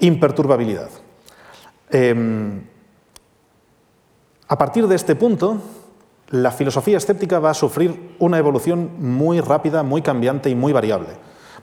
Imperturbabilidad. 0.00 0.90
Em, 1.90 2.62
a 4.48 4.58
partir 4.58 4.88
de 4.88 4.96
este 4.96 5.14
punto, 5.14 5.58
la 6.30 6.50
filosofía 6.50 6.96
escéptica 6.96 7.38
va 7.38 7.50
a 7.50 7.54
sufrir 7.54 8.16
una 8.18 8.38
evolución 8.38 8.90
muy 8.98 9.40
rápida, 9.40 9.82
muy 9.82 10.02
cambiante 10.02 10.50
y 10.50 10.54
muy 10.54 10.72
variable. 10.72 11.08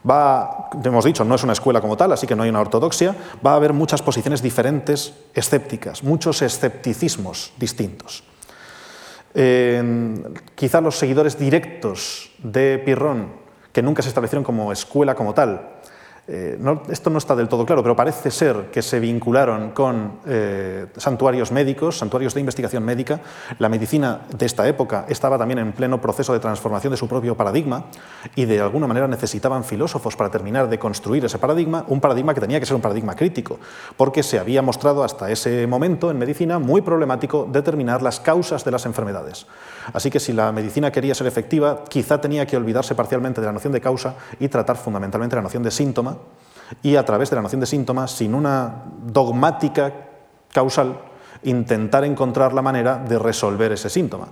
Va, 0.08 0.70
hemos 0.84 1.04
dicho, 1.04 1.24
no 1.24 1.34
es 1.34 1.42
una 1.42 1.52
escuela 1.52 1.80
como 1.80 1.96
tal, 1.96 2.12
así 2.12 2.26
que 2.26 2.36
no 2.36 2.44
hay 2.44 2.50
una 2.50 2.60
ortodoxia, 2.60 3.14
va 3.44 3.52
a 3.52 3.56
haber 3.56 3.72
muchas 3.72 4.02
posiciones 4.02 4.40
diferentes 4.40 5.14
escépticas, 5.34 6.04
muchos 6.04 6.42
escepticismos 6.42 7.52
distintos. 7.56 8.22
quizá 10.54 10.80
los 10.80 10.96
seguidores 10.96 11.38
directos 11.38 12.30
de 12.38 12.78
Pirrón, 12.84 13.32
que 13.72 13.82
nunca 13.82 14.02
se 14.02 14.08
establecieron 14.08 14.44
como 14.44 14.72
escuela 14.72 15.14
como 15.14 15.34
tal, 15.34 15.75
eh, 16.28 16.58
esto 16.88 17.08
no 17.08 17.18
está 17.18 17.36
del 17.36 17.48
todo 17.48 17.64
claro, 17.64 17.82
pero 17.82 17.94
parece 17.94 18.32
ser 18.32 18.70
que 18.72 18.82
se 18.82 18.98
vincularon 18.98 19.70
con 19.70 20.18
eh, 20.26 20.86
santuarios 20.96 21.52
médicos, 21.52 21.98
santuarios 21.98 22.34
de 22.34 22.40
investigación 22.40 22.84
médica. 22.84 23.20
La 23.60 23.68
medicina 23.68 24.22
de 24.36 24.44
esta 24.44 24.66
época 24.66 25.06
estaba 25.08 25.38
también 25.38 25.60
en 25.60 25.72
pleno 25.72 26.00
proceso 26.00 26.32
de 26.32 26.40
transformación 26.40 26.90
de 26.90 26.96
su 26.96 27.06
propio 27.06 27.36
paradigma 27.36 27.84
y 28.34 28.44
de 28.44 28.60
alguna 28.60 28.88
manera 28.88 29.06
necesitaban 29.06 29.62
filósofos 29.62 30.16
para 30.16 30.30
terminar 30.30 30.68
de 30.68 30.78
construir 30.78 31.24
ese 31.24 31.38
paradigma, 31.38 31.84
un 31.88 32.00
paradigma 32.00 32.34
que 32.34 32.40
tenía 32.40 32.58
que 32.58 32.66
ser 32.66 32.74
un 32.74 32.82
paradigma 32.82 33.14
crítico, 33.14 33.60
porque 33.96 34.24
se 34.24 34.40
había 34.40 34.62
mostrado 34.62 35.04
hasta 35.04 35.30
ese 35.30 35.66
momento 35.68 36.10
en 36.10 36.18
medicina 36.18 36.58
muy 36.58 36.80
problemático 36.80 37.48
determinar 37.50 38.02
las 38.02 38.18
causas 38.18 38.64
de 38.64 38.72
las 38.72 38.84
enfermedades. 38.84 39.46
Así 39.92 40.10
que 40.10 40.18
si 40.18 40.32
la 40.32 40.50
medicina 40.50 40.90
quería 40.90 41.14
ser 41.14 41.28
efectiva, 41.28 41.84
quizá 41.88 42.20
tenía 42.20 42.46
que 42.46 42.56
olvidarse 42.56 42.96
parcialmente 42.96 43.40
de 43.40 43.46
la 43.46 43.52
noción 43.52 43.72
de 43.72 43.80
causa 43.80 44.16
y 44.40 44.48
tratar 44.48 44.76
fundamentalmente 44.76 45.36
la 45.36 45.42
noción 45.42 45.62
de 45.62 45.70
síntoma 45.70 46.15
y 46.82 46.96
a 46.96 47.04
través 47.04 47.30
de 47.30 47.36
la 47.36 47.42
noción 47.42 47.60
de 47.60 47.66
síntomas, 47.66 48.10
sin 48.10 48.34
una 48.34 48.84
dogmática 49.04 49.92
causal, 50.52 50.98
intentar 51.42 52.04
encontrar 52.04 52.52
la 52.52 52.62
manera 52.62 52.98
de 52.98 53.18
resolver 53.18 53.72
ese 53.72 53.90
síntoma. 53.90 54.28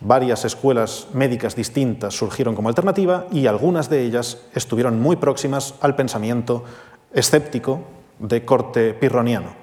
Varias 0.00 0.44
escuelas 0.44 1.08
médicas 1.12 1.54
distintas 1.54 2.14
surgieron 2.14 2.54
como 2.54 2.68
alternativa 2.68 3.26
y 3.32 3.46
algunas 3.46 3.90
de 3.90 4.02
ellas 4.02 4.38
estuvieron 4.54 5.00
muy 5.00 5.16
próximas 5.16 5.74
al 5.80 5.94
pensamiento 5.94 6.64
escéptico 7.12 7.82
de 8.18 8.44
corte 8.44 8.94
pirroniano. 8.94 9.60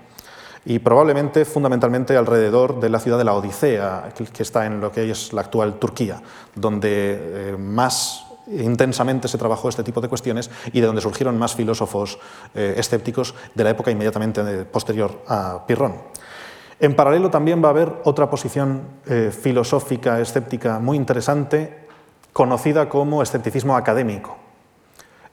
Y 0.66 0.80
probablemente, 0.80 1.46
fundamentalmente, 1.46 2.18
alrededor 2.18 2.80
de 2.80 2.90
la 2.90 3.00
ciudad 3.00 3.18
de 3.18 3.24
la 3.24 3.34
Odisea, 3.34 4.14
que 4.34 4.44
está 4.44 4.66
en 4.66 4.82
lo 4.82 4.92
que 4.92 5.10
es 5.10 5.32
la 5.32 5.42
actual 5.42 5.80
Turquía, 5.80 6.22
donde 6.56 7.52
eh, 7.52 7.58
más 7.58 8.27
intensamente 8.52 9.28
se 9.28 9.38
trabajó 9.38 9.70
este 9.70 9.84
tipo 9.84 10.02
de 10.02 10.08
cuestiones 10.08 10.50
y 10.72 10.80
de 10.80 10.88
donde 10.88 11.02
surgieron 11.02 11.38
más 11.38 11.56
filósofos 11.56 12.20
eh, 12.56 12.76
escépticos 12.78 13.36
de 13.54 13.64
la 13.64 13.72
época 13.72 13.92
inmediatamente 13.92 14.66
posterior 14.66 15.24
a 15.28 15.66
Pirrón. 15.68 15.96
En 16.80 16.96
paralelo 16.96 17.32
también 17.32 17.64
va 17.64 17.70
a 17.70 17.72
haber 17.72 17.92
otra 18.04 18.30
posición 18.30 18.84
eh, 19.08 19.32
filosófica 19.32 20.20
escéptica 20.20 20.80
muy 20.80 20.96
interesante, 20.96 21.88
conocida 22.34 22.88
como 22.88 23.24
escepticismo 23.24 23.76
académico. 23.76 24.38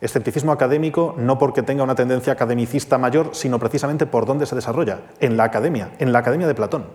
Escepticismo 0.00 0.52
académico 0.52 1.14
no 1.18 1.38
porque 1.38 1.62
tenga 1.62 1.82
una 1.82 1.94
tendencia 1.94 2.32
academicista 2.32 2.96
mayor, 2.98 3.30
sino 3.32 3.58
precisamente 3.58 4.06
por 4.06 4.26
dónde 4.26 4.46
se 4.46 4.54
desarrolla, 4.54 5.00
en 5.20 5.36
la 5.36 5.44
academia, 5.44 5.92
en 5.98 6.12
la 6.12 6.20
academia 6.20 6.46
de 6.46 6.54
Platón. 6.54 6.86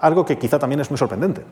Algo 0.00 0.24
que 0.24 0.38
quizá 0.38 0.58
también 0.58 0.80
es 0.80 0.90
muy 0.90 0.98
sorprendente. 0.98 1.42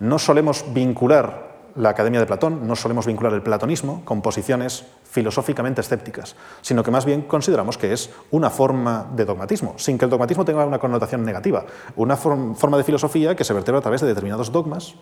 No 0.00 0.18
solemos 0.18 0.64
vincular 0.74 1.45
la 1.76 1.90
Academia 1.90 2.20
de 2.20 2.26
Platón 2.26 2.66
no 2.66 2.74
solemos 2.76 3.06
vincular 3.06 3.32
el 3.32 3.42
platonismo 3.42 4.02
con 4.04 4.22
posiciones 4.22 4.84
filosóficamente 5.04 5.80
escépticas, 5.80 6.36
sino 6.60 6.82
que 6.82 6.90
más 6.90 7.04
bien 7.04 7.22
consideramos 7.22 7.78
que 7.78 7.92
es 7.92 8.10
una 8.30 8.50
forma 8.50 9.06
de 9.14 9.24
dogmatismo, 9.24 9.74
sin 9.76 9.98
que 9.98 10.04
el 10.04 10.10
dogmatismo 10.10 10.44
tenga 10.44 10.64
una 10.64 10.78
connotación 10.78 11.24
negativa, 11.24 11.64
una 11.96 12.16
forma 12.16 12.76
de 12.76 12.84
filosofía 12.84 13.34
que 13.36 13.44
se 13.44 13.54
vertebra 13.54 13.78
a 13.78 13.82
través 13.82 14.00
de 14.00 14.08
determinados 14.08 14.52
dogmas, 14.52 14.94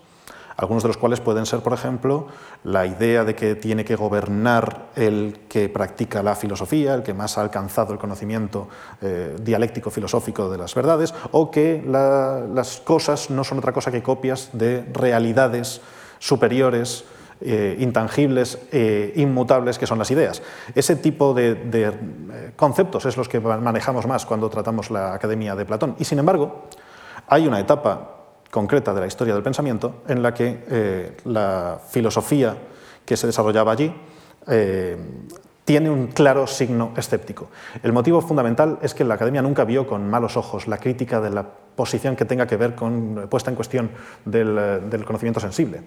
algunos 0.57 0.85
de 0.85 0.89
los 0.89 0.97
cuales 0.97 1.21
pueden 1.21 1.47
ser, 1.47 1.61
por 1.61 1.73
ejemplo, 1.73 2.29
la 2.63 2.87
idea 2.87 3.25
de 3.25 3.35
que 3.35 3.57
tiene 3.57 3.85
que 3.85 3.97
gobernar 3.97 4.87
el 4.95 5.41
que 5.49 5.69
practica 5.69 6.23
la 6.23 6.37
filosofía, 6.37 6.95
el 6.95 7.03
que 7.03 7.15
más 7.15 7.39
ha 7.39 7.41
alcanzado 7.41 7.93
el 7.93 7.99
conocimiento 7.99 8.69
eh, 9.01 9.37
dialéctico 9.41 9.91
filosófico 9.91 10.49
de 10.49 10.59
las 10.59 10.75
verdades, 10.75 11.13
o 11.33 11.51
que 11.51 11.83
las 11.85 12.81
cosas 12.81 13.31
no 13.31 13.43
son 13.43 13.59
otra 13.59 13.73
cosa 13.73 13.91
que 13.91 14.03
copias 14.03 14.51
de 14.53 14.85
realidades 14.93 15.81
superiores, 16.19 17.05
eh, 17.41 17.77
intangibles, 17.81 18.59
e 18.73 19.13
inmutables 19.17 19.79
que 19.79 19.87
son 19.87 19.99
las 19.99 20.11
ideas. 20.11 20.43
Ese 20.75 20.97
tipo 20.97 21.35
de, 21.35 21.59
eh, 21.73 22.53
conceptos 22.57 23.07
es 23.07 23.17
los 23.17 23.29
que 23.29 23.41
manejamos 23.41 24.07
más 24.07 24.25
cuando 24.25 24.49
tratamos 24.49 24.91
la 24.91 25.15
Academia 25.15 25.55
de 25.55 25.65
Platón. 25.65 25.97
Y 25.99 26.05
sin 26.05 26.19
embargo, 26.19 26.69
hay 27.27 27.47
una 27.47 27.61
etapa 27.61 28.11
concreta 28.51 28.95
de 28.95 29.01
la 29.01 29.07
historia 29.07 29.35
del 29.35 29.43
pensamiento 29.43 30.03
en 30.07 30.23
la 30.23 30.33
que 30.33 31.17
la 31.25 31.81
filosofía 31.89 32.57
que 33.05 33.17
se 33.17 33.27
desarrollaba 33.27 33.73
allí 33.73 33.93
tiene 35.65 35.91
un 35.91 36.09
claro 36.09 36.47
signo 36.47 36.93
escéptico. 36.97 37.49
El 37.83 37.93
motivo 37.93 38.21
fundamental 38.21 38.79
es 38.83 38.95
que 38.95 39.05
la 39.05 39.15
Academia 39.15 39.43
nunca 39.43 39.65
vio 39.65 39.87
con 39.87 40.09
malos 40.09 40.37
ojos 40.37 40.69
la 40.69 40.79
crítica 40.79 41.21
de 41.21 41.31
la 41.31 41.47
posición 41.75 42.17
que 42.17 42.25
tenga 42.25 42.47
que 42.47 42.57
ver 42.57 42.75
con 42.75 43.27
puesta 43.31 43.51
en 43.51 43.57
cuestión 43.57 43.91
del 44.25 45.05
conocimiento 45.05 45.41
sensible 45.41 45.83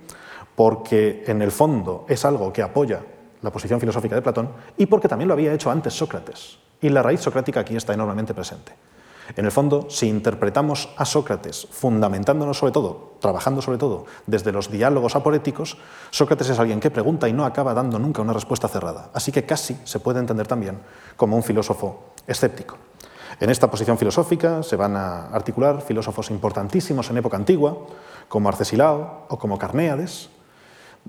porque 0.58 1.24
en 1.28 1.44
el 1.44 1.52
fondo 1.52 2.08
es 2.10 2.26
algo 2.26 2.52
que 2.52 2.64
apoya 2.64 3.00
la 3.44 3.52
posición 3.52 3.80
filosófica 3.80 4.16
de 4.16 4.24
Platón 4.24 4.50
y 4.76 4.88
porque 4.88 5.08
también 5.08 5.28
lo 5.28 5.36
había 5.36 5.54
hecho 5.54 5.70
antes 5.70 5.94
Sócrates. 5.94 6.58
Y 6.82 6.90
la 6.90 7.04
raíz 7.04 7.22
socrática 7.22 7.60
aquí 7.60 7.76
está 7.76 7.94
enormemente 7.94 8.34
presente. 8.34 8.74
En 9.36 9.46
el 9.46 9.52
fondo, 9.52 9.88
si 9.90 10.08
interpretamos 10.08 10.90
a 10.96 11.06
Sócrates 11.06 11.68
fundamentándonos 11.70 12.58
sobre 12.58 12.72
todo, 12.72 13.14
trabajando 13.20 13.62
sobre 13.62 13.78
todo 13.78 14.06
desde 14.26 14.52
los 14.52 14.72
diálogos 14.72 15.16
aporéticos, 15.16 15.78
Sócrates 16.12 16.50
es 16.50 16.60
alguien 16.60 16.80
que 16.80 16.92
pregunta 16.92 17.28
y 17.28 17.34
no 17.34 17.46
acaba 17.46 17.74
dando 17.74 18.00
nunca 18.00 18.22
una 18.22 18.34
respuesta 18.34 18.68
cerrada. 18.68 19.10
Así 19.14 19.32
que 19.32 19.46
casi 19.46 19.78
se 19.84 20.00
puede 20.00 20.20
entender 20.20 20.48
también 20.48 20.80
como 21.18 21.36
un 21.36 21.44
filósofo 21.44 22.14
escéptico. 22.26 22.78
En 23.40 23.50
esta 23.50 23.70
posición 23.70 23.98
filosófica 23.98 24.64
se 24.64 24.76
van 24.76 24.96
a 24.96 25.28
articular 25.28 25.82
filósofos 25.82 26.32
importantísimos 26.32 27.10
en 27.10 27.18
época 27.18 27.38
antigua, 27.38 27.78
como 28.30 28.50
Arcesilao 28.50 29.26
o 29.30 29.38
como 29.38 29.60
Carnéades, 29.60 30.30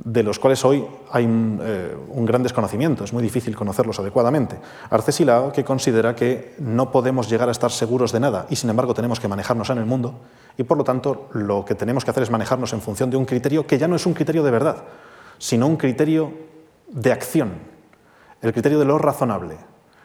de 0.04 0.22
los 0.22 0.38
cuales 0.38 0.64
hoy 0.64 0.84
hay 1.10 1.24
eh, 1.24 1.96
un, 2.08 2.26
gran 2.26 2.42
desconocimiento, 2.42 3.04
es 3.04 3.12
muy 3.12 3.22
difícil 3.22 3.56
conocerlos 3.56 3.98
adecuadamente. 3.98 4.58
Arcesilao, 4.90 5.52
que 5.52 5.64
considera 5.64 6.14
que 6.14 6.54
no 6.58 6.92
podemos 6.92 7.28
llegar 7.28 7.48
a 7.48 7.52
estar 7.52 7.70
seguros 7.70 8.12
de 8.12 8.20
nada 8.20 8.46
y 8.50 8.56
sin 8.56 8.70
embargo 8.70 8.94
tenemos 8.94 9.20
que 9.20 9.28
manejarnos 9.28 9.70
en 9.70 9.78
el 9.78 9.86
mundo 9.86 10.14
y 10.56 10.64
por 10.64 10.78
lo 10.78 10.84
tanto 10.84 11.28
lo 11.32 11.64
que 11.64 11.74
tenemos 11.74 12.04
que 12.04 12.10
hacer 12.10 12.22
es 12.22 12.30
manejarnos 12.30 12.72
en 12.72 12.80
función 12.80 13.10
de 13.10 13.16
un 13.16 13.24
criterio 13.24 13.66
que 13.66 13.78
ya 13.78 13.88
no 13.88 13.96
es 13.96 14.06
un 14.06 14.14
criterio 14.14 14.42
de 14.42 14.50
verdad, 14.50 14.84
sino 15.38 15.66
un 15.66 15.76
criterio 15.76 16.32
de 16.88 17.12
acción, 17.12 17.52
el 18.40 18.52
criterio 18.52 18.78
de 18.78 18.84
lo 18.84 18.98
razonable. 18.98 19.56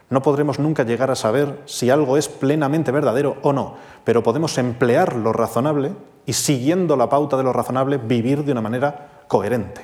No 0.09 0.21
podremos 0.21 0.59
nunca 0.59 0.83
llegar 0.83 1.09
a 1.09 1.15
saber 1.15 1.61
si 1.65 1.89
algo 1.89 2.17
es 2.17 2.27
plenamente 2.27 2.91
verdadero 2.91 3.37
o 3.41 3.53
no, 3.53 3.75
pero 4.03 4.21
podemos 4.21 4.57
emplear 4.57 5.15
lo 5.15 5.33
razonable 5.33 5.93
y 6.25 6.33
siguiendo 6.33 6.95
la 6.95 7.09
pauta 7.09 7.37
de 7.37 7.43
lo 7.43 7.53
razonable 7.53 7.97
vivir 7.97 8.43
de 8.43 8.51
una 8.51 8.61
manera 8.61 9.12
coherente. 9.34 9.81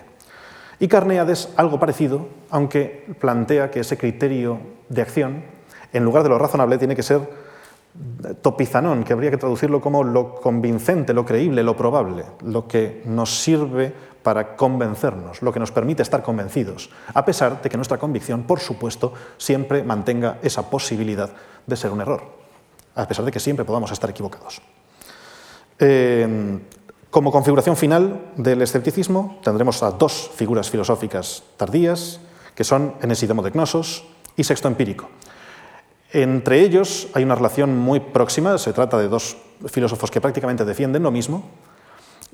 Y 0.80 0.88
Carneades 0.88 1.50
algo 1.58 1.80
parecido, 1.80 2.28
aunque 2.52 3.08
plantea 3.20 3.72
que 3.72 3.80
ese 3.80 3.98
criterio 3.98 4.60
de 4.90 5.02
acción, 5.02 5.44
en 5.92 6.06
lugar 6.06 6.22
de 6.22 6.30
lo 6.30 6.38
razonable, 6.38 6.78
tiene 6.78 6.96
que 6.96 7.02
ser 7.02 7.22
topizanón, 8.44 9.04
que 9.04 9.12
habría 9.12 9.32
que 9.32 9.38
traducirlo 9.38 9.82
como 9.82 10.04
lo 10.04 10.36
convincente, 10.36 11.16
lo 11.16 11.26
creíble, 11.26 11.64
lo 11.64 11.76
probable, 11.76 12.26
lo 12.46 12.68
que 12.68 13.02
nos 13.06 13.42
sirve 13.42 13.92
para 14.22 14.56
convencernos, 14.56 15.42
lo 15.42 15.52
que 15.52 15.60
nos 15.60 15.72
permite 15.72 16.04
estar 16.04 16.22
convencidos, 16.22 16.92
a 17.12 17.26
pesar 17.26 17.60
de 17.60 17.72
que 17.72 17.78
nuestra 17.78 17.98
convicción, 17.98 18.44
por 18.44 18.60
supuesto, 18.60 19.14
siempre 19.40 19.82
mantenga 19.82 20.38
esa 20.44 20.70
posibilidad 20.70 21.32
de 21.66 21.76
ser 21.76 21.90
un 21.90 22.02
error, 22.02 22.22
a 22.94 23.08
pesar 23.08 23.26
de 23.26 23.32
que 23.32 23.40
siempre 23.40 23.66
podamos 23.66 23.92
estar 23.92 24.12
equivocados. 24.12 24.62
Eh, 25.80 26.60
como 27.10 27.32
configuración 27.32 27.76
final 27.76 28.22
del 28.38 28.62
escepticismo 28.62 29.40
tendremos 29.44 29.82
a 29.82 29.92
dos 29.92 30.30
figuras 30.36 30.70
filosóficas 30.70 31.44
tardías, 31.58 32.20
que 32.54 32.64
son 32.64 32.94
Enesidemo 33.02 33.42
de 33.42 33.50
Gnosos 33.50 34.06
y 34.36 34.44
Sexto 34.44 34.68
Empírico. 34.68 35.10
Entre 36.12 36.62
ellos 36.62 37.08
hay 37.14 37.24
una 37.24 37.36
relación 37.36 37.78
muy 37.78 38.00
próxima, 38.00 38.58
se 38.58 38.74
trata 38.74 38.98
de 38.98 39.08
dos 39.08 39.38
filósofos 39.68 40.12
que 40.12 40.22
prácticamente 40.22 40.66
defienden 40.66 41.04
lo 41.04 41.12
mismo, 41.12 41.50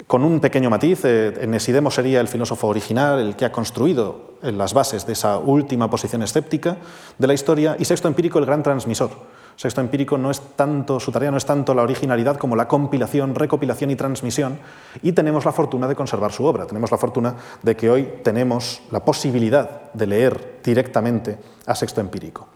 con 0.08 0.24
un 0.24 0.40
pequeño 0.40 0.70
matiz. 0.70 1.06
Enesidemo 1.06 1.90
eh, 1.90 1.92
sería 1.92 2.20
el 2.20 2.28
filósofo 2.28 2.68
original, 2.68 3.20
el 3.20 3.36
que 3.36 3.46
ha 3.46 3.52
construido 3.52 4.36
las 4.42 4.74
bases 4.74 5.06
de 5.06 5.14
esa 5.14 5.38
última 5.38 5.90
posición 5.90 6.22
escéptica 6.22 6.78
de 7.18 7.28
la 7.28 7.34
historia, 7.34 7.76
y 7.80 7.86
Sexto 7.86 8.08
Empírico 8.08 8.40
el 8.40 8.46
gran 8.46 8.62
transmisor 8.62 9.12
Sexto 9.56 9.80
empírico 9.80 10.18
no 10.18 10.32
es 10.32 10.42
tanto, 10.56 11.00
su 11.00 11.12
tarea 11.12 11.32
no 11.32 11.38
es 11.38 11.46
tanto 11.46 11.74
la 11.74 11.84
originalidad 11.84 12.38
como 12.38 12.56
la 12.56 12.68
compilación, 12.68 13.36
recopilación 13.36 13.90
y 13.90 13.96
transmisión, 13.96 14.60
y 15.02 15.14
tenemos 15.14 15.46
la 15.46 15.54
fortuna 15.54 15.88
de 15.88 15.96
conservar 15.96 16.34
su 16.34 16.44
obra. 16.44 16.66
Tenemos 16.66 16.92
la 16.92 16.98
fortuna 16.98 17.36
de 17.62 17.76
que 17.76 17.90
hoy 17.90 18.10
tenemos 18.22 18.82
la 18.92 19.04
posibilidad 19.04 19.92
de 19.94 20.08
leer 20.08 20.60
directamente 20.64 21.38
a 21.66 21.74
Sexto 21.74 22.02
empírico. 22.02 22.50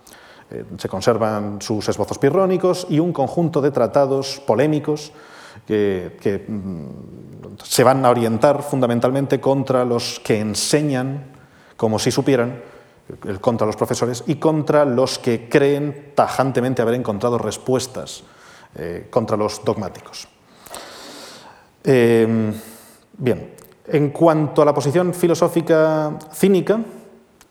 Eh, 0.52 0.66
se 0.78 0.90
conservan 0.90 1.62
sus 1.62 1.88
esbozos 1.88 2.18
pirrónicos 2.18 2.86
y 2.90 3.00
un 3.00 3.14
conjunto 3.14 3.62
de 3.62 3.72
tratados 3.72 4.42
polémicos 4.46 5.14
que 5.66 6.46
mm, 6.48 7.60
se 7.64 7.84
van 7.84 8.06
a 8.06 8.10
orientar 8.10 8.64
fundamentalmente 8.64 9.40
contra 9.40 9.86
los 9.86 10.20
que 10.20 10.40
enseñan, 10.40 11.26
como 11.78 12.00
si 12.00 12.12
supieran, 12.12 12.62
contra 13.42 13.68
los 13.68 13.76
profesores 13.76 14.24
y 14.28 14.36
contra 14.36 14.86
los 14.86 15.20
que 15.20 15.50
creen 15.50 16.12
tajantemente 16.16 16.82
haber 16.82 16.96
encontrado 16.96 17.38
respuestas 17.38 18.24
eh, 18.76 19.08
contra 19.10 19.36
los 19.36 19.64
dogmáticos. 19.64 20.28
Eh, 21.84 22.54
bien, 23.18 23.56
en 23.88 24.10
cuanto 24.12 24.62
a 24.62 24.66
la 24.66 24.74
posición 24.74 25.14
filosófica 25.14 26.18
cínica, 26.32 26.80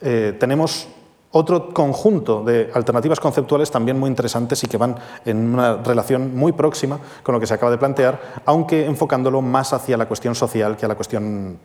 eh, 0.01 0.37
tenemos 0.39 0.89
otro 1.31 1.75
conjunto 1.75 2.43
de 2.43 2.71
alternativas 2.73 3.21
conceptuales 3.21 3.71
también 3.71 3.99
muy 3.99 4.09
interesantes 4.09 4.63
y 4.65 4.67
que 4.67 4.77
van 4.77 4.97
en 5.25 5.53
una 5.53 5.77
relación 5.77 6.35
muy 6.35 6.53
próxima 6.53 6.99
con 7.23 7.35
lo 7.35 7.41
que 7.41 7.47
se 7.47 7.55
acaba 7.55 7.71
de 7.71 7.79
plantear, 7.79 8.41
aunque 8.47 8.87
enfocándolo 8.87 9.43
más 9.43 9.73
hacia 9.73 9.97
la 9.97 10.07
cuestión 10.07 10.35
social 10.35 10.77
que 10.77 10.87
a 10.87 10.89
la 10.89 10.95
cuestión 10.95 11.59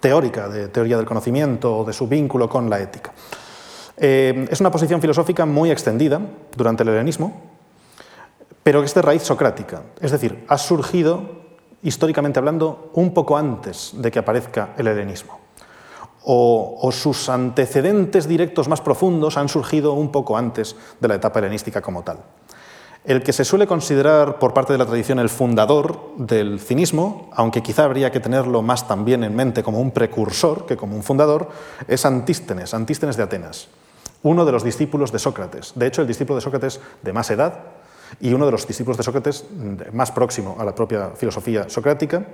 teórica, 0.00 0.48
de 0.48 0.68
teoría 0.68 0.96
del 0.96 1.06
conocimiento 1.06 1.78
o 1.78 1.84
de 1.84 1.92
su 1.92 2.06
vínculo 2.06 2.48
con 2.48 2.68
la 2.70 2.80
ética. 2.80 3.12
Eh, 3.96 4.46
es 4.50 4.60
una 4.60 4.70
posición 4.70 5.00
filosófica 5.00 5.44
muy 5.44 5.70
extendida 5.70 6.20
durante 6.56 6.84
el 6.84 6.90
helenismo, 6.90 7.42
pero 8.62 8.80
que 8.80 8.86
es 8.86 8.94
de 8.94 9.02
raíz 9.02 9.22
socrática, 9.22 9.82
es 10.00 10.12
decir, 10.12 10.44
ha 10.48 10.58
surgido 10.58 11.38
históricamente 11.82 12.38
hablando 12.38 12.90
un 12.94 13.14
poco 13.14 13.36
antes 13.36 13.92
de 13.94 14.10
que 14.10 14.18
aparezca 14.18 14.74
el 14.76 14.86
helenismo. 14.88 15.38
O, 16.30 16.90
sus 16.92 17.28
antecedentes 17.30 18.28
directos 18.28 18.68
más 18.68 18.82
profundos 18.82 19.38
han 19.38 19.48
surgido 19.48 19.94
un 19.94 20.12
poco 20.12 20.36
antes 20.36 20.76
de 21.00 21.08
la 21.08 21.14
etapa 21.14 21.38
helenística 21.38 21.80
como 21.80 22.02
tal. 22.02 22.18
El 23.04 23.22
que 23.22 23.32
se 23.32 23.44
suele 23.44 23.66
considerar 23.66 24.38
por 24.38 24.52
parte 24.52 24.72
de 24.72 24.78
la 24.78 24.86
tradición 24.86 25.18
el 25.18 25.28
fundador 25.28 26.16
del 26.16 26.60
cinismo, 26.60 27.30
aunque 27.32 27.62
quizá 27.62 27.84
habría 27.84 28.10
que 28.10 28.20
tenerlo 28.20 28.60
más 28.60 28.86
también 28.86 29.24
en 29.24 29.34
mente 29.34 29.62
como 29.62 29.80
un 29.80 29.92
precursor 29.92 30.66
que 30.66 30.76
como 30.76 30.96
un 30.96 31.02
fundador, 31.02 31.48
es 31.86 32.04
Antístenes, 32.04 32.74
Antístenes 32.74 33.16
de 33.16 33.22
Atenas, 33.22 33.68
uno 34.22 34.44
de 34.44 34.52
los 34.52 34.62
discípulos 34.62 35.10
de 35.12 35.18
Sócrates. 35.18 35.72
De 35.74 35.86
hecho, 35.86 36.02
el 36.02 36.08
discípulo 36.08 36.36
de 36.36 36.42
Sócrates 36.42 36.80
de 37.02 37.12
más 37.12 37.30
edad 37.30 37.60
y 38.20 38.32
uno 38.32 38.46
de 38.46 38.52
los 38.52 38.66
discípulos 38.66 38.96
de 38.98 39.04
Sócrates 39.04 39.44
más 39.92 40.10
próximo 40.10 40.56
a 40.58 40.64
la 40.64 40.74
propia 40.74 41.10
filosofía 41.10 41.68
socrática, 41.68 42.26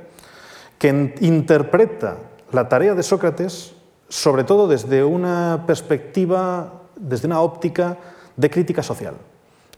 que 0.78 1.14
interpreta 1.20 2.16
la 2.52 2.68
tarea 2.68 2.94
de 2.94 3.02
Sócrates 3.02 3.74
sobre 4.08 4.44
todo 4.44 4.68
desde 4.68 5.02
una 5.02 5.64
perspectiva, 5.66 6.82
desde 6.96 7.26
una 7.26 7.40
óptica 7.40 7.96
de 8.36 8.50
crítica 8.50 8.82
social. 8.82 9.14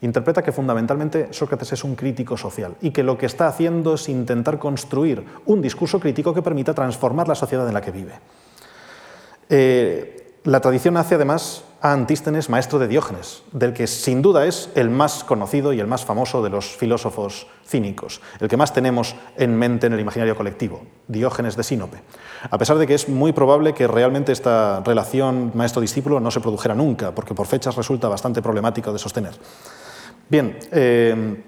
Interpreta 0.02 0.42
que 0.42 0.52
fundamentalmente 0.52 1.28
Sócrates 1.32 1.72
es 1.72 1.84
un 1.84 1.94
crítico 1.94 2.36
social 2.36 2.76
y 2.80 2.90
que 2.90 3.02
lo 3.02 3.16
que 3.16 3.26
está 3.26 3.48
haciendo 3.48 3.94
es 3.94 4.08
intentar 4.08 4.58
construir 4.58 5.24
un 5.46 5.62
discurso 5.62 5.98
crítico 5.98 6.34
que 6.34 6.42
permita 6.42 6.74
transformar 6.74 7.28
la 7.28 7.34
sociedad 7.34 7.66
en 7.66 7.74
la 7.74 7.80
que 7.80 7.90
vive. 7.90 8.12
Eh, 9.48 10.40
la 10.44 10.60
tradición 10.60 10.96
hace 10.96 11.16
además 11.16 11.64
a 11.80 11.92
Antístenes 11.92 12.48
maestro 12.48 12.78
de 12.78 12.88
Diógenes, 12.88 13.42
del 13.52 13.72
que 13.72 13.86
sin 13.86 14.22
duda 14.22 14.46
es 14.46 14.70
el 14.74 14.90
más 14.90 15.24
conocido 15.24 15.72
y 15.72 15.80
el 15.80 15.86
más 15.86 16.04
famoso 16.04 16.42
de 16.42 16.50
los 16.50 16.76
filósofos 16.76 17.46
cínicos, 17.66 18.20
el 18.40 18.48
que 18.48 18.56
más 18.56 18.72
tenemos 18.72 19.16
en 19.36 19.56
mente 19.56 19.86
en 19.86 19.92
el 19.92 20.00
imaginario 20.00 20.36
colectivo, 20.36 20.82
Diógenes 21.08 21.56
de 21.56 21.64
Sinope. 21.64 22.02
A 22.48 22.58
pesar 22.58 22.78
de 22.78 22.86
que 22.86 22.94
es 22.94 23.08
muy 23.08 23.32
probable 23.32 23.74
que 23.74 23.86
realmente 23.86 24.32
esta 24.32 24.82
relación 24.84 25.52
maestro-discípulo 25.54 26.20
no 26.20 26.30
se 26.30 26.40
produjera 26.40 26.74
nunca, 26.74 27.12
porque 27.12 27.34
por 27.34 27.46
fechas 27.46 27.76
resulta 27.76 28.08
bastante 28.08 28.42
problemático 28.42 28.92
de 28.92 28.98
sostener. 28.98 29.34
Bien, 30.28 30.58
eh, 30.72 31.42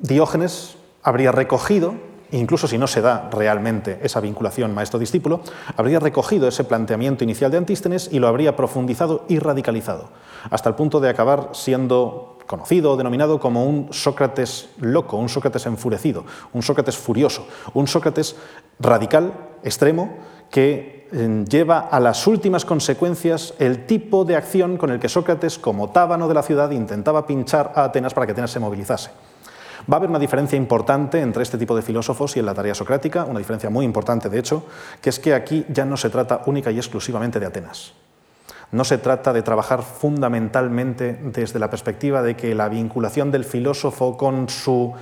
Diógenes 0.00 0.76
habría 1.02 1.32
recogido 1.32 2.08
incluso 2.30 2.68
si 2.68 2.78
no 2.78 2.86
se 2.86 3.00
da 3.00 3.30
realmente 3.30 3.98
esa 4.02 4.20
vinculación 4.20 4.74
maestro-discípulo, 4.74 5.40
habría 5.76 6.00
recogido 6.00 6.48
ese 6.48 6.64
planteamiento 6.64 7.24
inicial 7.24 7.50
de 7.50 7.58
Antístenes 7.58 8.08
y 8.12 8.18
lo 8.18 8.28
habría 8.28 8.56
profundizado 8.56 9.24
y 9.28 9.38
radicalizado, 9.38 10.10
hasta 10.50 10.68
el 10.68 10.74
punto 10.74 11.00
de 11.00 11.08
acabar 11.08 11.50
siendo 11.52 12.38
conocido 12.46 12.92
o 12.92 12.96
denominado 12.96 13.40
como 13.40 13.64
un 13.64 13.92
Sócrates 13.92 14.70
loco, 14.78 15.16
un 15.16 15.28
Sócrates 15.28 15.66
enfurecido, 15.66 16.24
un 16.52 16.62
Sócrates 16.62 16.96
furioso, 16.96 17.46
un 17.74 17.86
Sócrates 17.86 18.36
radical, 18.78 19.32
extremo, 19.62 20.16
que 20.50 20.98
lleva 21.48 21.78
a 21.78 22.00
las 22.00 22.26
últimas 22.26 22.64
consecuencias 22.64 23.54
el 23.58 23.86
tipo 23.86 24.24
de 24.24 24.36
acción 24.36 24.76
con 24.76 24.90
el 24.90 25.00
que 25.00 25.08
Sócrates, 25.08 25.58
como 25.58 25.90
tábano 25.90 26.28
de 26.28 26.34
la 26.34 26.42
ciudad, 26.42 26.70
intentaba 26.70 27.26
pinchar 27.26 27.72
a 27.74 27.84
Atenas 27.84 28.12
para 28.12 28.26
que 28.26 28.32
Atenas 28.32 28.50
se 28.50 28.60
movilizase. 28.60 29.10
Va 29.90 29.94
a 29.94 29.96
haber 29.96 30.10
una 30.10 30.18
diferencia 30.18 30.56
importante 30.56 31.20
entre 31.20 31.42
este 31.42 31.56
tipo 31.56 31.74
de 31.74 31.80
filósofos 31.80 32.36
y 32.36 32.40
en 32.40 32.46
la 32.46 32.52
tarea 32.52 32.74
socrática, 32.74 33.24
una 33.24 33.38
diferencia 33.38 33.70
muy 33.70 33.86
importante 33.86 34.28
de 34.28 34.38
hecho, 34.38 34.64
que 35.00 35.08
es 35.08 35.18
que 35.18 35.32
aquí 35.32 35.64
ya 35.70 35.86
no 35.86 35.96
se 35.96 36.10
trata 36.10 36.42
única 36.44 36.70
y 36.70 36.76
exclusivamente 36.76 37.40
de 37.40 37.46
Atenas. 37.46 37.94
No 38.70 38.84
se 38.84 38.98
trata 38.98 39.32
de 39.32 39.40
trabajar 39.40 39.82
fundamentalmente 39.82 41.18
desde 41.22 41.58
la 41.58 41.70
perspectiva 41.70 42.20
de 42.22 42.36
que 42.36 42.54
la 42.54 42.68
vinculación 42.68 43.30
del 43.30 43.46
filósofo 43.46 44.18
con 44.18 44.50
su 44.50 44.92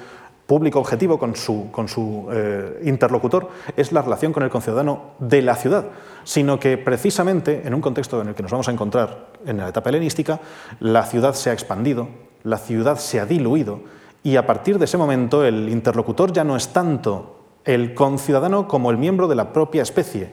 público 0.46 0.78
objetivo, 0.78 1.18
con 1.18 1.34
su, 1.34 2.28
eh, 2.32 2.80
interlocutor, 2.84 3.48
es 3.76 3.92
la 3.92 4.02
relación 4.02 4.32
con 4.32 4.42
el 4.44 4.50
conciudadano 4.50 5.14
de 5.18 5.42
la 5.42 5.56
ciudad, 5.56 5.86
sino 6.24 6.58
que 6.60 6.78
precisamente 6.78 7.62
en 7.64 7.74
un 7.74 7.80
contexto 7.80 8.20
en 8.22 8.28
el 8.28 8.34
que 8.34 8.42
nos 8.42 8.52
vamos 8.52 8.68
a 8.68 8.72
encontrar 8.72 9.28
en 9.44 9.58
la 9.58 9.68
etapa 9.68 9.90
helenística, 9.90 10.40
la 10.80 11.04
ciudad 11.04 11.34
se 11.34 11.50
ha 11.50 11.52
expandido, 11.52 12.08
la 12.44 12.58
ciudad 12.58 12.96
se 12.98 13.18
ha 13.18 13.26
diluido 13.26 13.80
y 14.22 14.36
a 14.36 14.46
partir 14.46 14.78
de 14.78 14.84
ese 14.84 14.98
momento 14.98 15.44
el 15.44 15.68
interlocutor 15.68 16.32
ya 16.32 16.44
no 16.44 16.56
es 16.56 16.68
tanto 16.68 17.40
el 17.64 17.94
conciudadano 17.94 18.68
como 18.68 18.90
el 18.90 18.96
miembro 18.96 19.26
de 19.26 19.34
la 19.34 19.52
propia 19.52 19.82
especie, 19.82 20.32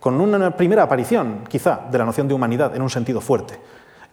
con 0.00 0.20
una 0.20 0.56
primera 0.56 0.82
aparición, 0.82 1.44
quizá, 1.48 1.80
de 1.90 1.98
la 1.98 2.04
noción 2.04 2.28
de 2.28 2.34
humanidad 2.34 2.76
en 2.76 2.82
un 2.82 2.90
sentido 2.90 3.20
fuerte, 3.20 3.58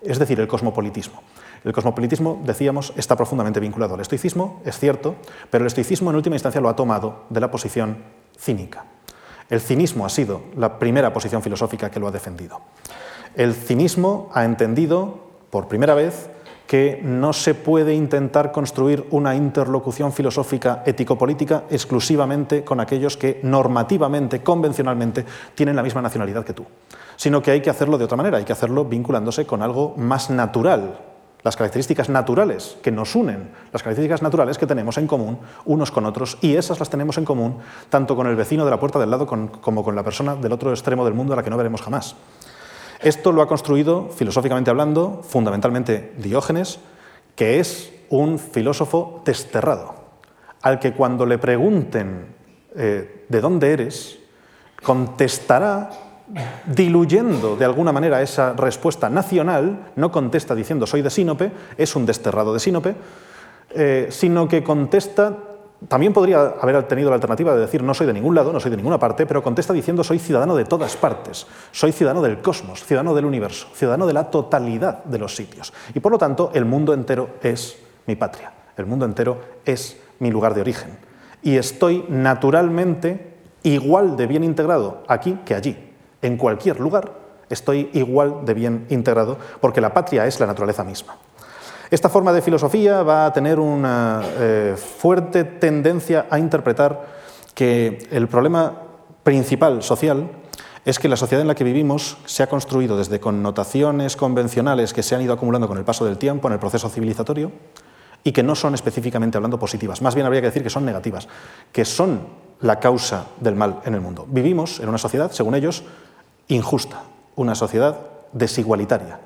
es 0.02 0.20
decir, 0.20 0.40
el 0.40 0.48
cosmopolitismo. 0.48 1.22
El 1.64 1.72
cosmopolitismo, 1.72 2.42
decíamos, 2.44 2.94
está 2.98 3.16
profundamente 3.16 3.60
vinculado 3.60 3.96
al 3.96 4.02
estoicismo, 4.02 4.62
es 4.66 4.78
cierto, 4.78 5.16
pero 5.50 5.64
el 5.64 5.68
estoicismo 5.68 6.10
en 6.10 6.18
última 6.18 6.36
instancia 6.36 6.60
lo 6.60 6.70
ha 6.70 6.76
tomado 6.76 7.24
de 7.30 7.40
la 7.40 7.50
posición 7.50 7.98
cínica. 8.38 8.86
El 9.50 9.62
cinismo 9.62 10.06
ha 10.06 10.10
sido 10.10 10.42
la 10.58 10.78
primera 10.80 11.14
posición 11.14 11.42
filosófica 11.42 11.90
que 11.90 12.00
lo 12.00 12.08
ha 12.08 12.12
defendido. 12.12 12.62
El 13.36 13.54
cinismo 13.54 14.30
ha 14.34 14.44
entendido, 14.46 15.20
por 15.50 15.68
primera 15.68 15.94
vez, 15.94 16.30
que 16.68 17.00
no 17.04 17.34
se 17.34 17.54
puede 17.54 17.94
intentar 17.94 18.52
construir 18.52 19.06
una 19.12 19.36
interlocución 19.36 20.12
filosófica 20.12 20.82
ético-política 20.86 21.66
exclusivamente 21.70 22.64
con 22.64 22.80
aquellos 22.80 23.18
que 23.18 23.40
normativamente, 23.44 24.42
convencionalmente, 24.42 25.26
tienen 25.56 25.76
la 25.76 25.84
misma 25.84 26.02
nacionalidad 26.02 26.46
que 26.46 26.54
tú, 26.54 26.66
sino 27.16 27.42
que 27.42 27.52
hay 27.52 27.62
que 27.62 27.70
hacerlo 27.70 27.98
de 27.98 28.06
otra 28.06 28.18
manera, 28.18 28.38
hay 28.38 28.46
que 28.46 28.54
hacerlo 28.54 28.86
vinculándose 28.86 29.46
con 29.46 29.62
algo 29.62 29.94
más 29.98 30.30
natural, 30.30 31.13
las 31.44 31.58
características 31.58 32.10
naturales 32.10 32.78
que 32.82 32.92
nos 32.92 33.16
unen, 33.16 33.52
las 33.72 33.84
características 33.84 34.22
naturales 34.22 34.58
que 34.58 34.68
tenemos 34.68 34.98
en 34.98 35.08
común 35.08 35.40
unos 35.66 35.92
con 35.92 36.06
otros, 36.06 36.38
y 36.42 36.56
esas 36.56 36.80
las 36.80 36.90
tenemos 36.90 37.18
en 37.18 37.26
común 37.26 37.60
tanto 37.90 38.16
con 38.16 38.28
el 38.28 38.36
vecino 38.36 38.66
de 38.66 38.72
la 38.72 38.80
puerta 38.80 39.00
del 39.00 39.12
lado 39.12 39.28
como 39.28 39.84
con 39.84 39.96
la 39.96 40.04
persona 40.04 40.36
del 40.36 40.54
otro 40.54 40.72
extremo 40.72 41.04
del 41.06 41.14
mundo 41.14 41.34
a 41.34 41.36
la 41.36 41.44
que 41.44 41.50
no 41.50 41.58
veremos 41.58 41.82
jamás. 41.82 42.16
Esto 43.02 43.34
lo 43.34 43.42
ha 43.42 43.48
construido, 43.48 44.10
filosóficamente 44.10 44.70
hablando, 44.70 45.22
fundamentalmente 45.24 46.14
Diógenes, 46.18 46.80
que 47.36 47.60
es 47.60 47.92
un 48.10 48.40
filósofo 48.40 49.22
desterrado, 49.26 49.96
al 50.62 50.80
que 50.80 50.94
cuando 50.94 51.26
le 51.26 51.38
pregunten 51.38 52.28
eh, 52.76 53.26
de 53.28 53.42
dónde 53.42 53.74
eres, 53.74 54.20
contestará 54.82 55.90
diluyendo 56.66 57.56
de 57.56 57.66
alguna 57.66 57.92
manera 57.92 58.22
esa 58.22 58.54
respuesta 58.54 59.10
nacional, 59.10 59.92
no 59.96 60.12
contesta 60.12 60.56
diciendo 60.56 60.88
soy 60.88 61.02
de 61.02 61.10
Sínope, 61.10 61.52
es 61.78 61.96
un 61.96 62.06
desterrado 62.06 62.54
de 62.54 62.60
Sínope, 62.60 62.96
eh, 63.72 64.08
sino 64.10 64.48
que 64.48 64.64
contesta 64.64 65.34
también 65.88 66.14
podría 66.14 66.54
haber 66.62 66.82
tenido 66.84 67.10
la 67.10 67.16
alternativa 67.16 67.54
de 67.54 67.62
decir 67.62 67.84
no 67.84 67.94
soy 67.94 68.08
de 68.08 68.14
ningún 68.14 68.36
lado, 68.36 68.54
no 68.54 68.60
soy 68.60 68.72
de 68.72 68.78
ninguna 68.78 69.00
parte, 69.00 69.26
pero 69.26 69.44
contesta 69.44 69.74
diciendo 69.74 70.04
soy 70.04 70.20
ciudadano 70.20 70.56
de 70.56 70.66
todas 70.66 70.96
partes, 70.96 71.46
soy 71.72 71.92
ciudadano 71.92 72.22
del 72.22 72.42
cosmos, 72.42 72.84
ciudadano 72.84 73.14
del 73.14 73.26
universo, 73.26 73.68
ciudadano 73.74 74.08
de 74.08 74.14
la 74.14 74.30
totalidad 74.30 75.04
de 75.04 75.20
los 75.20 75.36
sitios. 75.36 75.74
Y 75.94 76.00
por 76.00 76.12
lo 76.12 76.18
tanto 76.18 76.52
el 76.54 76.66
mundo 76.66 76.94
entero 76.94 77.32
es 77.42 77.78
mi 78.08 78.16
patria, 78.16 78.54
el 78.78 78.86
mundo 78.86 79.06
entero 79.06 79.42
es 79.66 79.98
mi 80.20 80.32
lugar 80.32 80.54
de 80.54 80.62
origen. 80.62 80.98
Y 81.42 81.58
estoy 81.58 82.06
naturalmente 82.08 83.34
igual 83.64 84.16
de 84.16 84.28
bien 84.28 84.44
integrado 84.44 85.04
aquí 85.08 85.40
que 85.46 85.56
allí. 85.56 85.93
En 86.24 86.38
cualquier 86.38 86.80
lugar 86.80 87.12
estoy 87.50 87.92
igual 87.94 88.46
de 88.46 88.56
bien 88.56 88.88
integrado 88.90 89.38
porque 89.62 89.82
la 89.82 89.94
patria 89.94 90.26
es 90.26 90.40
la 90.40 90.48
naturaleza 90.48 90.84
misma. 90.84 91.18
Esta 91.92 92.10
forma 92.10 92.34
de 92.34 92.42
filosofía 92.42 93.04
va 93.04 93.28
a 93.28 93.34
tener 93.34 93.60
una 93.60 94.24
eh, 94.40 94.76
fuerte 94.76 95.44
tendencia 95.44 96.26
a 96.30 96.40
interpretar 96.40 97.06
que 97.54 98.08
el 98.10 98.28
problema 98.28 98.74
principal 99.22 99.84
social 99.84 100.32
es 100.86 100.98
que 100.98 101.08
la 101.08 101.16
sociedad 101.16 101.42
en 101.42 101.48
la 101.48 101.56
que 101.56 101.64
vivimos 101.64 102.18
se 102.26 102.42
ha 102.42 102.48
construido 102.48 102.98
desde 102.98 103.20
connotaciones 103.20 104.18
convencionales 104.18 104.92
que 104.92 105.04
se 105.04 105.16
han 105.16 105.22
ido 105.22 105.34
acumulando 105.34 105.68
con 105.68 105.78
el 105.78 105.86
paso 105.86 106.04
del 106.06 106.18
tiempo 106.18 106.48
en 106.48 106.54
el 106.54 106.60
proceso 106.60 106.90
civilizatorio 106.90 107.52
y 108.24 108.32
que 108.32 108.44
no 108.44 108.56
son 108.56 108.74
específicamente 108.74 109.38
hablando 109.38 109.60
positivas. 109.60 110.02
Más 110.02 110.16
bien 110.16 110.26
habría 110.26 110.42
que 110.42 110.48
decir 110.48 110.64
que 110.64 110.70
son 110.70 110.86
negativas, 110.86 111.28
que 111.72 111.86
son 111.86 112.22
la 112.62 112.80
causa 112.80 113.28
del 113.40 113.56
mal 113.56 113.82
en 113.86 113.94
el 113.94 114.02
mundo. 114.02 114.26
Vivimos 114.28 114.80
en 114.80 114.90
una 114.90 114.98
sociedad, 114.98 115.32
según 115.32 115.56
ellos, 115.56 115.84
injusta, 116.48 117.04
una 117.36 117.56
sociedad 117.56 117.98
desigualitaria, 118.32 119.20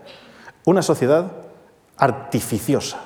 una 0.66 0.82
sociedad 0.82 1.32
artificiosa 1.98 3.02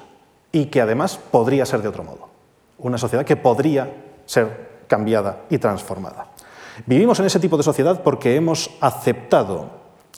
y 0.52 0.66
que 0.66 0.82
además 0.82 1.20
podría 1.32 1.66
ser 1.66 1.82
de 1.82 1.88
otro 1.88 2.04
modo, 2.04 2.30
una 2.78 2.98
sociedad 2.98 3.26
que 3.26 3.38
podría 3.38 3.94
ser 4.26 4.84
cambiada 4.88 5.44
y 5.50 5.58
transformada. 5.58 6.28
Vivimos 6.86 7.20
en 7.20 7.26
ese 7.26 7.40
tipo 7.40 7.58
de 7.58 7.64
sociedad 7.64 8.02
porque 8.04 8.36
hemos 8.36 8.72
aceptado 8.82 9.70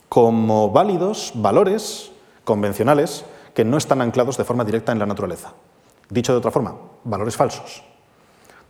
como 0.09 0.69
válidos 0.69 1.31
valores 1.35 2.11
convencionales 2.43 3.25
que 3.53 3.65
no 3.65 3.77
están 3.77 4.01
anclados 4.01 4.37
de 4.37 4.43
forma 4.43 4.65
directa 4.65 4.91
en 4.91 4.99
la 4.99 5.05
naturaleza. 5.05 5.53
Dicho 6.09 6.31
de 6.31 6.39
otra 6.39 6.51
forma, 6.51 6.75
valores 7.03 7.35
falsos. 7.35 7.83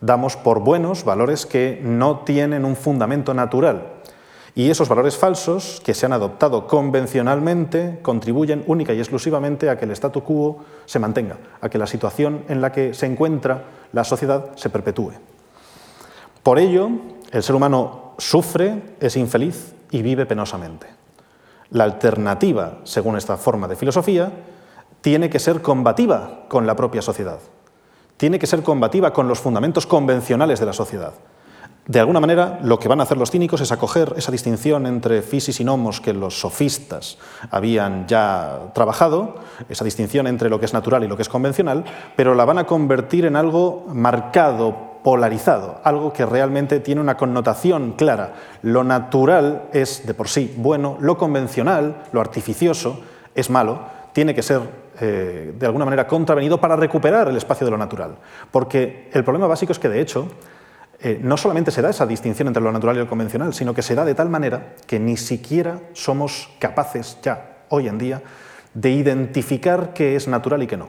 Damos 0.00 0.36
por 0.36 0.60
buenos 0.60 1.04
valores 1.04 1.46
que 1.46 1.80
no 1.82 2.20
tienen 2.20 2.64
un 2.64 2.76
fundamento 2.76 3.32
natural. 3.32 3.93
Y 4.56 4.70
esos 4.70 4.88
valores 4.88 5.16
falsos 5.16 5.80
que 5.84 5.94
se 5.94 6.06
han 6.06 6.12
adoptado 6.12 6.68
convencionalmente 6.68 7.98
contribuyen 8.02 8.62
única 8.68 8.92
y 8.92 9.00
exclusivamente 9.00 9.68
a 9.68 9.76
que 9.76 9.84
el 9.84 9.90
statu 9.90 10.22
quo 10.22 10.64
se 10.84 11.00
mantenga, 11.00 11.38
a 11.60 11.68
que 11.68 11.78
la 11.78 11.88
situación 11.88 12.44
en 12.48 12.60
la 12.60 12.70
que 12.70 12.94
se 12.94 13.06
encuentra 13.06 13.64
la 13.92 14.04
sociedad 14.04 14.54
se 14.54 14.70
perpetúe. 14.70 15.12
Por 16.44 16.60
ello, 16.60 16.88
el 17.32 17.42
ser 17.42 17.56
humano 17.56 18.14
sufre, 18.18 18.94
es 19.00 19.16
infeliz 19.16 19.74
y 19.90 20.02
vive 20.02 20.24
penosamente. 20.24 20.86
La 21.70 21.84
alternativa, 21.84 22.78
según 22.84 23.16
esta 23.16 23.36
forma 23.36 23.66
de 23.66 23.74
filosofía, 23.74 24.30
tiene 25.00 25.28
que 25.30 25.40
ser 25.40 25.62
combativa 25.62 26.44
con 26.48 26.66
la 26.66 26.76
propia 26.76 27.02
sociedad, 27.02 27.40
tiene 28.16 28.38
que 28.38 28.46
ser 28.46 28.62
combativa 28.62 29.12
con 29.12 29.26
los 29.26 29.40
fundamentos 29.40 29.86
convencionales 29.86 30.60
de 30.60 30.66
la 30.66 30.72
sociedad. 30.72 31.14
De 31.86 32.00
alguna 32.00 32.18
manera, 32.18 32.60
lo 32.62 32.78
que 32.78 32.88
van 32.88 33.00
a 33.00 33.02
hacer 33.02 33.18
los 33.18 33.30
cínicos 33.30 33.60
es 33.60 33.70
acoger 33.70 34.14
esa 34.16 34.32
distinción 34.32 34.86
entre 34.86 35.20
fisis 35.20 35.60
y 35.60 35.64
nomos 35.64 36.00
que 36.00 36.14
los 36.14 36.40
sofistas 36.40 37.18
habían 37.50 38.06
ya 38.06 38.70
trabajado, 38.74 39.34
esa 39.68 39.84
distinción 39.84 40.26
entre 40.26 40.48
lo 40.48 40.58
que 40.58 40.64
es 40.64 40.72
natural 40.72 41.04
y 41.04 41.08
lo 41.08 41.16
que 41.16 41.22
es 41.22 41.28
convencional, 41.28 41.84
pero 42.16 42.34
la 42.34 42.46
van 42.46 42.56
a 42.56 42.64
convertir 42.64 43.26
en 43.26 43.36
algo 43.36 43.84
marcado, 43.92 44.94
polarizado, 45.02 45.82
algo 45.84 46.10
que 46.10 46.24
realmente 46.24 46.80
tiene 46.80 47.02
una 47.02 47.18
connotación 47.18 47.92
clara. 47.92 48.32
Lo 48.62 48.82
natural 48.82 49.64
es 49.74 50.06
de 50.06 50.14
por 50.14 50.28
sí 50.28 50.54
bueno, 50.56 50.96
lo 51.00 51.18
convencional, 51.18 52.04
lo 52.12 52.22
artificioso, 52.22 53.02
es 53.34 53.50
malo, 53.50 53.80
tiene 54.14 54.34
que 54.34 54.42
ser 54.42 54.62
eh, 55.00 55.52
de 55.58 55.66
alguna 55.66 55.84
manera 55.84 56.06
contravenido 56.06 56.58
para 56.58 56.76
recuperar 56.76 57.28
el 57.28 57.36
espacio 57.36 57.66
de 57.66 57.72
lo 57.72 57.76
natural. 57.76 58.16
Porque 58.50 59.10
el 59.12 59.22
problema 59.22 59.48
básico 59.48 59.72
es 59.72 59.78
que, 59.78 59.90
de 59.90 60.00
hecho, 60.00 60.28
eh, 61.04 61.20
no 61.20 61.36
solamente 61.36 61.70
se 61.70 61.82
da 61.82 61.90
esa 61.90 62.06
distinción 62.06 62.48
entre 62.48 62.62
lo 62.62 62.72
natural 62.72 62.96
y 62.96 63.00
lo 63.00 63.06
convencional, 63.06 63.52
sino 63.52 63.74
que 63.74 63.82
se 63.82 63.94
da 63.94 64.06
de 64.06 64.14
tal 64.14 64.30
manera 64.30 64.74
que 64.86 64.98
ni 64.98 65.18
siquiera 65.18 65.78
somos 65.92 66.48
capaces 66.58 67.18
ya, 67.22 67.66
hoy 67.68 67.88
en 67.88 67.98
día, 67.98 68.22
de 68.72 68.90
identificar 68.90 69.92
qué 69.92 70.16
es 70.16 70.28
natural 70.28 70.62
y 70.62 70.66
qué 70.66 70.78
no. 70.78 70.88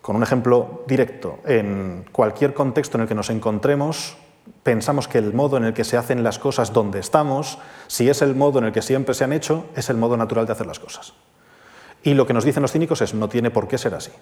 Con 0.00 0.16
un 0.16 0.22
ejemplo 0.22 0.84
directo, 0.88 1.40
en 1.44 2.06
cualquier 2.12 2.54
contexto 2.54 2.96
en 2.96 3.02
el 3.02 3.08
que 3.08 3.14
nos 3.14 3.28
encontremos, 3.28 4.16
pensamos 4.62 5.06
que 5.06 5.18
el 5.18 5.34
modo 5.34 5.58
en 5.58 5.64
el 5.64 5.74
que 5.74 5.84
se 5.84 5.98
hacen 5.98 6.22
las 6.24 6.38
cosas 6.38 6.72
donde 6.72 6.98
estamos, 6.98 7.58
si 7.88 8.08
es 8.08 8.22
el 8.22 8.34
modo 8.34 8.58
en 8.58 8.64
el 8.64 8.72
que 8.72 8.80
siempre 8.80 9.12
se 9.12 9.24
han 9.24 9.34
hecho, 9.34 9.66
es 9.76 9.90
el 9.90 9.98
modo 9.98 10.16
natural 10.16 10.46
de 10.46 10.52
hacer 10.52 10.66
las 10.66 10.80
cosas. 10.80 11.12
Y 12.02 12.14
lo 12.14 12.26
que 12.26 12.32
nos 12.32 12.46
dicen 12.46 12.62
los 12.62 12.72
cínicos 12.72 13.02
es 13.02 13.12
no 13.12 13.28
tiene 13.28 13.50
por 13.50 13.68
qué 13.68 13.76
ser 13.76 13.94
así. 13.94 14.12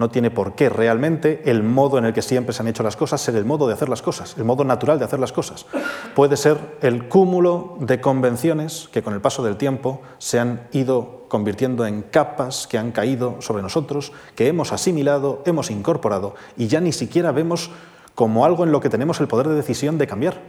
No 0.00 0.08
tiene 0.08 0.30
por 0.30 0.54
qué 0.54 0.70
realmente 0.70 1.42
el 1.44 1.62
modo 1.62 1.98
en 1.98 2.06
el 2.06 2.14
que 2.14 2.22
siempre 2.22 2.54
se 2.54 2.62
han 2.62 2.68
hecho 2.68 2.82
las 2.82 2.96
cosas 2.96 3.20
ser 3.20 3.36
el 3.36 3.44
modo 3.44 3.68
de 3.68 3.74
hacer 3.74 3.90
las 3.90 4.00
cosas, 4.00 4.34
el 4.38 4.44
modo 4.44 4.64
natural 4.64 4.98
de 4.98 5.04
hacer 5.04 5.20
las 5.20 5.30
cosas. 5.30 5.66
Puede 6.14 6.38
ser 6.38 6.56
el 6.80 7.06
cúmulo 7.06 7.76
de 7.80 8.00
convenciones 8.00 8.88
que 8.92 9.02
con 9.02 9.12
el 9.12 9.20
paso 9.20 9.42
del 9.42 9.58
tiempo 9.58 10.00
se 10.16 10.40
han 10.40 10.68
ido 10.72 11.26
convirtiendo 11.28 11.84
en 11.84 12.00
capas 12.00 12.66
que 12.66 12.78
han 12.78 12.92
caído 12.92 13.42
sobre 13.42 13.62
nosotros, 13.62 14.12
que 14.36 14.48
hemos 14.48 14.72
asimilado, 14.72 15.42
hemos 15.44 15.70
incorporado 15.70 16.34
y 16.56 16.68
ya 16.68 16.80
ni 16.80 16.92
siquiera 16.92 17.30
vemos 17.30 17.70
como 18.14 18.46
algo 18.46 18.64
en 18.64 18.72
lo 18.72 18.80
que 18.80 18.88
tenemos 18.88 19.20
el 19.20 19.28
poder 19.28 19.48
de 19.48 19.54
decisión 19.54 19.98
de 19.98 20.06
cambiar 20.06 20.40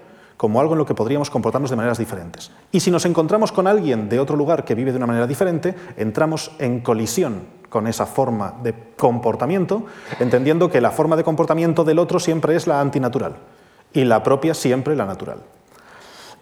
como 0.41 0.59
algo 0.59 0.73
en 0.73 0.79
lo 0.79 0.87
que 0.87 0.95
podríamos 0.95 1.29
comportarnos 1.29 1.69
de 1.69 1.75
maneras 1.75 1.99
diferentes. 1.99 2.49
Y 2.71 2.79
si 2.79 2.89
nos 2.89 3.05
encontramos 3.05 3.51
con 3.51 3.67
alguien 3.67 4.09
de 4.09 4.19
otro 4.19 4.35
lugar 4.35 4.65
que 4.65 4.73
vive 4.73 4.89
de 4.89 4.97
una 4.97 5.05
manera 5.05 5.27
diferente, 5.27 5.75
entramos 5.97 6.49
en 6.57 6.79
colisión 6.79 7.43
con 7.69 7.85
esa 7.85 8.07
forma 8.07 8.55
de 8.63 8.73
comportamiento, 8.97 9.85
entendiendo 10.19 10.71
que 10.71 10.81
la 10.81 10.89
forma 10.89 11.15
de 11.15 11.23
comportamiento 11.23 11.83
del 11.83 11.99
otro 11.99 12.19
siempre 12.19 12.55
es 12.55 12.65
la 12.65 12.81
antinatural 12.81 13.35
y 13.93 14.03
la 14.03 14.23
propia 14.23 14.55
siempre 14.55 14.95
la 14.95 15.05
natural. 15.05 15.43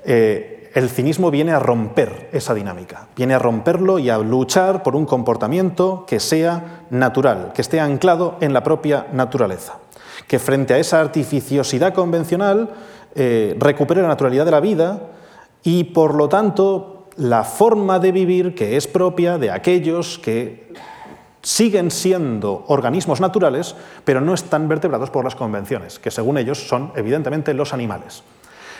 Eh, 0.05 0.71
el 0.75 0.89
cinismo 0.89 1.29
viene 1.29 1.51
a 1.51 1.59
romper 1.59 2.29
esa 2.31 2.53
dinámica, 2.53 3.09
viene 3.17 3.33
a 3.33 3.39
romperlo 3.39 3.99
y 3.99 4.09
a 4.09 4.17
luchar 4.17 4.81
por 4.81 4.95
un 4.95 5.05
comportamiento 5.05 6.05
que 6.07 6.21
sea 6.21 6.85
natural, 6.89 7.51
que 7.53 7.61
esté 7.61 7.81
anclado 7.81 8.37
en 8.39 8.53
la 8.53 8.63
propia 8.63 9.07
naturaleza, 9.11 9.79
que 10.27 10.39
frente 10.39 10.73
a 10.73 10.77
esa 10.77 10.99
artificiosidad 10.99 11.93
convencional 11.93 12.69
eh, 13.15 13.55
recupere 13.59 14.01
la 14.01 14.07
naturalidad 14.07 14.45
de 14.45 14.51
la 14.51 14.59
vida 14.59 15.01
y, 15.63 15.85
por 15.85 16.15
lo 16.15 16.29
tanto, 16.29 17.07
la 17.17 17.43
forma 17.43 17.99
de 17.99 18.11
vivir 18.11 18.55
que 18.55 18.77
es 18.77 18.87
propia 18.87 19.37
de 19.37 19.51
aquellos 19.51 20.19
que 20.19 20.73
siguen 21.41 21.91
siendo 21.91 22.65
organismos 22.67 23.21
naturales, 23.21 23.75
pero 24.03 24.21
no 24.21 24.33
están 24.33 24.67
vertebrados 24.67 25.09
por 25.09 25.23
las 25.23 25.35
convenciones, 25.35 25.99
que 25.99 26.11
según 26.11 26.37
ellos 26.37 26.67
son 26.67 26.91
evidentemente 26.95 27.53
los 27.53 27.73
animales. 27.73 28.23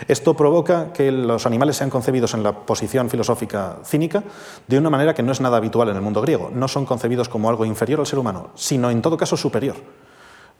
Esto 0.08 0.34
provoca 0.34 0.94
que 0.94 1.12
los 1.12 1.46
animales 1.46 1.76
sean 1.76 1.90
concebidos 1.90 2.34
en 2.34 2.44
la 2.44 2.54
posición 2.54 3.10
filosófica 3.10 3.78
cínica 3.84 4.24
de 4.68 4.78
una 4.78 4.90
manera 4.90 5.14
que 5.14 5.24
no 5.24 5.32
es 5.34 5.42
nada 5.42 5.58
habitual 5.58 5.90
en 5.90 5.98
el 5.98 6.02
mundo 6.02 6.22
griego. 6.22 6.50
No 6.54 6.70
son 6.70 6.86
concebidos 6.86 7.28
como 7.28 7.50
algo 7.50 7.66
inferior 7.66 8.00
al 8.00 8.08
ser 8.08 8.20
humano, 8.20 8.52
sino 8.56 8.90
en 8.90 9.02
todo 9.02 9.18
caso 9.18 9.36
superior. 9.36 9.76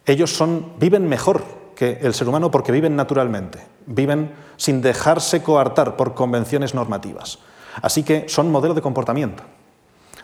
Ellos 0.10 0.36
son, 0.36 0.74
viven 0.80 1.08
mejor 1.08 1.44
que 1.76 2.00
el 2.02 2.16
ser 2.16 2.28
humano 2.28 2.50
porque 2.50 2.72
viven 2.72 2.96
naturalmente, 2.96 3.60
viven 3.86 4.32
sin 4.58 4.82
dejarse 4.82 5.44
coartar 5.44 5.98
por 5.98 6.16
convenciones 6.16 6.74
normativas. 6.74 7.38
Así 7.84 8.02
que 8.02 8.28
son 8.28 8.52
modelo 8.52 8.74
de 8.74 8.82
comportamiento. 8.82 9.44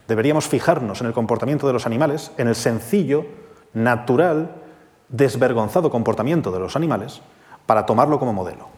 Deberíamos 0.08 0.48
fijarnos 0.48 1.02
en 1.02 1.08
el 1.08 1.14
comportamiento 1.14 1.68
de 1.68 1.74
los 1.74 1.86
animales, 1.86 2.32
en 2.38 2.48
el 2.48 2.56
sencillo, 2.56 3.28
natural, 3.76 4.56
desvergonzado 5.10 5.92
comportamiento 5.92 6.50
de 6.50 6.62
los 6.62 6.76
animales, 6.76 7.22
para 7.68 7.86
tomarlo 7.86 8.18
como 8.18 8.34
modelo. 8.34 8.70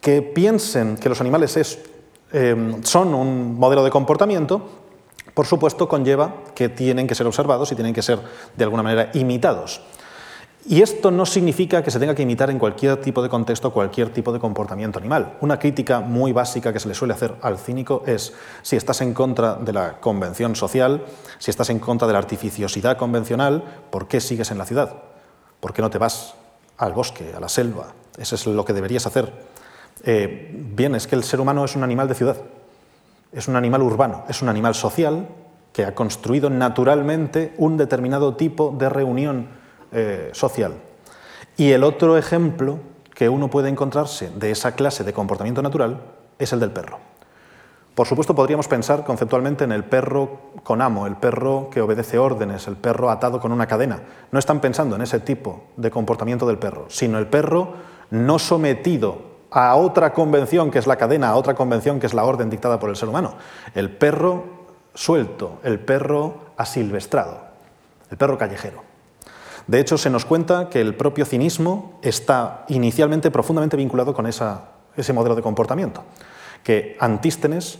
Que 0.00 0.22
piensen 0.22 0.96
que 0.96 1.10
los 1.10 1.20
animales 1.20 1.78
eh, 2.32 2.76
son 2.84 3.14
un 3.14 3.58
modelo 3.58 3.84
de 3.84 3.90
comportamiento 3.90 4.83
por 5.34 5.46
supuesto, 5.46 5.88
conlleva 5.88 6.44
que 6.54 6.68
tienen 6.68 7.06
que 7.06 7.16
ser 7.16 7.26
observados 7.26 7.70
y 7.72 7.74
tienen 7.74 7.92
que 7.92 8.02
ser 8.02 8.20
de 8.56 8.64
alguna 8.64 8.84
manera 8.84 9.10
imitados. 9.14 9.82
Y 10.66 10.80
esto 10.80 11.10
no 11.10 11.26
significa 11.26 11.82
que 11.82 11.90
se 11.90 11.98
tenga 11.98 12.14
que 12.14 12.22
imitar 12.22 12.48
en 12.48 12.58
cualquier 12.58 12.98
tipo 12.98 13.22
de 13.22 13.28
contexto 13.28 13.70
cualquier 13.70 14.08
tipo 14.10 14.32
de 14.32 14.38
comportamiento 14.38 14.98
animal. 14.98 15.36
Una 15.42 15.58
crítica 15.58 16.00
muy 16.00 16.32
básica 16.32 16.72
que 16.72 16.80
se 16.80 16.88
le 16.88 16.94
suele 16.94 17.12
hacer 17.12 17.34
al 17.42 17.58
cínico 17.58 18.02
es 18.06 18.32
si 18.62 18.76
estás 18.76 19.02
en 19.02 19.12
contra 19.12 19.56
de 19.56 19.74
la 19.74 20.00
convención 20.00 20.56
social, 20.56 21.04
si 21.38 21.50
estás 21.50 21.68
en 21.68 21.80
contra 21.80 22.06
de 22.06 22.14
la 22.14 22.18
artificiosidad 22.20 22.96
convencional, 22.96 23.62
¿por 23.90 24.08
qué 24.08 24.20
sigues 24.22 24.50
en 24.52 24.58
la 24.58 24.64
ciudad? 24.64 25.02
¿Por 25.60 25.74
qué 25.74 25.82
no 25.82 25.90
te 25.90 25.98
vas 25.98 26.34
al 26.78 26.94
bosque, 26.94 27.32
a 27.36 27.40
la 27.40 27.50
selva? 27.50 27.88
Eso 28.16 28.34
es 28.34 28.46
lo 28.46 28.64
que 28.64 28.72
deberías 28.72 29.06
hacer. 29.06 29.32
Eh, 30.02 30.50
bien, 30.54 30.94
es 30.94 31.06
que 31.06 31.16
el 31.16 31.24
ser 31.24 31.40
humano 31.40 31.64
es 31.66 31.76
un 31.76 31.82
animal 31.82 32.08
de 32.08 32.14
ciudad 32.14 32.36
es 33.34 33.48
un 33.48 33.56
animal 33.56 33.82
urbano, 33.82 34.24
es 34.28 34.42
un 34.42 34.48
animal 34.48 34.74
social 34.74 35.28
que 35.72 35.84
ha 35.84 35.94
construido 35.94 36.50
naturalmente 36.50 37.52
un 37.58 37.76
determinado 37.76 38.36
tipo 38.36 38.74
de 38.78 38.88
reunión 38.88 39.48
eh, 39.92 40.30
social. 40.32 40.74
Y 41.56 41.72
el 41.72 41.82
otro 41.84 42.16
ejemplo 42.16 42.78
que 43.12 43.28
uno 43.28 43.50
puede 43.50 43.68
encontrarse 43.68 44.30
de 44.30 44.50
esa 44.50 44.72
clase 44.72 45.04
de 45.04 45.12
comportamiento 45.12 45.62
natural 45.62 46.00
es 46.38 46.52
el 46.52 46.60
del 46.60 46.70
perro. 46.70 46.98
Por 47.94 48.08
supuesto, 48.08 48.34
podríamos 48.34 48.66
pensar 48.66 49.04
conceptualmente 49.04 49.62
en 49.62 49.70
el 49.70 49.84
perro 49.84 50.50
con 50.64 50.82
amo, 50.82 51.06
el 51.06 51.14
perro 51.14 51.70
que 51.70 51.80
obedece 51.80 52.18
órdenes, 52.18 52.66
el 52.66 52.76
perro 52.76 53.08
atado 53.08 53.40
con 53.40 53.52
una 53.52 53.68
cadena. 53.68 54.00
No 54.32 54.38
están 54.40 54.60
pensando 54.60 54.96
en 54.96 55.02
ese 55.02 55.20
tipo 55.20 55.66
de 55.76 55.92
comportamiento 55.92 56.44
del 56.46 56.58
perro, 56.58 56.86
sino 56.88 57.18
el 57.18 57.28
perro 57.28 57.74
no 58.10 58.40
sometido 58.40 59.33
a 59.54 59.76
otra 59.76 60.12
convención 60.12 60.72
que 60.72 60.80
es 60.80 60.86
la 60.88 60.96
cadena, 60.96 61.28
a 61.28 61.36
otra 61.36 61.54
convención 61.54 62.00
que 62.00 62.06
es 62.06 62.14
la 62.14 62.24
orden 62.24 62.50
dictada 62.50 62.80
por 62.80 62.90
el 62.90 62.96
ser 62.96 63.08
humano. 63.08 63.34
El 63.74 63.88
perro 63.88 64.44
suelto, 64.94 65.60
el 65.62 65.78
perro 65.78 66.34
asilvestrado, 66.56 67.38
el 68.10 68.16
perro 68.16 68.36
callejero. 68.36 68.82
De 69.68 69.78
hecho, 69.78 69.96
se 69.96 70.10
nos 70.10 70.24
cuenta 70.24 70.68
que 70.68 70.80
el 70.80 70.96
propio 70.96 71.24
cinismo 71.24 72.00
está 72.02 72.64
inicialmente 72.68 73.30
profundamente 73.30 73.76
vinculado 73.76 74.12
con 74.12 74.26
ese 74.26 75.12
modelo 75.12 75.36
de 75.36 75.42
comportamiento, 75.42 76.02
que 76.64 76.96
Antístenes 76.98 77.78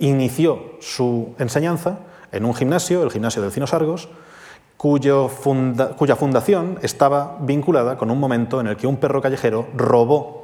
inició 0.00 0.72
su 0.80 1.34
enseñanza 1.38 2.00
en 2.32 2.44
un 2.44 2.54
gimnasio, 2.54 3.04
el 3.04 3.12
gimnasio 3.12 3.40
del 3.40 3.52
Cinosargos, 3.52 4.08
cuya 4.76 5.28
fundación 6.16 6.78
estaba 6.82 7.38
vinculada 7.40 7.96
con 7.96 8.10
un 8.10 8.18
momento 8.18 8.60
en 8.60 8.66
el 8.66 8.76
que 8.76 8.88
un 8.88 8.96
perro 8.96 9.22
callejero 9.22 9.68
robó 9.76 10.43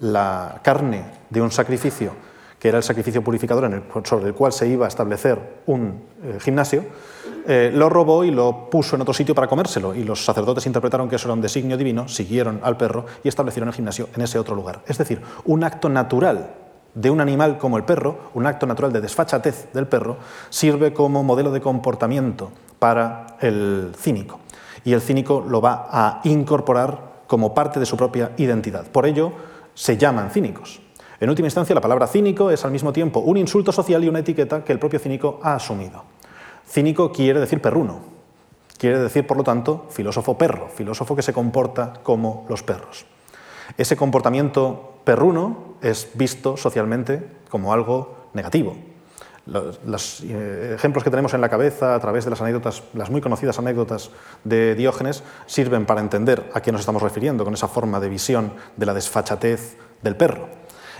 la 0.00 0.60
carne 0.62 1.04
de 1.30 1.40
un 1.40 1.50
sacrificio, 1.50 2.12
que 2.58 2.68
era 2.68 2.78
el 2.78 2.84
sacrificio 2.84 3.22
purificador 3.22 3.82
sobre 4.04 4.28
el 4.28 4.34
cual 4.34 4.52
se 4.52 4.66
iba 4.66 4.86
a 4.86 4.88
establecer 4.88 5.62
un 5.66 6.02
eh, 6.22 6.38
gimnasio, 6.40 6.84
eh, 7.48 7.70
lo 7.72 7.88
robó 7.88 8.24
y 8.24 8.30
lo 8.30 8.68
puso 8.68 8.96
en 8.96 9.02
otro 9.02 9.14
sitio 9.14 9.34
para 9.34 9.46
comérselo. 9.46 9.94
Y 9.94 10.02
los 10.02 10.24
sacerdotes 10.24 10.66
interpretaron 10.66 11.08
que 11.08 11.16
eso 11.16 11.28
era 11.28 11.34
un 11.34 11.40
designio 11.40 11.76
divino, 11.76 12.08
siguieron 12.08 12.60
al 12.62 12.76
perro 12.76 13.06
y 13.22 13.28
establecieron 13.28 13.68
el 13.68 13.74
gimnasio 13.74 14.08
en 14.14 14.22
ese 14.22 14.38
otro 14.38 14.54
lugar. 14.54 14.82
Es 14.86 14.98
decir, 14.98 15.20
un 15.44 15.62
acto 15.62 15.88
natural 15.88 16.50
de 16.94 17.10
un 17.10 17.20
animal 17.20 17.58
como 17.58 17.76
el 17.76 17.84
perro, 17.84 18.30
un 18.34 18.46
acto 18.46 18.66
natural 18.66 18.92
de 18.92 19.02
desfachatez 19.02 19.72
del 19.72 19.86
perro, 19.86 20.16
sirve 20.48 20.92
como 20.92 21.22
modelo 21.22 21.52
de 21.52 21.60
comportamiento 21.60 22.50
para 22.78 23.36
el 23.40 23.92
cínico. 23.96 24.40
Y 24.84 24.92
el 24.92 25.00
cínico 25.00 25.44
lo 25.46 25.60
va 25.60 25.88
a 25.90 26.20
incorporar 26.24 27.16
como 27.26 27.54
parte 27.54 27.78
de 27.78 27.86
su 27.86 27.96
propia 27.96 28.32
identidad. 28.38 28.86
Por 28.86 29.06
ello, 29.06 29.32
se 29.76 29.96
llaman 29.98 30.30
cínicos. 30.30 30.80
En 31.20 31.28
última 31.28 31.46
instancia, 31.46 31.74
la 31.74 31.80
palabra 31.80 32.06
cínico 32.06 32.50
es 32.50 32.64
al 32.64 32.72
mismo 32.72 32.92
tiempo 32.92 33.20
un 33.20 33.36
insulto 33.36 33.72
social 33.72 34.02
y 34.02 34.08
una 34.08 34.20
etiqueta 34.20 34.64
que 34.64 34.72
el 34.72 34.78
propio 34.78 34.98
cínico 34.98 35.38
ha 35.42 35.54
asumido. 35.54 36.02
Cínico 36.66 37.12
quiere 37.12 37.38
decir 37.38 37.60
perruno, 37.60 38.00
quiere 38.78 38.98
decir, 38.98 39.26
por 39.26 39.36
lo 39.36 39.44
tanto, 39.44 39.86
filósofo 39.90 40.36
perro, 40.36 40.68
filósofo 40.68 41.14
que 41.14 41.22
se 41.22 41.32
comporta 41.32 42.00
como 42.02 42.46
los 42.48 42.62
perros. 42.62 43.06
Ese 43.76 43.96
comportamiento 43.96 44.94
perruno 45.04 45.76
es 45.82 46.10
visto 46.14 46.56
socialmente 46.56 47.26
como 47.50 47.72
algo 47.72 48.28
negativo. 48.32 48.76
Los, 49.46 50.22
eh, 50.24 50.72
ejemplos 50.74 51.04
que 51.04 51.10
tenemos 51.10 51.32
en 51.32 51.40
la 51.40 51.48
cabeza 51.48 51.94
a 51.94 52.00
través 52.00 52.24
de 52.24 52.30
las 52.30 52.40
anécdotas, 52.40 52.82
las 52.94 53.10
muy 53.10 53.20
conocidas 53.20 53.58
anécdotas 53.58 54.10
de 54.42 54.74
Diógenes, 54.74 55.22
sirven 55.46 55.86
para 55.86 56.00
entender 56.00 56.50
a 56.52 56.60
qué 56.60 56.72
nos 56.72 56.80
estamos 56.80 57.00
refiriendo 57.00 57.44
con 57.44 57.54
esa 57.54 57.68
forma 57.68 58.00
de 58.00 58.08
visión 58.08 58.54
de 58.76 58.86
la 58.86 58.94
desfachatez 58.94 59.76
del 60.02 60.16
perro. 60.16 60.48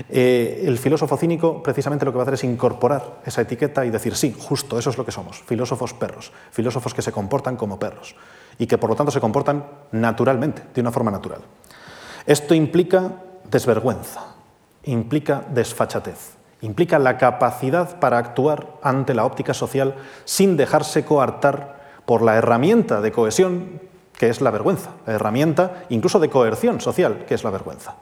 Eh, 0.08 0.62
el 0.66 0.78
filósofo 0.78 1.16
cínico 1.16 1.62
precisamente 1.62 2.04
lo 2.04 2.12
que 2.12 2.18
va 2.18 2.22
a 2.22 2.24
hacer 2.24 2.34
es 2.34 2.44
incorporar 2.44 3.20
esa 3.24 3.40
etiqueta 3.40 3.84
y 3.84 3.90
decir, 3.90 4.14
sí, 4.14 4.36
justo, 4.38 4.78
eso 4.78 4.90
es 4.90 4.98
lo 4.98 5.04
que 5.04 5.12
somos, 5.12 5.42
filósofos 5.42 5.94
perros, 5.94 6.32
filósofos 6.50 6.94
que 6.94 7.02
se 7.02 7.12
comportan 7.12 7.56
como 7.56 7.78
perros 7.78 8.14
y 8.58 8.66
que 8.66 8.78
por 8.78 8.90
lo 8.90 8.96
tanto 8.96 9.10
se 9.10 9.20
comportan 9.20 9.64
naturalmente, 9.92 10.62
de 10.74 10.80
una 10.80 10.92
forma 10.92 11.10
natural. 11.10 11.40
Esto 12.26 12.54
implica 12.54 13.10
desvergüenza, 13.50 14.34
implica 14.84 15.44
desfachatez, 15.48 16.35
implica 16.60 16.98
la 16.98 17.18
capacidad 17.18 17.98
para 17.98 18.18
actuar 18.18 18.66
ante 18.82 19.14
la 19.14 19.24
óptica 19.24 19.54
social 19.54 19.94
sin 20.24 20.56
dejarse 20.56 21.04
coartar 21.04 21.76
por 22.06 22.22
la 22.22 22.36
herramienta 22.36 23.00
de 23.00 23.12
cohesión 23.12 23.80
que 24.16 24.28
es 24.28 24.40
la 24.40 24.50
vergüenza, 24.50 24.90
la 25.06 25.14
herramienta 25.14 25.84
incluso 25.90 26.18
de 26.18 26.30
coerción 26.30 26.80
social 26.80 27.24
que 27.26 27.34
es 27.34 27.44
la 27.44 27.50
vergüenza. 27.50 27.96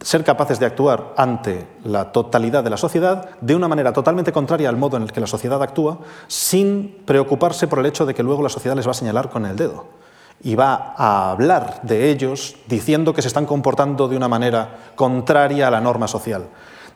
Ser 0.00 0.24
capaces 0.24 0.58
de 0.58 0.66
actuar 0.66 1.12
ante 1.16 1.66
la 1.84 2.12
totalidad 2.12 2.64
de 2.64 2.70
la 2.70 2.76
sociedad 2.76 3.28
de 3.40 3.54
una 3.54 3.68
manera 3.68 3.92
totalmente 3.92 4.32
contraria 4.32 4.68
al 4.68 4.76
modo 4.76 4.96
en 4.96 5.02
el 5.02 5.12
que 5.12 5.20
la 5.20 5.26
sociedad 5.26 5.62
actúa, 5.62 5.98
sin 6.28 7.02
preocuparse 7.04 7.66
por 7.66 7.80
el 7.80 7.86
hecho 7.86 8.06
de 8.06 8.14
que 8.14 8.22
luego 8.22 8.42
la 8.42 8.48
sociedad 8.48 8.76
les 8.76 8.86
va 8.86 8.92
a 8.92 8.94
señalar 8.94 9.28
con 9.28 9.44
el 9.44 9.56
dedo 9.56 10.02
y 10.42 10.54
va 10.54 10.94
a 10.96 11.30
hablar 11.30 11.80
de 11.82 12.10
ellos 12.10 12.56
diciendo 12.66 13.14
que 13.14 13.22
se 13.22 13.28
están 13.28 13.46
comportando 13.46 14.08
de 14.08 14.16
una 14.16 14.28
manera 14.28 14.92
contraria 14.94 15.68
a 15.68 15.70
la 15.70 15.80
norma 15.80 16.08
social. 16.08 16.48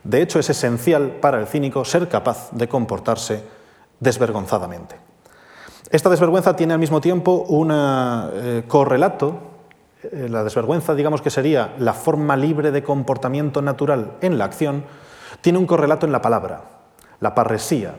De 0.06 0.22
hecho, 0.22 0.38
es 0.38 0.48
esencial 0.48 1.16
para 1.20 1.40
el 1.40 1.48
cínico 1.48 1.84
ser 1.84 2.08
capaz 2.08 2.50
de 2.52 2.68
comportarse 2.68 3.42
desvergonzadamente. 3.98 4.94
Esta 5.90 6.08
desvergüenza 6.10 6.54
tiene 6.54 6.74
al 6.74 6.78
mismo 6.78 7.00
tiempo 7.00 7.44
un 7.48 7.72
eh, 7.74 8.62
correlato, 8.68 9.36
eh, 10.04 10.28
la 10.30 10.44
desvergüenza 10.44 10.94
digamos 10.94 11.22
que 11.22 11.30
sería 11.30 11.74
la 11.78 11.92
forma 11.92 12.36
libre 12.36 12.70
de 12.70 12.84
comportamiento 12.84 13.62
natural 13.62 14.12
en 14.20 14.38
la 14.38 14.44
acción, 14.44 14.84
tiene 15.40 15.58
un 15.58 15.66
correlato 15.66 16.06
en 16.06 16.12
la 16.12 16.22
palabra, 16.22 16.62
la 17.18 17.34
parresía, 17.34 17.96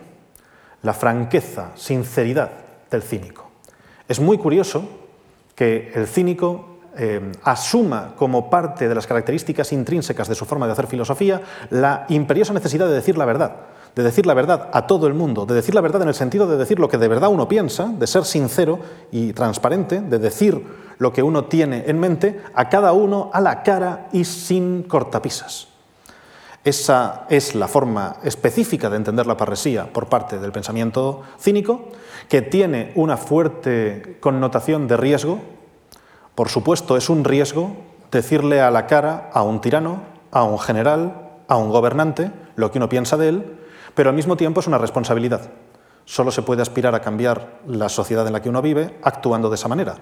la 0.83 0.93
franqueza, 0.93 1.71
sinceridad 1.75 2.51
del 2.89 3.03
cínico. 3.03 3.49
Es 4.07 4.21
muy 4.21 4.37
curioso 4.37 4.87
que 5.55 5.91
el 5.93 6.07
cínico 6.07 6.76
eh, 6.97 7.31
asuma 7.43 8.13
como 8.15 8.49
parte 8.49 8.87
de 8.87 8.95
las 8.95 9.07
características 9.07 9.71
intrínsecas 9.73 10.27
de 10.27 10.35
su 10.35 10.45
forma 10.45 10.65
de 10.65 10.73
hacer 10.73 10.87
filosofía 10.87 11.41
la 11.69 12.05
imperiosa 12.09 12.53
necesidad 12.53 12.87
de 12.87 12.93
decir 12.93 13.17
la 13.17 13.25
verdad, 13.25 13.55
de 13.95 14.03
decir 14.03 14.25
la 14.25 14.33
verdad 14.33 14.69
a 14.73 14.87
todo 14.87 15.07
el 15.07 15.13
mundo, 15.13 15.45
de 15.45 15.55
decir 15.55 15.75
la 15.75 15.81
verdad 15.81 16.01
en 16.01 16.09
el 16.09 16.15
sentido 16.15 16.47
de 16.47 16.57
decir 16.57 16.79
lo 16.79 16.89
que 16.89 16.97
de 16.97 17.07
verdad 17.07 17.29
uno 17.29 17.47
piensa, 17.47 17.85
de 17.87 18.07
ser 18.07 18.25
sincero 18.25 18.79
y 19.11 19.33
transparente, 19.33 20.01
de 20.01 20.19
decir 20.19 20.63
lo 20.99 21.13
que 21.13 21.23
uno 21.23 21.45
tiene 21.45 21.83
en 21.87 21.99
mente 21.99 22.41
a 22.53 22.69
cada 22.69 22.93
uno 22.93 23.29
a 23.33 23.41
la 23.41 23.63
cara 23.63 24.09
y 24.11 24.23
sin 24.25 24.83
cortapisas. 24.83 25.67
Esa 26.67 27.25
es 27.29 27.55
la 27.55 27.69
forma 27.69 28.17
específica 28.23 28.89
de 28.89 28.97
entender 28.97 29.25
la 29.25 29.37
parresía 29.37 29.91
por 29.93 30.09
parte 30.09 30.37
del 30.37 30.51
pensamiento 30.51 31.21
cínico, 31.39 31.89
que 32.27 32.41
tiene 32.41 32.91
una 32.95 33.15
fuerte 33.15 34.17
connotación 34.19 34.85
de 34.85 34.97
riesgo. 34.97 35.39
Por 36.37 36.49
supuesto, 36.49 36.97
es 36.97 37.09
un 37.09 37.23
riesgo 37.23 37.75
decirle 38.11 38.61
a 38.61 38.69
la 38.69 38.85
cara 38.85 39.31
a 39.33 39.41
un 39.41 39.59
tirano, 39.59 40.03
a 40.29 40.43
un 40.43 40.59
general, 40.59 41.31
a 41.47 41.55
un 41.55 41.71
gobernante, 41.71 42.31
lo 42.55 42.69
que 42.69 42.77
uno 42.77 42.89
piensa 42.89 43.17
de 43.17 43.29
él, 43.29 43.57
pero 43.95 44.11
al 44.11 44.15
mismo 44.15 44.37
tiempo 44.37 44.59
es 44.59 44.67
una 44.67 44.77
responsabilidad. 44.77 45.49
Solo 46.05 46.29
se 46.29 46.43
puede 46.43 46.61
aspirar 46.61 46.93
a 46.93 47.01
cambiar 47.01 47.61
la 47.65 47.89
sociedad 47.89 48.27
en 48.27 48.33
la 48.33 48.43
que 48.43 48.49
uno 48.49 48.61
vive 48.61 48.99
actuando 49.01 49.49
de 49.49 49.55
esa 49.55 49.67
manera. 49.67 49.95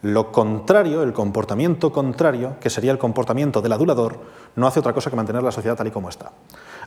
Lo 0.00 0.32
contrario, 0.32 1.02
el 1.02 1.12
comportamiento 1.12 1.92
contrario, 1.92 2.56
que 2.60 2.70
sería 2.70 2.90
el 2.90 2.96
comportamiento 2.96 3.60
del 3.60 3.72
adulador, 3.72 4.20
no 4.56 4.66
hace 4.66 4.80
otra 4.80 4.94
cosa 4.94 5.10
que 5.10 5.16
mantener 5.16 5.42
la 5.42 5.52
sociedad 5.52 5.76
tal 5.76 5.88
y 5.88 5.90
como 5.90 6.08
está. 6.08 6.32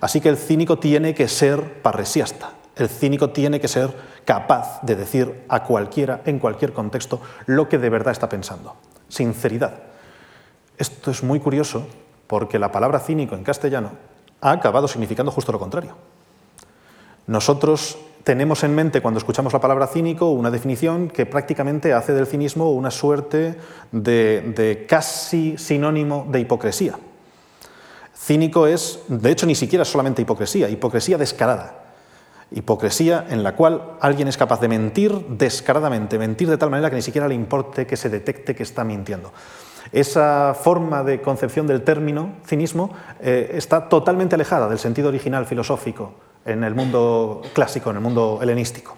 Así 0.01 0.21
que 0.21 0.29
el 0.29 0.37
cínico 0.37 0.79
tiene 0.79 1.13
que 1.13 1.27
ser 1.27 1.83
parresiasta, 1.83 2.53
el 2.75 2.89
cínico 2.89 3.29
tiene 3.29 3.59
que 3.59 3.67
ser 3.67 3.93
capaz 4.25 4.81
de 4.81 4.95
decir 4.95 5.45
a 5.49 5.63
cualquiera, 5.63 6.21
en 6.25 6.39
cualquier 6.39 6.73
contexto, 6.73 7.21
lo 7.45 7.69
que 7.69 7.77
de 7.77 7.91
verdad 7.91 8.11
está 8.11 8.27
pensando. 8.27 8.75
Sinceridad. 9.09 9.73
Esto 10.77 11.11
es 11.11 11.23
muy 11.23 11.39
curioso 11.39 11.87
porque 12.27 12.59
la 12.59 12.71
palabra 12.71 12.99
cínico 12.99 13.35
en 13.35 13.43
castellano 13.43 13.91
ha 14.41 14.51
acabado 14.51 14.87
significando 14.87 15.31
justo 15.31 15.51
lo 15.51 15.59
contrario. 15.59 15.95
Nosotros 17.25 17.97
tenemos 18.23 18.63
en 18.63 18.75
mente 18.75 19.01
cuando 19.01 19.19
escuchamos 19.19 19.53
la 19.53 19.61
palabra 19.61 19.87
cínico 19.87 20.29
una 20.31 20.51
definición 20.51 21.07
que 21.07 21.25
prácticamente 21.25 21.93
hace 21.93 22.13
del 22.13 22.27
cinismo 22.27 22.71
una 22.71 22.91
suerte 22.91 23.55
de, 23.91 24.85
casi 24.87 25.57
sinónimo 25.57 26.27
de 26.29 26.41
hipocresía. 26.41 26.99
Cínico 28.13 28.67
es, 28.67 28.99
de 29.07 29.31
hecho, 29.31 29.45
ni 29.45 29.55
siquiera 29.55 29.85
solamente 29.85 30.21
hipocresía, 30.21 30.69
hipocresía 30.69 31.17
descarada. 31.17 31.86
Hipocresía 32.51 33.25
en 33.29 33.43
la 33.43 33.55
cual 33.55 33.97
alguien 33.99 34.27
es 34.27 34.37
capaz 34.37 34.61
de 34.61 34.69
mentir 34.69 35.13
descaradamente, 35.29 36.17
mentir 36.17 36.49
de 36.49 36.57
tal 36.57 36.69
manera 36.69 36.89
que 36.89 36.95
ni 36.95 37.01
siquiera 37.01 37.27
le 37.27 37.35
importe 37.35 37.85
que 37.85 37.97
se 37.97 38.09
detecte 38.09 38.55
que 38.55 38.63
está 38.63 38.83
mintiendo. 38.83 39.33
Esa 39.91 40.53
forma 40.53 41.03
de 41.03 41.21
concepción 41.21 41.67
del 41.67 41.83
término 41.83 42.33
cinismo 42.45 42.91
eh, 43.19 43.51
está 43.53 43.89
totalmente 43.89 44.35
alejada 44.35 44.67
del 44.67 44.79
sentido 44.79 45.09
original 45.09 45.45
filosófico 45.45 46.13
en 46.45 46.63
el 46.63 46.75
mundo 46.75 47.41
clásico, 47.53 47.89
en 47.89 47.97
el 47.97 48.01
mundo 48.01 48.39
helenístico. 48.41 48.95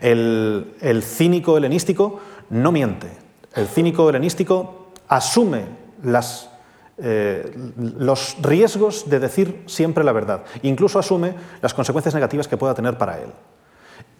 El, 0.00 1.02
cínico 1.02 1.56
helenístico 1.56 2.20
no 2.50 2.72
miente. 2.72 3.08
El 3.54 3.66
cínico 3.66 4.08
helenístico 4.10 4.88
asume 5.08 5.64
eh, 7.00 7.52
los 7.98 8.36
riesgos 8.42 9.08
de 9.08 9.20
decir 9.20 9.62
siempre 9.66 10.04
la 10.04 10.12
verdad. 10.12 10.42
Incluso 10.62 10.98
asume 10.98 11.34
las 11.62 11.74
consecuencias 11.74 12.14
negativas 12.14 12.48
que 12.48 12.56
pueda 12.56 12.74
tener 12.74 12.98
para 12.98 13.18
él. 13.20 13.28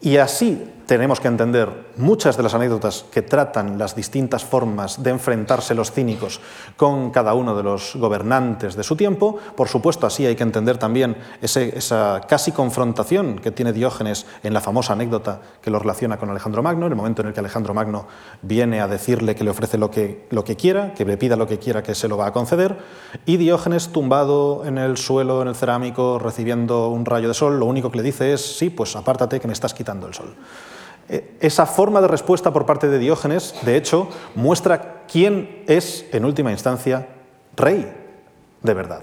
Y 0.00 0.16
así 0.18 0.64
tenemos 0.86 1.20
que 1.20 1.28
entender 1.28 1.68
muchas 1.98 2.38
de 2.38 2.42
las 2.42 2.54
anécdotas 2.54 3.04
que 3.12 3.20
tratan 3.20 3.76
las 3.76 3.94
distintas 3.94 4.42
formas 4.42 5.02
de 5.02 5.10
enfrentarse 5.10 5.74
los 5.74 5.92
cínicos 5.92 6.40
con 6.78 7.10
cada 7.10 7.34
uno 7.34 7.54
de 7.54 7.62
los 7.62 7.94
gobernantes 7.96 8.74
de 8.74 8.82
su 8.82 8.96
tiempo. 8.96 9.36
Por 9.54 9.68
supuesto, 9.68 10.06
así 10.06 10.24
hay 10.24 10.34
que 10.34 10.44
entender 10.44 10.78
también 10.78 11.18
esa 11.42 12.22
casi 12.26 12.52
confrontación 12.52 13.38
que 13.38 13.50
tiene 13.50 13.74
Diógenes 13.74 14.24
en 14.42 14.54
la 14.54 14.62
famosa 14.62 14.94
anécdota 14.94 15.42
que 15.60 15.70
lo 15.70 15.78
relaciona 15.78 16.16
con 16.16 16.30
Alejandro 16.30 16.62
Magno, 16.62 16.86
en 16.86 16.92
el 16.92 16.96
momento 16.96 17.20
en 17.20 17.28
el 17.28 17.34
que 17.34 17.40
Alejandro 17.40 17.74
Magno 17.74 18.06
viene 18.40 18.80
a 18.80 18.88
decirle 18.88 19.34
que 19.34 19.44
le 19.44 19.50
ofrece 19.50 19.76
lo 19.76 19.90
que, 19.90 20.26
lo 20.30 20.42
que 20.42 20.56
quiera, 20.56 20.94
que 20.94 21.04
le 21.04 21.18
pida 21.18 21.36
lo 21.36 21.46
que 21.46 21.58
quiera, 21.58 21.82
que 21.82 21.94
se 21.94 22.08
lo 22.08 22.16
va 22.16 22.28
a 22.28 22.32
conceder, 22.32 22.78
y 23.26 23.36
Diógenes 23.36 23.88
tumbado 23.88 24.64
en 24.64 24.78
el 24.78 24.96
suelo, 24.96 25.42
en 25.42 25.48
el 25.48 25.54
cerámico, 25.54 26.18
recibiendo 26.18 26.88
un 26.88 27.04
rayo 27.04 27.28
de 27.28 27.34
sol, 27.34 27.58
lo 27.60 27.66
único 27.66 27.90
que 27.90 27.98
le 27.98 28.04
dice 28.04 28.32
es, 28.32 28.56
sí, 28.56 28.70
pues 28.70 28.96
apártate 28.96 29.38
que 29.38 29.46
me 29.46 29.52
estás 29.52 29.74
quitando 29.74 29.87
el 30.06 30.14
sol. 30.14 30.34
Eh, 31.08 31.38
esa 31.40 31.66
forma 31.66 32.00
de 32.00 32.08
respuesta 32.08 32.52
por 32.52 32.66
parte 32.66 32.88
de 32.88 32.98
Diógenes, 32.98 33.54
de 33.62 33.76
hecho, 33.76 34.08
muestra 34.34 35.04
quién 35.10 35.64
es, 35.66 36.04
en 36.12 36.24
última 36.24 36.52
instancia, 36.52 37.08
rey 37.56 37.90
de 38.62 38.74
verdad. 38.74 39.02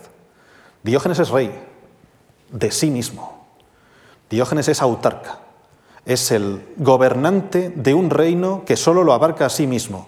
Diógenes 0.84 1.20
es 1.20 1.30
rey 1.30 1.52
de 2.52 2.72
sí 2.72 2.92
mismo. 2.92 3.46
Diógenes 4.30 4.68
es 4.68 4.82
autarca. 4.82 5.40
Es 6.06 6.32
el 6.32 6.74
gobernante 6.78 7.72
de 7.72 7.94
un 7.94 8.12
reino 8.12 8.64
que 8.66 8.78
solo 8.78 9.04
lo 9.04 9.14
abarca 9.14 9.48
a 9.48 9.50
sí 9.50 9.66
mismo. 9.66 10.08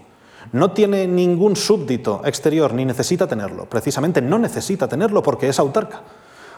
No 0.52 0.72
tiene 0.72 1.08
ningún 1.08 1.56
súbdito 1.56 2.22
exterior, 2.24 2.74
ni 2.74 2.86
necesita 2.86 3.28
tenerlo. 3.28 3.66
Precisamente 3.66 4.22
no 4.22 4.38
necesita 4.38 4.88
tenerlo 4.88 5.24
porque 5.24 5.50
es 5.50 5.60
autarca, 5.60 6.04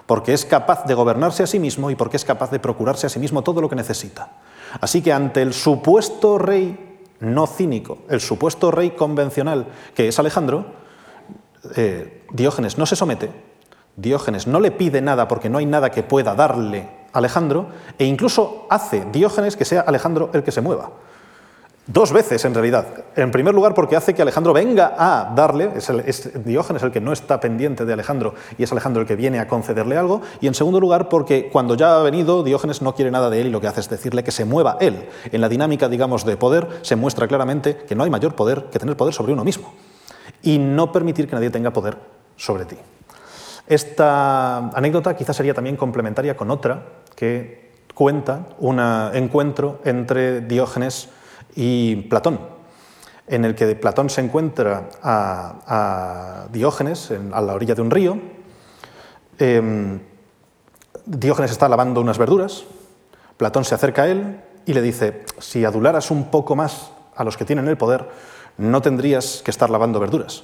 porque 0.10 0.34
es 0.34 0.43
capaz 0.43 0.86
de 0.86 0.95
gobernarse 0.95 1.43
a 1.43 1.45
sí 1.45 1.60
mismo 1.60 1.91
y 1.91 1.95
porque 1.95 2.18
es 2.18 2.26
capaz 2.26 2.49
de 2.49 2.57
procurarse 2.57 3.05
a 3.05 3.12
sí 3.12 3.20
mismo 3.20 3.43
todo 3.43 3.62
lo 3.62 3.70
que 3.70 3.76
necesita. 3.76 4.38
Así 4.82 5.03
que 5.03 5.14
ante 5.14 5.43
el 5.43 5.53
supuesto 5.53 6.39
rey 6.39 6.97
no 7.20 7.45
cínico, 7.45 7.99
el 8.10 8.20
supuesto 8.20 8.72
rey 8.72 8.89
convencional 8.89 9.68
que 9.93 10.07
es 10.07 10.18
Alejandro, 10.18 10.66
eh, 11.76 12.24
Diógenes 12.32 12.80
no 12.80 12.88
se 12.88 12.95
somete, 12.95 13.30
Diógenes 13.97 14.47
no 14.47 14.60
le 14.60 14.72
pide 14.72 14.99
nada 14.99 15.28
porque 15.28 15.47
no 15.47 15.60
hay 15.60 15.68
nada 15.68 15.91
que 15.91 16.01
pueda 16.01 16.34
darle 16.34 16.89
Alejandro, 17.14 17.68
e 17.99 18.05
incluso 18.05 18.66
hace 18.72 19.05
Diógenes 19.12 19.55
que 19.55 19.64
sea 19.64 19.82
Alejandro 19.82 20.32
el 20.34 20.41
que 20.41 20.51
se 20.51 20.62
mueva. 20.62 20.89
Dos 21.92 22.14
veces, 22.14 22.46
en 22.46 22.54
realidad. 22.54 22.86
En 23.16 23.32
primer 23.32 23.56
lugar, 23.56 23.74
porque 23.74 23.96
hace 23.96 24.14
que 24.14 24.22
Alejandro 24.22 24.54
venga 24.54 24.94
a 24.96 25.34
darle, 25.34 25.72
es, 25.76 26.46
Diógenes 26.46 26.84
el 26.84 26.92
que 26.92 27.02
no 27.02 27.12
está 27.12 27.40
pendiente 27.40 27.84
de 27.84 27.94
Alejandro 27.94 28.36
y 28.60 28.64
es 28.64 28.72
Alejandro 28.72 29.02
el 29.02 29.08
que 29.08 29.16
viene 29.16 29.40
a 29.40 29.48
concederle 29.48 29.98
algo. 29.98 30.22
Y 30.40 30.46
en 30.46 30.54
segundo 30.54 30.80
lugar, 30.80 31.10
porque 31.10 31.50
cuando 31.52 31.74
ya 31.74 32.00
ha 32.00 32.04
venido, 32.04 32.44
Diógenes 32.44 32.84
no 32.84 32.94
quiere 32.94 33.10
nada 33.10 33.32
de 33.32 33.42
él 33.42 33.48
y 33.48 33.50
lo 33.50 33.60
que 33.60 33.66
hace 33.66 33.80
es 33.80 33.90
decirle 33.90 34.24
que 34.24 34.30
se 34.30 34.46
mueva 34.46 34.78
él. 34.80 35.10
En 35.32 35.42
la 35.42 35.50
dinámica, 35.50 35.90
digamos, 35.90 36.26
de 36.26 36.38
poder 36.38 36.68
se 36.84 36.96
muestra 36.96 37.28
claramente 37.28 37.78
que 37.78 37.96
no 37.96 38.04
hay 38.04 38.12
mayor 38.12 38.36
poder 38.36 38.66
que 38.72 38.78
tener 38.78 38.96
poder 38.96 39.16
sobre 39.16 39.34
uno 39.34 39.44
mismo 39.44 39.74
y 40.44 40.60
no 40.60 40.92
permitir 40.92 41.28
que 41.28 41.34
nadie 41.34 41.50
tenga 41.50 41.74
poder 41.74 41.98
sobre 42.36 42.66
ti. 42.66 42.78
Esta 43.66 44.58
anécdota 44.58 45.16
quizás 45.16 45.36
sería 45.36 45.56
también 45.56 45.76
complementaria 45.76 46.38
con 46.38 46.52
otra 46.52 46.84
que 47.16 47.72
cuenta 47.96 48.46
un 48.60 48.80
encuentro 48.80 49.80
entre 49.86 50.42
Diógenes 50.42 51.10
y 51.62 51.97
Platón, 52.03 52.39
en 53.28 53.43
el 53.43 53.53
que 53.53 53.76
Platón 53.76 54.10
se 54.10 54.22
encuentra 54.22 54.88
a, 55.03 56.47
Diógenes 56.53 57.12
a 57.34 57.41
la 57.41 57.53
orilla 57.53 57.76
de 57.76 57.82
un 57.82 57.91
río. 57.91 58.18
Em, 59.38 59.99
Diógenes 61.05 61.51
está 61.51 61.68
lavando 61.68 61.99
unas 61.99 62.18
verduras, 62.18 62.64
Platón 63.36 63.66
se 63.66 63.76
acerca 63.76 64.03
a 64.03 64.07
él 64.07 64.39
y 64.66 64.72
le 64.72 64.82
dice, 64.82 65.26
si 65.38 65.66
adularas 65.66 66.12
un 66.12 66.32
poco 66.32 66.55
más 66.55 66.91
a 67.14 67.26
los 67.26 67.36
que 67.36 67.43
tienen 67.43 67.68
el 67.68 67.76
poder, 67.76 68.07
no 68.57 68.82
tendrías 68.82 69.41
que 69.43 69.51
estar 69.51 69.70
lavando 69.70 69.99
verduras. 69.99 70.43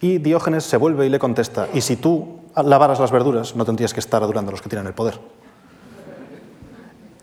Y 0.00 0.18
Diógenes 0.18 0.62
se 0.62 0.76
vuelve 0.76 1.06
y 1.06 1.08
le 1.08 1.18
contesta, 1.18 1.66
y 1.74 1.80
si 1.80 1.96
tú 1.96 2.42
lavaras 2.54 3.00
las 3.00 3.10
verduras, 3.10 3.56
no 3.56 3.64
tendrías 3.64 3.92
que 3.92 3.98
estar 3.98 4.22
adulando 4.22 4.50
a 4.50 4.52
los 4.52 4.62
que 4.62 4.68
tienen 4.68 4.86
el 4.86 4.94
poder. 4.94 5.18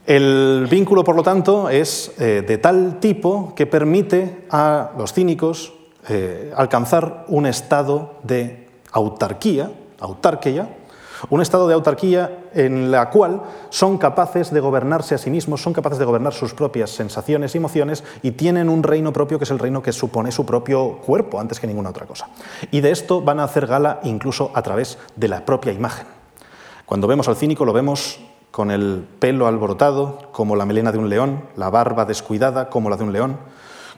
El 0.05 0.67
vínculo, 0.69 1.03
por 1.03 1.15
lo 1.15 1.23
tanto, 1.23 1.67
es 1.69 2.11
eh, 2.19 2.43
de 2.47 2.57
tal 2.59 2.99
tipo 2.99 3.53
que 3.55 3.65
permite 3.65 4.45
a 4.51 4.91
los 4.97 5.13
cínicos 5.13 5.73
eh, 6.07 6.53
alcanzar 6.55 7.25
un 7.27 7.47
estado 7.47 8.19
de 8.21 8.67
autarquía, 8.91 9.71
autarquía, 9.99 10.69
un 11.29 11.41
estado 11.41 11.67
de 11.67 11.73
autarquía 11.73 12.49
en 12.53 12.91
la 12.91 13.09
cual 13.09 13.41
son 13.69 13.97
capaces 13.97 14.51
de 14.51 14.59
gobernarse 14.59 15.15
a 15.15 15.17
sí 15.17 15.31
mismos, 15.31 15.63
son 15.63 15.73
capaces 15.73 15.97
de 15.97 16.05
gobernar 16.05 16.33
sus 16.33 16.53
propias 16.53 16.91
sensaciones 16.91 17.55
y 17.55 17.57
emociones 17.57 18.03
y 18.21 18.31
tienen 18.31 18.69
un 18.69 18.83
reino 18.83 19.11
propio 19.11 19.39
que 19.39 19.45
es 19.45 19.51
el 19.51 19.57
reino 19.57 19.81
que 19.81 19.91
supone 19.91 20.31
su 20.31 20.45
propio 20.45 20.99
cuerpo 21.03 21.39
antes 21.39 21.59
que 21.59 21.65
ninguna 21.65 21.89
otra 21.89 22.05
cosa. 22.05 22.29
Y 22.69 22.81
de 22.81 22.91
esto 22.91 23.21
van 23.21 23.39
a 23.39 23.45
hacer 23.45 23.65
gala 23.65 24.01
incluso 24.03 24.51
a 24.53 24.61
través 24.61 24.99
de 25.15 25.29
la 25.29 25.43
propia 25.45 25.73
imagen. 25.73 26.05
Cuando 26.85 27.07
vemos 27.07 27.27
al 27.27 27.37
cínico 27.37 27.65
lo 27.65 27.73
vemos 27.73 28.19
con 28.55 28.71
el 28.71 29.05
pelo 29.19 29.47
alborotado 29.47 30.29
como 30.31 30.55
la 30.55 30.65
melena 30.65 30.93
de 30.93 30.97
un 30.97 31.09
león, 31.09 31.43
la 31.57 31.69
barba 31.69 32.05
descuidada 32.05 32.69
como 32.69 32.89
la 32.89 32.95
de 32.95 33.03
un 33.03 33.11
león, 33.11 33.37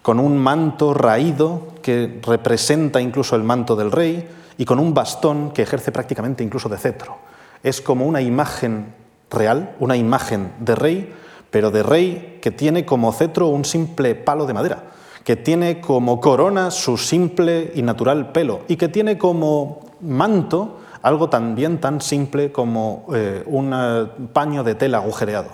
con 0.01 0.19
un 0.19 0.35
manto 0.35 0.95
raído 0.95 1.67
que 1.83 2.19
representa 2.23 2.99
incluso 2.99 3.35
el 3.35 3.43
manto 3.43 3.75
del 3.75 3.91
rey 3.91 4.27
y 4.57 4.65
con 4.65 4.79
un 4.79 4.95
bastón 4.95 5.51
que 5.51 5.61
ejerce 5.61 5.91
prácticamente 5.91 6.43
incluso 6.43 6.69
de 6.69 6.79
cetro. 6.79 7.17
Es 7.61 7.81
como 7.81 8.07
una 8.07 8.19
imagen 8.19 8.95
real, 9.29 9.75
una 9.79 9.95
imagen 9.95 10.51
de 10.59 10.73
rey, 10.73 11.13
pero 11.51 11.69
de 11.69 11.83
rey 11.83 12.39
que 12.41 12.49
tiene 12.49 12.83
como 12.83 13.13
cetro 13.13 13.49
un 13.49 13.63
simple 13.63 14.15
palo 14.15 14.47
de 14.47 14.55
madera, 14.55 14.85
que 15.23 15.35
tiene 15.35 15.79
como 15.79 16.19
corona 16.19 16.71
su 16.71 16.97
simple 16.97 17.73
y 17.75 17.83
natural 17.83 18.31
pelo 18.31 18.61
y 18.67 18.75
que 18.75 18.87
tiene 18.87 19.19
como 19.19 19.81
manto 20.01 20.79
algo 21.01 21.29
también 21.29 21.79
tan 21.79 22.01
simple 22.01 22.51
como 22.51 23.05
eh, 23.13 23.43
un 23.45 23.73
eh, 23.73 24.07
paño 24.33 24.63
de 24.63 24.75
tela 24.75 24.97
agujereado. 24.97 25.49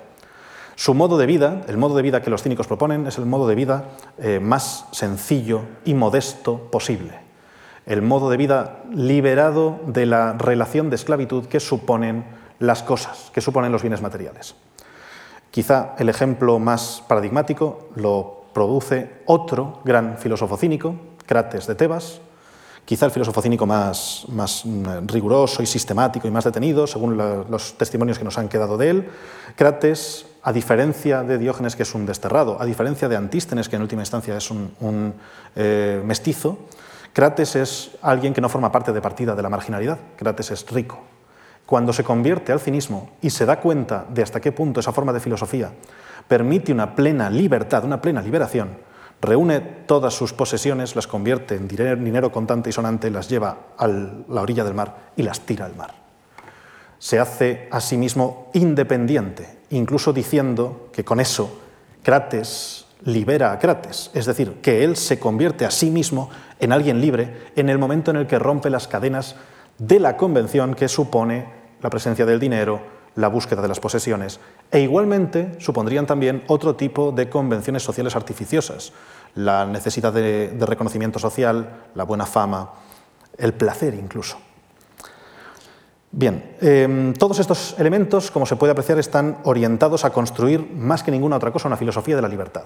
Su 0.76 0.94
modo 0.94 1.18
de 1.18 1.26
vida, 1.26 1.62
el 1.68 1.78
modo 1.78 1.96
de 1.96 2.02
vida 2.02 2.22
que 2.22 2.30
los 2.30 2.42
cínicos 2.42 2.68
proponen, 2.68 3.06
es 3.06 3.18
el 3.18 3.26
modo 3.26 3.48
de 3.48 3.56
vida 3.56 3.90
eh, 4.18 4.40
más 4.40 4.86
sencillo 4.92 5.62
y 5.86 5.94
modesto 5.94 6.72
posible. 6.72 7.20
El 7.86 8.02
modo 8.02 8.30
de 8.30 8.38
vida 8.38 8.84
liberado 8.92 9.80
de 9.86 10.06
la 10.06 10.34
relación 10.34 10.90
de 10.90 10.96
esclavitud 10.96 11.46
que 11.46 11.60
suponen 11.60 12.26
las 12.60 12.82
cosas, 12.82 13.30
que 13.34 13.42
suponen 13.42 13.72
los 13.72 13.84
bienes 13.84 14.02
materiales. 14.02 14.56
Quizá 15.52 15.94
el 16.00 16.10
ejemplo 16.10 16.58
más 16.58 17.04
paradigmático 17.08 17.90
lo 17.96 18.46
produce 18.54 19.22
otro 19.26 19.82
gran 19.84 20.18
filósofo 20.18 20.58
cínico, 20.58 20.96
Crates 21.28 21.68
de 21.68 21.76
Tebas, 21.76 22.22
quizá 22.86 23.06
el 23.06 23.12
filósofo 23.12 23.42
cínico 23.42 23.66
más, 23.66 24.26
mm, 24.28 25.08
riguroso 25.08 25.64
y 25.64 25.66
sistemático 25.66 26.28
y 26.28 26.32
más 26.32 26.44
detenido, 26.44 26.88
según 26.88 27.18
los 27.18 27.78
testimonios 27.78 28.18
que 28.18 28.26
nos 28.26 28.38
han 28.38 28.50
quedado 28.50 28.78
de 28.78 28.90
él. 28.90 29.10
Crates, 29.56 30.26
a 30.44 30.52
diferencia 30.52 31.24
de 31.24 31.38
Diógenes, 31.38 31.76
que 31.76 31.84
es 31.84 31.96
un 31.96 32.06
desterrado, 32.06 32.58
a 32.60 32.66
diferencia 32.66 33.08
de 33.08 33.16
Antístenes, 33.16 33.70
que 33.70 33.78
en 33.78 33.82
última 33.82 34.02
instancia 34.02 34.36
es 34.38 34.52
un, 34.52 35.14
eh, 35.56 36.02
mestizo, 36.06 36.60
Crates 37.14 37.56
es 37.56 37.92
alguien 38.02 38.34
que 38.34 38.42
no 38.42 38.50
forma 38.50 38.72
parte 38.72 38.92
de 38.92 39.00
partida 39.00 39.36
de 39.36 39.44
la 39.44 39.50
marginalidad. 39.50 40.00
Crates 40.18 40.50
es 40.50 40.70
rico. 40.72 41.00
Cuando 41.66 41.94
se 41.94 42.04
convierte 42.04 42.52
al 42.52 42.60
cinismo 42.60 43.12
y 43.22 43.30
se 43.30 43.46
da 43.46 43.60
cuenta 43.60 44.06
de 44.10 44.24
hasta 44.24 44.42
qué 44.42 44.52
punto 44.52 44.80
esa 44.80 44.92
forma 44.92 45.14
de 45.14 45.20
filosofía 45.20 45.72
permite 46.28 46.72
una 46.72 46.96
plena 46.96 47.30
libertad, 47.30 47.84
una 47.86 48.02
plena 48.02 48.22
liberación, 48.22 48.70
reúne 49.24 49.62
todas 49.62 50.14
sus 50.14 50.34
posesiones, 50.34 50.96
las 50.96 51.08
convierte 51.08 51.56
en 51.56 51.68
dinero, 51.68 52.32
contante 52.32 52.70
y 52.70 52.74
sonante, 52.74 53.10
las 53.10 53.30
lleva 53.30 53.70
a 53.78 53.88
la 53.88 54.42
orilla 54.42 54.64
del 54.64 54.74
mar 54.74 55.12
y 55.16 55.24
las 55.24 55.40
tira 55.42 55.66
al 55.66 55.76
mar. 55.76 55.96
Se 57.00 57.20
hace 57.20 57.68
a 57.72 57.82
sí 57.82 57.98
mismo 57.98 58.52
independiente, 58.54 59.60
incluso 59.72 60.14
diciendo 60.14 60.90
que 60.94 61.04
con 61.04 61.20
eso 61.20 61.62
Crates 62.04 62.86
libera 63.06 63.52
a 63.52 63.60
Crates, 63.60 64.12
es 64.14 64.26
decir, 64.26 64.62
que 64.62 64.84
él 64.84 64.96
se 64.96 65.20
convierte 65.20 65.66
a 65.66 65.72
sí 65.72 65.90
mismo 65.90 66.30
en 66.60 66.72
alguien 66.72 67.02
libre 67.02 67.52
en 67.56 67.70
el 67.70 67.78
momento 67.78 68.12
en 68.12 68.18
el 68.18 68.28
que 68.28 68.40
rompe 68.40 68.70
las 68.70 68.88
cadenas 68.88 69.36
de 69.78 70.00
la 70.00 70.18
convención 70.18 70.76
que 70.76 70.88
supone 70.88 71.48
la 71.82 71.90
presencia 71.90 72.26
del 72.26 72.40
dinero, 72.40 72.82
la 73.16 73.28
búsqueda 73.28 73.62
de 73.62 73.68
las 73.68 73.80
posesiones, 73.80 74.40
e 74.72 74.80
igualmente 74.80 75.56
supondrían 75.60 76.06
también 76.06 76.44
otro 76.48 76.76
tipo 76.76 77.12
de 77.12 77.30
convenciones 77.30 77.84
sociales 77.84 78.16
artificiosas, 78.16 78.92
la 79.36 79.66
necesidad 79.66 80.14
de, 80.14 80.56
reconocimiento 80.62 81.20
social, 81.20 81.84
la 81.96 82.04
buena 82.04 82.26
fama, 82.26 82.72
el 83.38 83.54
placer 83.54 83.94
incluso. 83.94 84.38
Bien, 86.12 86.56
em, 86.62 87.14
todos 87.14 87.40
estos 87.40 87.76
elementos, 87.80 88.30
como 88.30 88.46
se 88.46 88.56
puede 88.56 88.72
apreciar, 88.72 89.00
están 89.00 89.40
orientados 89.44 90.06
a 90.06 90.12
construir 90.12 90.72
más 90.76 91.02
que 91.02 91.10
ninguna 91.10 91.38
otra 91.38 91.52
cosa 91.52 91.68
una 91.68 91.78
filosofía 91.78 92.16
de 92.16 92.22
la 92.22 92.28
libertad. 92.28 92.66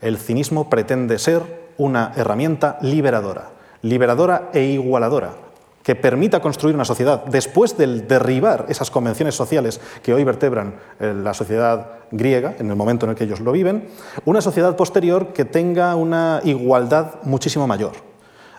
El 0.00 0.18
cinismo 0.18 0.70
pretende 0.70 1.18
ser 1.18 1.72
una 1.78 2.12
herramienta 2.14 2.78
liberadora, 2.82 3.50
liberadora 3.82 4.50
e 4.52 4.62
igualadora, 4.62 5.45
que 5.86 5.94
permita 5.94 6.40
construir 6.40 6.74
una 6.74 6.84
sociedad 6.84 7.24
después 7.26 7.78
del 7.78 8.08
derribar 8.08 8.66
esas 8.68 8.90
convenciones 8.90 9.36
sociales 9.36 9.80
que 10.02 10.12
hoy 10.12 10.24
vertebran 10.24 10.74
eh, 10.98 11.14
la 11.14 11.32
sociedad 11.32 12.00
griega, 12.10 12.56
en 12.58 12.68
el 12.70 12.74
momento 12.74 13.06
en 13.06 13.10
el 13.10 13.16
que 13.16 13.22
ellos 13.22 13.38
lo 13.38 13.52
viven, 13.52 13.86
una 14.24 14.40
sociedad 14.40 14.74
posterior 14.74 15.32
que 15.32 15.44
tenga 15.44 15.94
una 15.94 16.40
igualdad 16.42 17.22
muchísimo 17.22 17.68
mayor. 17.68 17.92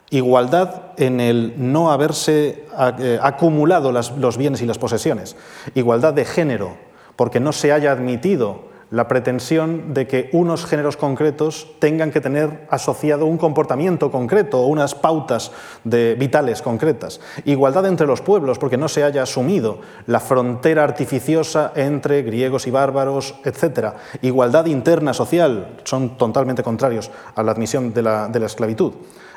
Igualdad 0.09 0.93
en 0.95 1.19
el 1.19 1.55
no 1.57 1.91
haberse 1.91 2.65
eh, 2.97 3.19
acumulado 3.21 3.91
los 3.91 4.37
bienes 4.37 4.61
y 4.61 4.65
las 4.65 4.77
posesiones. 4.77 5.35
Igualdad 5.75 6.13
de 6.13 6.23
género, 6.23 6.77
porque 7.17 7.41
no 7.41 7.51
se 7.51 7.73
haya 7.73 7.91
admitido 7.91 8.69
la 8.89 9.07
pretensión 9.07 9.93
de 9.93 10.07
que 10.07 10.29
unos 10.31 10.65
géneros 10.65 10.97
concretos 10.97 11.67
tengan 11.79 12.11
que 12.11 12.21
tener 12.21 12.67
asociado 12.69 13.25
un 13.25 13.37
comportamiento 13.37 14.11
concreto 14.11 14.61
o 14.61 14.67
unas 14.67 14.95
pautas 14.95 15.51
de, 15.83 16.15
vitales 16.15 16.61
concretas. 16.61 17.19
Igualdad 17.45 17.85
entre 17.85 18.07
los 18.07 18.21
pueblos, 18.21 18.59
porque 18.59 18.77
no 18.77 18.87
se 18.87 19.03
haya 19.03 19.23
asumido 19.23 19.79
la 20.05 20.19
frontera 20.19 20.83
artificiosa 20.83 21.73
entre 21.75 22.23
griegos 22.23 22.67
y 22.67 22.71
bárbaros, 22.71 23.35
etc. 23.43 23.93
Igualdad 24.21 24.65
interna 24.67 25.13
social, 25.13 25.77
son 25.83 26.17
totalmente 26.17 26.63
contrarios 26.63 27.11
a 27.35 27.43
la 27.43 27.51
admisión 27.51 27.93
de 27.93 28.01
la, 28.01 28.31
esclavitud. 28.45 28.93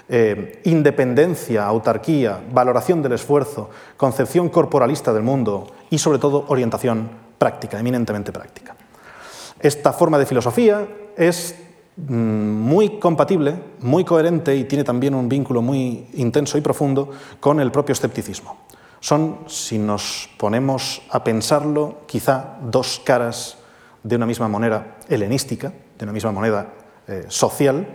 Eh, 0.08 0.60
independencia, 0.64 1.66
autarquía, 1.66 2.40
valoración 2.52 3.02
del 3.02 3.12
esfuerzo, 3.12 3.70
concepción 3.96 4.48
corporalista 4.48 5.12
del 5.12 5.22
mundo 5.22 5.68
y 5.88 5.98
sobre 5.98 6.18
todo 6.18 6.44
orientación 6.48 7.08
práctica, 7.38 7.78
eminentemente 7.78 8.32
práctica. 8.32 8.74
Esta 9.60 9.92
forma 9.92 10.18
de 10.18 10.26
filosofía 10.26 10.88
es 11.16 11.54
mm, 11.96 12.12
muy 12.12 12.98
compatible, 12.98 13.54
muy 13.80 14.04
coherente 14.04 14.56
y 14.56 14.64
tiene 14.64 14.84
también 14.84 15.14
un 15.14 15.28
vínculo 15.28 15.60
muy 15.60 16.08
intenso 16.14 16.56
y 16.56 16.62
profundo 16.62 17.10
con 17.40 17.60
el 17.60 17.70
propio 17.70 17.92
escepticismo. 17.92 18.58
Son, 19.00 19.40
si 19.46 19.78
nos 19.78 20.28
ponemos 20.36 21.02
a 21.10 21.24
pensarlo, 21.24 22.00
quizá 22.06 22.58
dos 22.62 23.00
caras 23.04 23.58
de 24.02 24.16
una 24.16 24.26
misma 24.26 24.48
moneda 24.48 24.98
helenística, 25.08 25.72
de 25.98 26.04
una 26.04 26.12
misma 26.12 26.32
moneda 26.32 26.72
eh, 27.06 27.24
social, 27.28 27.86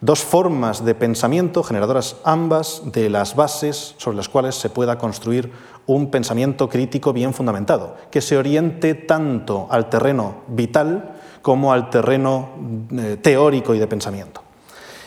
dos 0.00 0.20
formas 0.20 0.84
de 0.84 0.94
pensamiento 0.94 1.62
generadoras 1.62 2.16
ambas 2.24 2.82
de 2.86 3.10
las 3.10 3.34
bases 3.34 3.94
sobre 3.98 4.16
las 4.16 4.28
cuales 4.28 4.54
se 4.54 4.70
pueda 4.70 4.98
construir 4.98 5.50
un 5.86 6.10
pensamiento 6.10 6.68
crítico 6.68 7.12
bien 7.12 7.32
fundamentado, 7.32 7.96
que 8.10 8.20
se 8.20 8.36
oriente 8.36 8.94
tanto 8.94 9.66
al 9.70 9.88
terreno 9.88 10.42
vital 10.48 11.14
como 11.42 11.72
al 11.72 11.90
terreno 11.90 12.50
eh, 12.92 13.16
teórico 13.20 13.74
y 13.74 13.78
de 13.78 13.86
pensamiento. 13.86 14.42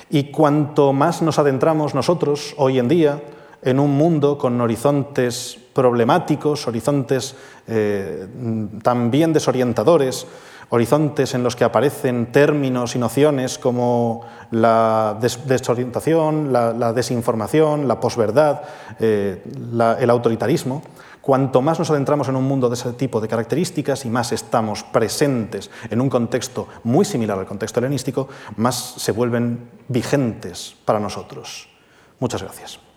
Y 0.09 0.25
cuanto 0.25 0.91
más 0.91 1.21
nos 1.21 1.39
adentramos 1.39 1.95
nosotros 1.95 2.53
hoy 2.57 2.79
en 2.79 2.87
día 2.87 3.21
en 3.61 3.79
un 3.79 3.91
mundo 3.91 4.37
con 4.37 4.59
horizontes 4.59 5.57
problemáticos, 5.73 6.67
horizontes 6.67 7.35
eh, 7.67 8.27
también 8.83 9.31
desorientadores, 9.31 10.25
horizontes 10.71 11.33
en 11.33 11.43
los 11.43 11.55
que 11.55 11.65
aparecen 11.65 12.31
términos 12.31 12.95
y 12.95 12.99
nociones 12.99 13.59
como 13.59 14.25
la 14.51 15.17
desorientación, 15.19 16.51
la, 16.51 16.93
desinformación, 16.93 17.87
la 17.87 17.99
posverdad, 17.99 18.61
eh, 18.99 19.43
el 19.99 20.09
autoritarismo, 20.09 20.81
cuanto 21.21 21.61
más 21.61 21.77
nos 21.77 21.91
adentramos 21.91 22.29
en 22.29 22.37
un 22.37 22.45
mundo 22.45 22.69
de 22.69 22.75
ese 22.75 22.93
tipo 22.93 23.19
de 23.19 23.27
características 23.27 24.05
y 24.05 24.09
más 24.09 24.31
estamos 24.31 24.83
presentes 24.83 25.69
en 25.89 25.99
un 25.99 26.09
contexto 26.09 26.67
muy 26.83 27.03
similar 27.05 27.37
al 27.37 27.45
contexto 27.45 27.79
helenístico, 27.79 28.29
más 28.55 28.95
se 28.97 29.11
vuelven 29.11 29.69
vigentes 29.89 30.75
para 30.85 30.99
nosotros. 30.99 31.67
Muchas 32.19 32.41
gracias. 32.41 32.90